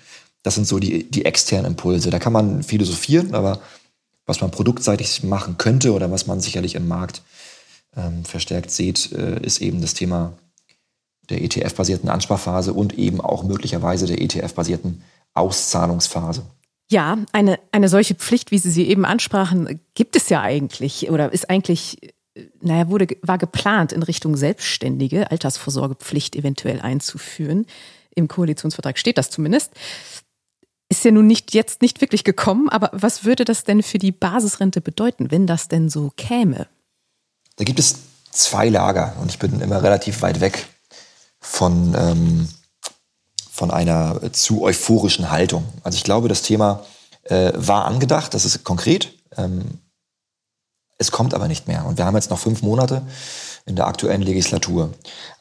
Das 0.43 0.55
sind 0.55 0.67
so 0.67 0.79
die, 0.79 1.09
die 1.09 1.25
externen 1.25 1.71
Impulse. 1.71 2.09
Da 2.09 2.19
kann 2.19 2.33
man 2.33 2.63
philosophieren, 2.63 3.33
aber 3.33 3.59
was 4.25 4.41
man 4.41 4.51
produktseitig 4.51 5.23
machen 5.23 5.57
könnte 5.57 5.93
oder 5.93 6.11
was 6.11 6.27
man 6.27 6.41
sicherlich 6.41 6.75
im 6.75 6.87
Markt 6.87 7.21
ähm, 7.97 8.23
verstärkt 8.23 8.71
sieht, 8.71 9.11
äh, 9.11 9.41
ist 9.41 9.61
eben 9.61 9.81
das 9.81 9.93
Thema 9.93 10.33
der 11.29 11.41
ETF-basierten 11.41 12.09
Ansparphase 12.09 12.73
und 12.73 12.97
eben 12.97 13.19
auch 13.19 13.43
möglicherweise 13.43 14.05
der 14.05 14.21
ETF-basierten 14.21 15.01
Auszahlungsphase. 15.33 16.45
Ja, 16.89 17.17
eine, 17.33 17.59
eine 17.71 17.89
solche 17.89 18.15
Pflicht, 18.15 18.51
wie 18.51 18.59
Sie 18.59 18.71
sie 18.71 18.87
eben 18.87 19.03
ansprachen, 19.03 19.81
gibt 19.93 20.15
es 20.15 20.29
ja 20.29 20.41
eigentlich 20.41 21.09
oder 21.09 21.33
ist 21.33 21.49
eigentlich, 21.49 21.97
naja, 22.61 22.87
wurde, 22.87 23.07
war 23.23 23.37
geplant 23.37 23.91
in 23.91 24.03
Richtung 24.03 24.37
selbstständige 24.37 25.29
Altersvorsorgepflicht 25.29 26.37
eventuell 26.37 26.79
einzuführen. 26.79 27.65
Im 28.15 28.29
Koalitionsvertrag 28.29 28.97
steht 28.97 29.17
das 29.17 29.29
zumindest. 29.29 29.73
Ist 30.89 31.03
ja 31.03 31.11
nun 31.11 31.27
nicht 31.27 31.53
jetzt 31.53 31.81
nicht 31.81 31.99
wirklich 31.99 32.23
gekommen, 32.23 32.69
aber 32.69 32.89
was 32.93 33.25
würde 33.25 33.43
das 33.43 33.65
denn 33.65 33.83
für 33.83 33.97
die 33.97 34.13
Basisrente 34.13 34.79
bedeuten, 34.79 35.29
wenn 35.29 35.45
das 35.45 35.67
denn 35.67 35.89
so 35.89 36.13
käme? 36.15 36.67
Da 37.57 37.63
gibt 37.63 37.79
es 37.79 37.95
zwei 38.31 38.69
Lager 38.69 39.15
und 39.19 39.29
ich 39.31 39.39
bin 39.39 39.59
immer 39.59 39.83
relativ 39.83 40.21
weit 40.21 40.39
weg 40.39 40.67
von, 41.39 41.95
ähm, 41.97 42.47
von 43.51 43.71
einer 43.71 44.31
zu 44.31 44.61
euphorischen 44.61 45.31
Haltung. 45.31 45.65
Also 45.83 45.97
ich 45.97 46.03
glaube, 46.03 46.27
das 46.29 46.43
Thema 46.43 46.85
äh, 47.23 47.51
war 47.55 47.85
angedacht, 47.85 48.33
das 48.33 48.45
ist 48.45 48.63
konkret. 48.63 49.11
Ähm, 49.35 49.79
es 50.99 51.11
kommt 51.11 51.33
aber 51.33 51.47
nicht 51.47 51.67
mehr. 51.67 51.85
Und 51.85 51.97
wir 51.97 52.05
haben 52.05 52.15
jetzt 52.15 52.29
noch 52.29 52.39
fünf 52.39 52.61
Monate 52.61 53.01
in 53.65 53.75
der 53.75 53.87
aktuellen 53.87 54.21
Legislatur. 54.21 54.93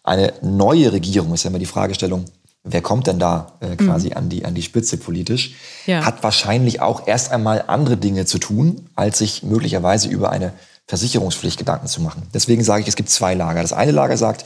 Eine 0.02 0.32
neue 0.42 0.92
Regierung 0.92 1.32
ist 1.34 1.44
ja 1.44 1.50
immer 1.50 1.58
die 1.58 1.66
Fragestellung, 1.66 2.24
wer 2.64 2.82
kommt 2.82 3.06
denn 3.06 3.18
da 3.18 3.52
äh, 3.60 3.76
quasi 3.76 4.08
mhm. 4.08 4.16
an, 4.16 4.28
die, 4.28 4.44
an 4.44 4.54
die 4.54 4.62
Spitze 4.62 4.96
politisch, 4.96 5.54
ja. 5.86 6.04
hat 6.04 6.22
wahrscheinlich 6.22 6.80
auch 6.80 7.06
erst 7.06 7.30
einmal 7.30 7.64
andere 7.66 7.96
Dinge 7.96 8.26
zu 8.26 8.38
tun, 8.38 8.88
als 8.94 9.18
sich 9.18 9.42
möglicherweise 9.42 10.08
über 10.08 10.30
eine 10.30 10.52
Versicherungspflicht 10.86 11.58
Gedanken 11.58 11.88
zu 11.88 12.00
machen. 12.00 12.22
Deswegen 12.32 12.62
sage 12.62 12.82
ich, 12.82 12.88
es 12.88 12.96
gibt 12.96 13.10
zwei 13.10 13.34
Lager. 13.34 13.62
Das 13.62 13.72
eine 13.72 13.90
Lager 13.90 14.16
sagt, 14.16 14.44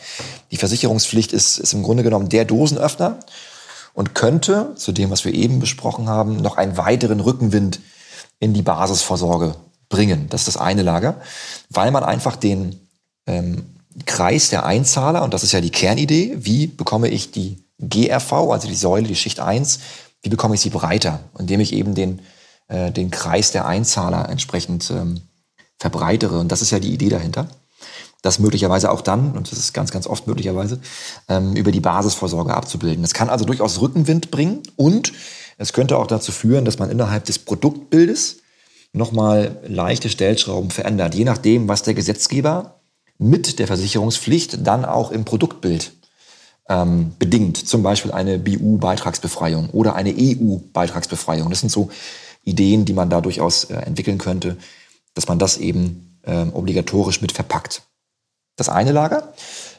die 0.51 0.57
Versicherungspflicht 0.57 1.32
ist, 1.32 1.59
ist 1.59 1.74
im 1.74 1.82
Grunde 1.82 2.03
genommen 2.03 2.28
der 2.28 2.47
Dosenöffner 2.47 3.18
und 3.93 4.14
könnte, 4.14 4.72
zu 4.76 4.93
dem, 4.93 5.11
was 5.11 5.24
wir 5.24 5.34
eben 5.34 5.59
besprochen 5.59 6.09
haben, 6.09 6.36
noch 6.36 6.57
einen 6.57 6.76
weiteren 6.76 7.20
Rückenwind 7.20 7.80
in 8.38 8.55
die 8.55 8.62
Basisvorsorge 8.62 9.55
bringen. 9.91 10.28
Das 10.30 10.43
ist 10.43 10.49
das 10.49 10.57
eine 10.57 10.82
Lager, 10.82 11.20
weil 11.68 11.91
man 11.91 12.05
einfach 12.05 12.36
den 12.36 12.88
ähm, 13.26 13.76
Kreis 14.07 14.49
der 14.49 14.64
Einzahler, 14.64 15.22
und 15.22 15.34
das 15.34 15.43
ist 15.43 15.53
ja 15.53 15.61
die 15.61 15.70
Kernidee, 15.70 16.36
wie 16.38 16.68
bekomme 16.68 17.09
ich 17.09 17.32
die 17.32 17.64
GRV, 17.80 18.32
also 18.32 18.68
die 18.68 18.74
Säule, 18.74 19.09
die 19.09 19.16
Schicht 19.16 19.41
1, 19.41 19.80
wie 20.22 20.28
bekomme 20.30 20.55
ich 20.55 20.61
sie 20.61 20.70
breiter, 20.70 21.20
indem 21.38 21.61
ich 21.61 21.72
eben 21.72 21.95
den, 21.95 22.20
äh, 22.68 22.91
den 22.93 23.11
Kreis 23.11 23.53
der 23.53 23.66
Einzahler 23.66 24.28
entsprechend 24.28 24.91
ähm, 24.91 25.20
verbreitere. 25.81 26.39
Und 26.39 26.53
das 26.53 26.62
ist 26.62 26.70
ja 26.70 26.78
die 26.78 26.93
Idee 26.93 27.09
dahinter. 27.09 27.49
Das 28.22 28.39
möglicherweise 28.39 28.91
auch 28.91 29.01
dann, 29.01 29.33
und 29.33 29.51
das 29.51 29.59
ist 29.59 29.72
ganz, 29.72 29.91
ganz 29.91 30.07
oft 30.07 30.26
möglicherweise, 30.26 30.78
ähm, 31.28 31.57
über 31.57 31.72
die 31.72 31.81
Basisvorsorge 31.81 32.55
abzubilden. 32.55 33.03
Das 33.03 33.14
kann 33.14 33.31
also 33.31 33.47
durchaus 33.47 33.81
Rückenwind 33.81 34.31
bringen 34.31 34.62
und 34.76 35.12
es 35.57 35.72
könnte 35.72 35.97
auch 35.97 36.07
dazu 36.07 36.31
führen, 36.31 36.66
dass 36.66 36.78
man 36.78 36.91
innerhalb 36.91 37.24
des 37.24 37.39
Produktbildes 37.39 38.39
nochmal 38.93 39.59
leichte 39.66 40.11
Stellschrauben 40.11 40.70
verändert, 40.70 41.14
je 41.14 41.24
nachdem, 41.24 41.68
was 41.68 41.83
der 41.83 41.95
Gesetzgeber 41.95 42.81
mit 43.18 43.59
der 43.59 43.66
Versicherungspflicht 43.66 44.66
dann 44.66 44.85
auch 44.85 45.11
im 45.11 45.24
Produktbild 45.24 45.93
ähm, 46.68 47.12
bedingt. 47.18 47.57
Zum 47.57 47.83
Beispiel 47.83 48.12
eine 48.12 48.39
BU-Beitragsbefreiung 48.39 49.70
oder 49.70 49.95
eine 49.95 50.14
EU-Beitragsbefreiung. 50.16 51.49
Das 51.49 51.61
sind 51.61 51.70
so 51.70 51.91
Ideen, 52.45 52.85
die 52.85 52.93
man 52.93 53.11
da 53.11 53.20
durchaus 53.20 53.64
äh, 53.64 53.74
entwickeln 53.74 54.18
könnte, 54.18 54.57
dass 55.14 55.28
man 55.28 55.38
das 55.38 55.58
eben 55.58 56.18
äh, 56.22 56.46
obligatorisch 56.52 57.20
mit 57.20 57.32
verpackt. 57.32 57.82
Das 58.56 58.68
eine 58.68 58.92
Lager. 58.92 59.32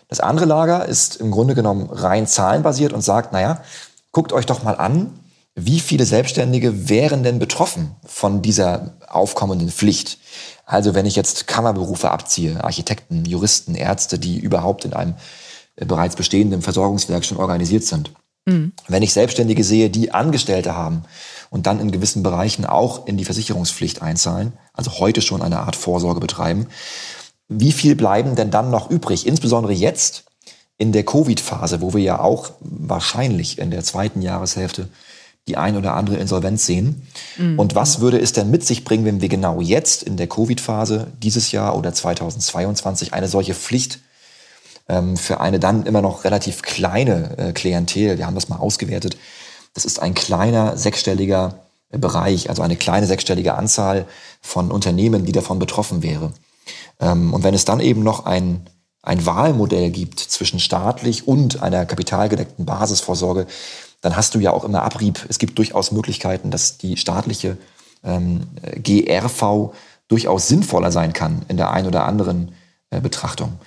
Das 0.08 0.20
andere 0.20 0.46
Lager 0.46 0.86
ist 0.86 1.18
im 1.18 1.32
Grunde 1.32 1.56
genommen 1.56 1.90
rein 1.90 2.28
zahlenbasiert 2.28 2.94
und 2.94 3.02
sagt, 3.02 3.32
naja, 3.32 3.64
guckt 4.12 4.34
euch 4.34 4.46
doch 4.46 4.64
mal 4.64 4.76
an, 4.76 5.20
wie 5.56 5.80
viele 5.80 6.06
Selbstständige 6.06 6.90
wären 6.90 7.24
denn 7.24 7.40
betroffen 7.40 7.96
von 8.06 8.42
dieser 8.42 8.94
aufkommenden 9.08 9.70
Pflicht? 9.70 10.18
Also 10.66 10.96
wenn 10.96 11.06
ich 11.06 11.16
jetzt 11.16 11.48
Kammerberufe 11.48 12.12
abziehe, 12.12 12.64
Architekten, 12.64 13.26
Juristen, 13.26 13.76
Ärzte, 13.76 14.18
die 14.18 14.40
überhaupt 14.40 14.86
in 14.86 14.94
einem 14.94 15.16
äh, 15.76 15.86
bereits 15.86 16.16
bestehenden 16.16 16.62
Versorgungswerk 16.62 17.26
schon 17.26 17.38
organisiert 17.38 17.84
sind. 17.84 18.12
Mhm. 18.46 18.72
Wenn 18.88 19.04
ich 19.04 19.14
Selbstständige 19.14 19.64
sehe, 19.64 19.90
die 19.90 20.14
Angestellte 20.14 20.76
haben 20.76 21.04
und 21.52 21.68
dann 21.68 21.80
in 21.80 21.92
gewissen 21.92 22.24
Bereichen 22.24 22.66
auch 22.66 23.06
in 23.06 23.18
die 23.18 23.26
Versicherungspflicht 23.26 24.02
einzahlen, 24.02 24.54
also 24.74 25.00
heute 25.00 25.22
schon 25.22 25.44
eine 25.44 25.60
Art 25.60 25.76
Vorsorge 25.76 26.22
betreiben, 26.22 26.68
wie 27.50 27.74
viel 27.74 27.96
bleiben 27.96 28.36
denn 28.36 28.50
dann 28.50 28.72
noch 28.72 28.90
übrig? 28.90 29.28
Insbesondere 29.28 29.74
jetzt 29.74 30.24
in 30.78 30.94
der 30.94 31.04
Covid-Phase, 31.04 31.82
wo 31.82 31.94
wir 31.94 32.02
ja 32.02 32.22
auch 32.22 32.52
wahrscheinlich 32.62 33.60
in 33.60 33.70
der 33.70 33.84
zweiten 33.84 34.22
Jahreshälfte 34.22 34.88
die 35.48 35.58
ein 35.58 35.76
oder 35.76 35.96
andere 35.96 36.18
Insolvenz 36.18 36.66
sehen. 36.66 37.08
Mhm. 37.38 37.60
Und 37.60 37.76
was 37.76 38.00
würde 38.00 38.20
es 38.20 38.32
denn 38.32 38.50
mit 38.50 38.66
sich 38.66 38.86
bringen, 38.86 39.04
wenn 39.04 39.22
wir 39.22 39.30
genau 39.30 39.60
jetzt 39.60 40.04
in 40.04 40.16
der 40.16 40.28
Covid-Phase 40.28 41.08
dieses 41.22 41.52
Jahr 41.52 41.76
oder 41.76 41.94
2022 41.94 43.14
eine 43.14 43.28
solche 43.28 43.54
Pflicht 43.54 44.00
ähm, 44.88 45.18
für 45.18 45.42
eine 45.42 45.60
dann 45.60 45.86
immer 45.86 46.02
noch 46.02 46.24
relativ 46.24 46.62
kleine 46.62 47.38
äh, 47.38 47.52
Klientel, 47.52 48.18
wir 48.18 48.26
haben 48.26 48.36
das 48.36 48.48
mal 48.48 48.58
ausgewertet, 48.58 49.18
das 49.74 49.86
ist 49.86 50.02
ein 50.02 50.14
kleiner 50.14 50.78
sechsstelliger 50.78 51.60
äh, 51.90 51.98
Bereich, 51.98 52.50
also 52.50 52.62
eine 52.62 52.76
kleine 52.76 53.08
sechsstellige 53.08 53.56
Anzahl 53.56 54.06
von 54.42 54.72
Unternehmen, 54.72 55.26
die 55.26 55.32
davon 55.32 55.60
betroffen 55.60 56.04
wäre. 56.04 56.34
Ähm, 57.00 57.34
und 57.34 57.44
wenn 57.44 57.54
es 57.54 57.66
dann 57.66 57.80
eben 57.80 58.04
noch 58.04 58.26
ein, 58.26 58.70
ein 59.02 59.26
Wahlmodell 59.26 59.90
gibt 59.90 60.20
zwischen 60.20 60.60
staatlich 60.60 61.28
und 61.28 61.62
einer 61.62 61.86
kapitalgedeckten 61.86 62.66
Basisvorsorge, 62.66 63.48
dann 64.02 64.16
hast 64.16 64.36
du 64.36 64.40
ja 64.40 64.52
auch 64.52 64.64
immer 64.64 64.84
Abrieb. 64.84 65.26
Es 65.30 65.40
gibt 65.40 65.58
durchaus 65.58 65.92
Möglichkeiten, 65.92 66.52
dass 66.52 66.78
die 66.78 66.98
staatliche 66.98 67.58
ähm, 68.04 68.48
GRV 68.84 69.74
durchaus 70.08 70.48
sinnvoller 70.48 70.92
sein 70.92 71.14
kann 71.14 71.44
in 71.48 71.58
der 71.58 71.72
einen 71.72 71.88
oder 71.88 72.06
anderen 72.06 72.54
äh, 72.90 73.00
Betrachtung. 73.00 73.60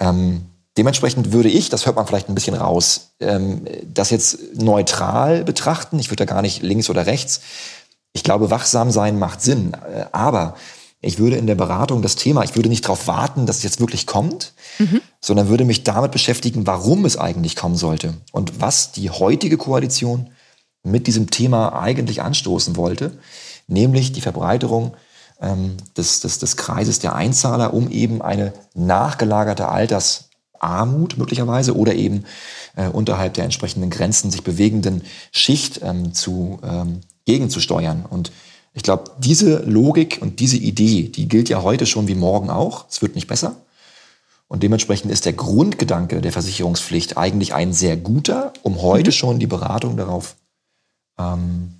Ähm, 0.00 0.46
dementsprechend 0.78 1.32
würde 1.32 1.48
ich, 1.48 1.68
das 1.68 1.84
hört 1.84 1.96
man 1.96 2.06
vielleicht 2.06 2.28
ein 2.28 2.34
bisschen 2.34 2.54
raus, 2.54 3.10
ähm, 3.20 3.66
das 3.92 4.10
jetzt 4.10 4.54
neutral 4.54 5.44
betrachten. 5.44 5.98
Ich 5.98 6.10
würde 6.10 6.24
da 6.24 6.32
gar 6.32 6.42
nicht 6.42 6.62
links 6.62 6.88
oder 6.88 7.06
rechts. 7.06 7.40
Ich 8.12 8.22
glaube, 8.22 8.50
wachsam 8.50 8.90
sein 8.90 9.18
macht 9.18 9.42
Sinn. 9.42 9.74
Äh, 9.74 10.06
aber 10.12 10.54
ich 11.00 11.18
würde 11.18 11.36
in 11.36 11.46
der 11.46 11.56
Beratung 11.56 12.00
das 12.00 12.16
Thema, 12.16 12.42
ich 12.42 12.56
würde 12.56 12.68
nicht 12.68 12.84
darauf 12.84 13.06
warten, 13.06 13.46
dass 13.46 13.58
es 13.58 13.62
jetzt 13.64 13.80
wirklich 13.80 14.06
kommt, 14.06 14.52
mhm. 14.78 15.00
sondern 15.20 15.48
würde 15.48 15.64
mich 15.64 15.84
damit 15.84 16.12
beschäftigen, 16.12 16.66
warum 16.66 17.04
es 17.04 17.16
eigentlich 17.16 17.56
kommen 17.56 17.76
sollte 17.76 18.14
und 18.32 18.60
was 18.60 18.92
die 18.92 19.10
heutige 19.10 19.56
Koalition 19.56 20.30
mit 20.82 21.06
diesem 21.06 21.30
Thema 21.30 21.80
eigentlich 21.80 22.22
anstoßen 22.22 22.76
wollte, 22.76 23.18
nämlich 23.66 24.12
die 24.12 24.20
Verbreiterung 24.20 24.96
ähm, 25.40 25.76
des, 25.96 26.20
des, 26.20 26.38
des 26.38 26.56
Kreises 26.56 26.98
der 26.98 27.14
Einzahler, 27.14 27.74
um 27.74 27.90
eben 27.90 28.22
eine 28.22 28.52
nachgelagerte 28.74 29.68
Altersarmut 30.60 31.18
möglicherweise 31.18 31.76
oder 31.76 31.94
eben 31.94 32.24
äh, 32.76 32.88
unterhalb 32.88 33.34
der 33.34 33.44
entsprechenden 33.44 33.90
Grenzen 33.90 34.30
sich 34.30 34.42
bewegenden 34.42 35.02
Schicht 35.32 35.80
ähm, 35.82 36.14
zu 36.14 36.58
ähm, 36.62 37.00
gegenzusteuern. 37.24 38.04
Und 38.08 38.32
ich 38.74 38.82
glaube, 38.82 39.10
diese 39.18 39.62
Logik 39.64 40.18
und 40.20 40.40
diese 40.40 40.56
Idee, 40.56 41.08
die 41.08 41.28
gilt 41.28 41.48
ja 41.48 41.62
heute 41.62 41.86
schon 41.86 42.08
wie 42.08 42.14
morgen 42.14 42.50
auch. 42.50 42.86
Es 42.88 43.02
wird 43.02 43.14
nicht 43.14 43.26
besser. 43.26 43.56
Und 44.46 44.62
dementsprechend 44.62 45.10
ist 45.10 45.26
der 45.26 45.34
Grundgedanke 45.34 46.20
der 46.22 46.32
Versicherungspflicht 46.32 47.18
eigentlich 47.18 47.52
ein 47.52 47.72
sehr 47.72 47.96
guter, 47.96 48.52
um 48.62 48.80
heute 48.80 49.10
mhm. 49.10 49.14
schon 49.14 49.38
die 49.38 49.46
Beratung 49.46 49.96
darauf 49.96 50.36
ähm, 51.18 51.74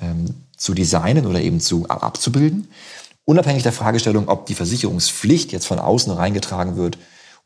ähm, 0.00 0.34
zu 0.56 0.74
designen 0.74 1.26
oder 1.26 1.40
eben 1.40 1.60
zu 1.60 1.88
abzubilden. 1.88 2.68
Unabhängig 3.24 3.62
der 3.62 3.72
Fragestellung, 3.72 4.28
ob 4.28 4.46
die 4.46 4.54
Versicherungspflicht 4.54 5.52
jetzt 5.52 5.66
von 5.66 5.78
außen 5.78 6.12
reingetragen 6.12 6.76
wird 6.76 6.98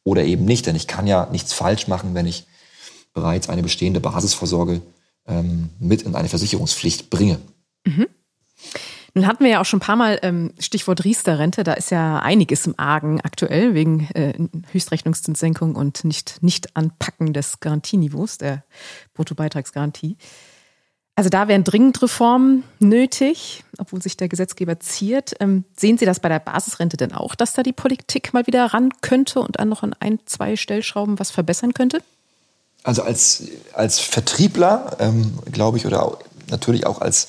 oder 0.04 0.24
eben 0.24 0.44
nicht. 0.44 0.66
Denn 0.66 0.76
ich 0.76 0.86
kann 0.86 1.06
ja 1.06 1.28
nichts 1.30 1.52
falsch 1.52 1.88
machen, 1.88 2.14
wenn 2.14 2.26
ich 2.26 2.46
bereits 3.12 3.48
eine 3.48 3.62
bestehende 3.62 4.00
Basisvorsorge 4.00 4.82
ähm, 5.26 5.70
mit 5.78 6.02
in 6.02 6.14
eine 6.14 6.28
Versicherungspflicht 6.28 7.10
bringe. 7.10 7.38
Mhm. 7.84 8.06
Nun 9.14 9.26
hatten 9.26 9.42
wir 9.42 9.50
ja 9.50 9.60
auch 9.60 9.64
schon 9.64 9.78
ein 9.78 9.86
paar 9.86 9.96
Mal 9.96 10.20
ähm, 10.22 10.52
Stichwort 10.58 11.04
Riester-Rente, 11.04 11.64
da 11.64 11.72
ist 11.72 11.90
ja 11.90 12.20
einiges 12.20 12.66
im 12.66 12.74
Argen 12.78 13.20
aktuell 13.20 13.74
wegen 13.74 14.08
äh, 14.14 14.34
Höchstrechnungszinssenkung 14.70 15.74
und 15.74 16.04
nicht, 16.04 16.42
nicht 16.42 16.76
Anpacken 16.76 17.32
des 17.32 17.58
Garantieniveaus, 17.58 18.38
der 18.38 18.64
Bruttobeitragsgarantie. 19.14 20.16
Also 21.16 21.28
da 21.28 21.48
wären 21.48 21.64
dringend 21.64 22.00
Reformen 22.02 22.64
nötig, 22.78 23.64
obwohl 23.78 24.00
sich 24.00 24.16
der 24.16 24.28
Gesetzgeber 24.28 24.80
ziert. 24.80 25.34
Ähm, 25.40 25.64
sehen 25.76 25.98
Sie 25.98 26.06
das 26.06 26.20
bei 26.20 26.28
der 26.28 26.38
Basisrente 26.38 26.96
denn 26.96 27.12
auch, 27.12 27.34
dass 27.34 27.52
da 27.52 27.62
die 27.62 27.72
Politik 27.72 28.32
mal 28.32 28.46
wieder 28.46 28.66
ran 28.66 28.90
könnte 29.02 29.40
und 29.40 29.58
dann 29.58 29.68
noch 29.68 29.82
an 29.82 29.94
ein, 30.00 30.18
zwei 30.24 30.56
Stellschrauben 30.56 31.18
was 31.18 31.30
verbessern 31.30 31.74
könnte? 31.74 32.02
Also 32.82 33.02
als, 33.02 33.44
als 33.74 33.98
Vertriebler, 33.98 34.96
ähm, 35.00 35.38
glaube 35.52 35.76
ich, 35.76 35.84
oder 35.84 36.16
natürlich 36.48 36.86
auch 36.86 37.00
als 37.00 37.28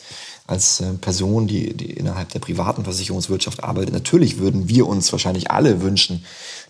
als 0.51 0.81
äh, 0.81 0.93
Person, 0.93 1.47
die, 1.47 1.73
die 1.73 1.91
innerhalb 1.91 2.29
der 2.29 2.39
privaten 2.39 2.83
Versicherungswirtschaft 2.83 3.63
arbeitet, 3.63 3.93
natürlich 3.93 4.37
würden 4.37 4.67
wir 4.67 4.85
uns 4.85 5.11
wahrscheinlich 5.11 5.49
alle 5.49 5.81
wünschen, 5.81 6.25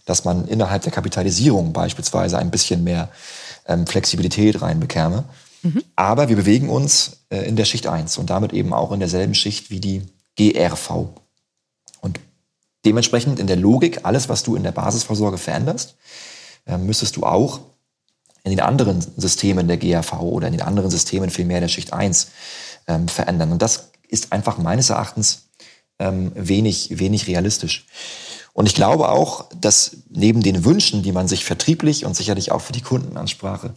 dass 0.05 0.23
man 0.23 0.47
innerhalb 0.47 0.83
der 0.83 0.91
Kapitalisierung 0.91 1.73
beispielsweise 1.73 2.37
ein 2.37 2.51
bisschen 2.51 2.83
mehr 2.83 3.09
ähm, 3.67 3.87
Flexibilität 3.87 4.61
reinbekäme. 4.61 5.23
Mhm. 5.63 5.83
Aber 5.95 6.29
wir 6.29 6.35
bewegen 6.35 6.69
uns 6.69 7.23
äh, 7.29 7.47
in 7.47 7.55
der 7.55 7.65
Schicht 7.65 7.87
1 7.87 8.17
und 8.17 8.29
damit 8.29 8.53
eben 8.53 8.73
auch 8.73 8.91
in 8.91 8.99
derselben 8.99 9.35
Schicht 9.35 9.69
wie 9.69 9.79
die 9.79 10.03
GRV. 10.37 11.09
Und 12.01 12.19
dementsprechend 12.85 13.39
in 13.39 13.47
der 13.47 13.57
Logik, 13.57 14.01
alles, 14.03 14.29
was 14.29 14.43
du 14.43 14.55
in 14.55 14.63
der 14.63 14.71
Basisvorsorge 14.71 15.37
veränderst, 15.37 15.95
äh, 16.65 16.77
müsstest 16.77 17.15
du 17.15 17.23
auch 17.23 17.59
in 18.43 18.51
den 18.51 18.59
anderen 18.59 19.01
Systemen 19.17 19.67
der 19.67 19.77
GRV 19.77 20.13
oder 20.21 20.47
in 20.47 20.53
den 20.53 20.63
anderen 20.63 20.89
Systemen 20.89 21.29
vielmehr 21.29 21.59
der 21.59 21.67
Schicht 21.67 21.93
1 21.93 22.31
ähm, 22.87 23.07
verändern. 23.07 23.51
Und 23.51 23.61
das 23.61 23.91
ist 24.07 24.33
einfach 24.33 24.57
meines 24.57 24.89
Erachtens 24.89 25.49
ähm, 25.99 26.31
wenig, 26.35 26.97
wenig 26.97 27.27
realistisch. 27.27 27.85
Und 28.53 28.65
ich 28.65 28.75
glaube 28.75 29.09
auch, 29.09 29.45
dass 29.55 29.97
neben 30.09 30.41
den 30.41 30.65
Wünschen, 30.65 31.03
die 31.03 31.11
man 31.11 31.27
sich 31.27 31.45
vertrieblich 31.45 32.05
und 32.05 32.15
sicherlich 32.15 32.51
auch 32.51 32.61
für 32.61 32.73
die 32.73 32.81
Kundenansprache 32.81 33.73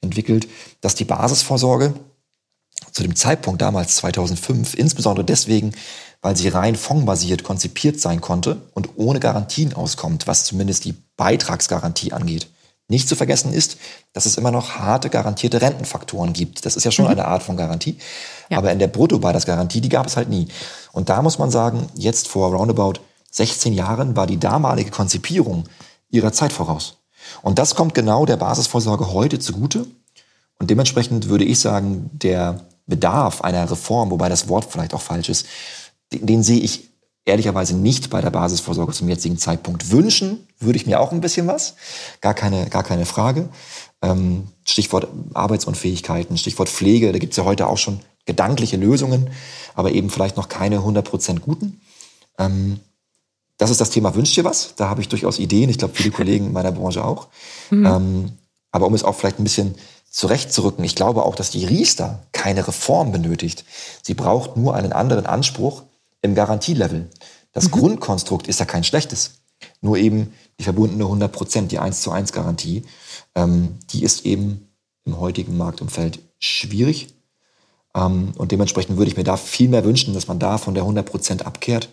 entwickelt, 0.00 0.48
dass 0.80 0.94
die 0.94 1.04
Basisvorsorge 1.04 1.94
zu 2.92 3.02
dem 3.02 3.16
Zeitpunkt 3.16 3.60
damals 3.60 3.96
2005, 3.96 4.74
insbesondere 4.74 5.24
deswegen, 5.24 5.72
weil 6.20 6.36
sie 6.36 6.48
rein 6.48 6.76
fondbasiert 6.76 7.44
konzipiert 7.44 8.00
sein 8.00 8.20
konnte 8.20 8.60
und 8.74 8.90
ohne 8.96 9.20
Garantien 9.20 9.72
auskommt, 9.74 10.26
was 10.26 10.44
zumindest 10.44 10.84
die 10.84 10.94
Beitragsgarantie 11.16 12.12
angeht. 12.12 12.48
Nicht 12.90 13.08
zu 13.08 13.16
vergessen 13.16 13.52
ist, 13.52 13.76
dass 14.14 14.24
es 14.24 14.38
immer 14.38 14.50
noch 14.50 14.76
harte 14.76 15.10
garantierte 15.10 15.60
Rentenfaktoren 15.60 16.32
gibt. 16.32 16.64
Das 16.64 16.74
ist 16.74 16.84
ja 16.84 16.90
schon 16.90 17.04
mhm. 17.04 17.12
eine 17.12 17.26
Art 17.26 17.42
von 17.42 17.56
Garantie. 17.56 17.98
Ja. 18.48 18.58
Aber 18.58 18.72
in 18.72 18.78
der 18.78 18.88
Brutto-Beitragsgarantie, 18.88 19.82
die 19.82 19.90
gab 19.90 20.06
es 20.06 20.16
halt 20.16 20.30
nie. 20.30 20.48
Und 20.92 21.10
da 21.10 21.20
muss 21.20 21.38
man 21.38 21.50
sagen, 21.50 21.86
jetzt 21.94 22.28
vor 22.28 22.50
roundabout 22.50 22.94
16 23.30 23.74
Jahren 23.74 24.16
war 24.16 24.26
die 24.26 24.40
damalige 24.40 24.90
Konzipierung 24.90 25.64
ihrer 26.10 26.32
Zeit 26.32 26.52
voraus. 26.52 26.97
Und 27.42 27.58
das 27.58 27.74
kommt 27.74 27.94
genau 27.94 28.26
der 28.26 28.36
Basisvorsorge 28.36 29.12
heute 29.12 29.38
zugute. 29.38 29.86
Und 30.58 30.70
dementsprechend 30.70 31.28
würde 31.28 31.44
ich 31.44 31.58
sagen, 31.58 32.10
der 32.12 32.66
Bedarf 32.86 33.42
einer 33.42 33.70
Reform, 33.70 34.10
wobei 34.10 34.28
das 34.28 34.48
Wort 34.48 34.66
vielleicht 34.70 34.94
auch 34.94 35.00
falsch 35.00 35.28
ist, 35.28 35.46
den, 36.12 36.26
den 36.26 36.42
sehe 36.42 36.60
ich 36.60 36.88
ehrlicherweise 37.28 37.76
nicht 37.76 38.10
bei 38.10 38.20
der 38.20 38.30
Basisvorsorge 38.30 38.92
zum 38.92 39.08
jetzigen 39.08 39.38
Zeitpunkt. 39.38 39.90
Wünschen 39.90 40.46
würde 40.58 40.78
ich 40.78 40.86
mir 40.86 41.00
auch 41.00 41.12
ein 41.12 41.20
bisschen 41.20 41.46
was, 41.46 41.74
gar 42.20 42.34
keine, 42.34 42.68
gar 42.70 42.82
keine 42.82 43.04
Frage. 43.04 43.48
Ähm, 44.00 44.48
Stichwort 44.64 45.08
Arbeitsunfähigkeiten, 45.34 46.38
Stichwort 46.38 46.68
Pflege, 46.68 47.12
da 47.12 47.18
gibt 47.18 47.34
es 47.34 47.36
ja 47.36 47.44
heute 47.44 47.66
auch 47.66 47.78
schon 47.78 48.00
gedankliche 48.24 48.76
Lösungen, 48.76 49.30
aber 49.74 49.92
eben 49.92 50.10
vielleicht 50.10 50.36
noch 50.36 50.48
keine 50.48 50.78
100% 50.78 51.40
guten. 51.40 51.80
Ähm, 52.38 52.80
das 53.58 53.70
ist 53.70 53.80
das 53.80 53.90
Thema 53.90 54.14
Wünscht 54.14 54.36
dir 54.36 54.44
was? 54.44 54.74
Da 54.76 54.88
habe 54.88 55.00
ich 55.00 55.08
durchaus 55.08 55.38
Ideen. 55.38 55.68
Ich 55.68 55.78
glaube, 55.78 55.94
viele 55.94 56.12
Kollegen 56.12 56.46
in 56.46 56.52
meiner 56.52 56.72
Branche 56.72 57.04
auch. 57.04 57.28
Mhm. 57.70 57.86
Ähm, 57.86 58.32
aber 58.70 58.86
um 58.86 58.94
es 58.94 59.04
auch 59.04 59.14
vielleicht 59.14 59.40
ein 59.40 59.44
bisschen 59.44 59.74
zurechtzurücken, 60.10 60.84
ich 60.84 60.94
glaube 60.94 61.24
auch, 61.24 61.34
dass 61.34 61.50
die 61.50 61.64
Riester 61.64 62.22
keine 62.32 62.66
Reform 62.66 63.12
benötigt. 63.12 63.64
Sie 64.02 64.14
braucht 64.14 64.56
nur 64.56 64.74
einen 64.74 64.92
anderen 64.92 65.26
Anspruch 65.26 65.82
im 66.22 66.34
Garantielevel. 66.34 67.08
Das 67.52 67.66
mhm. 67.66 67.72
Grundkonstrukt 67.72 68.46
ist 68.46 68.60
ja 68.60 68.66
kein 68.66 68.84
schlechtes. 68.84 69.32
Nur 69.80 69.96
eben 69.96 70.32
die 70.58 70.64
verbundene 70.64 71.04
100 71.04 71.32
Prozent, 71.32 71.72
die 71.72 71.80
1 71.80 72.00
zu 72.00 72.12
1 72.12 72.32
Garantie, 72.32 72.84
ähm, 73.34 73.78
die 73.90 74.04
ist 74.04 74.24
eben 74.24 74.68
im 75.04 75.18
heutigen 75.18 75.56
Marktumfeld 75.56 76.20
schwierig. 76.38 77.08
Ähm, 77.94 78.32
und 78.36 78.52
dementsprechend 78.52 78.98
würde 78.98 79.10
ich 79.10 79.16
mir 79.16 79.24
da 79.24 79.36
viel 79.36 79.68
mehr 79.68 79.84
wünschen, 79.84 80.14
dass 80.14 80.28
man 80.28 80.38
da 80.38 80.58
von 80.58 80.74
der 80.74 80.84
100 80.84 81.04
Prozent 81.04 81.46
abkehrt. 81.46 81.88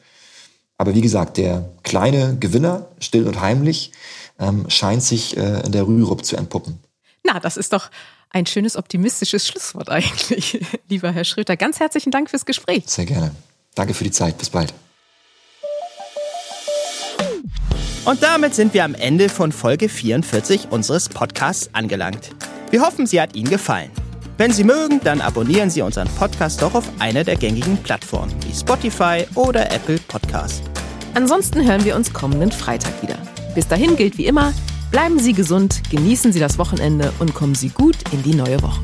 Aber 0.78 0.93
wie 0.93 1.01
gesagt, 1.01 1.38
der 1.38 1.69
kleine 1.84 2.38
Gewinner, 2.39 2.88
still 2.99 3.28
und 3.28 3.39
heimlich, 3.39 3.91
ähm, 4.39 4.69
scheint 4.69 5.03
sich 5.03 5.38
äh, 5.38 5.61
in 5.65 5.71
der 5.71 5.88
Rürup 5.88 6.26
zu 6.26 6.36
entpuppen. 6.36 6.80
Na, 7.23 7.39
das 7.39 7.57
ist 7.57 7.73
doch 7.73 7.89
ein 8.30 8.45
schönes 8.45 8.76
optimistisches 8.76 9.47
Schlusswort 9.47 9.89
eigentlich, 9.89 10.59
lieber 10.89 11.11
Herr 11.11 11.23
Schröter. 11.23 11.55
Ganz 11.55 11.80
herzlichen 11.80 12.11
Dank 12.11 12.30
fürs 12.30 12.45
Gespräch. 12.45 12.84
Sehr 12.88 13.05
gerne. 13.05 13.32
Danke 13.76 13.93
für 13.93 14.03
die 14.03 14.11
Zeit. 14.11 14.38
Bis 14.38 14.49
bald. 14.49 14.73
Und 18.05 18.21
damit 18.21 18.53
sind 18.53 18.73
wir 18.73 18.84
am 18.84 18.93
Ende 18.93 19.30
von 19.30 19.51
Folge 19.51 19.89
44 19.89 20.67
unseres 20.69 21.09
Podcasts 21.09 21.69
angelangt. 21.73 22.30
Wir 22.69 22.82
hoffen, 22.82 23.07
sie 23.07 23.19
hat 23.19 23.36
Ihnen 23.36 23.49
gefallen. 23.49 23.89
Wenn 24.38 24.51
Sie 24.51 24.65
mögen, 24.65 24.99
dann 25.01 25.21
abonnieren 25.21 25.69
Sie 25.69 25.81
unseren 25.81 26.09
Podcast 26.09 26.61
doch 26.61 26.75
auf 26.75 26.83
einer 26.99 27.23
der 27.23 27.38
gängigen 27.38 27.77
Plattformen 27.77 28.33
wie 28.45 28.53
Spotify 28.53 29.25
oder 29.33 29.71
Apple 29.71 29.97
Podcasts. 30.09 30.61
Ansonsten 31.13 31.65
hören 31.65 31.86
wir 31.86 31.95
uns 31.95 32.11
kommenden 32.11 32.51
Freitag 32.51 33.01
wieder. 33.01 33.17
Bis 33.53 33.65
dahin 33.69 33.95
gilt 33.95 34.17
wie 34.17 34.25
immer, 34.25 34.53
bleiben 34.91 35.19
Sie 35.19 35.31
gesund, 35.31 35.81
genießen 35.89 36.33
Sie 36.33 36.41
das 36.41 36.57
Wochenende 36.57 37.13
und 37.19 37.33
kommen 37.33 37.55
Sie 37.55 37.69
gut 37.69 37.95
in 38.11 38.23
die 38.23 38.36
neue 38.36 38.61
Woche. 38.61 38.81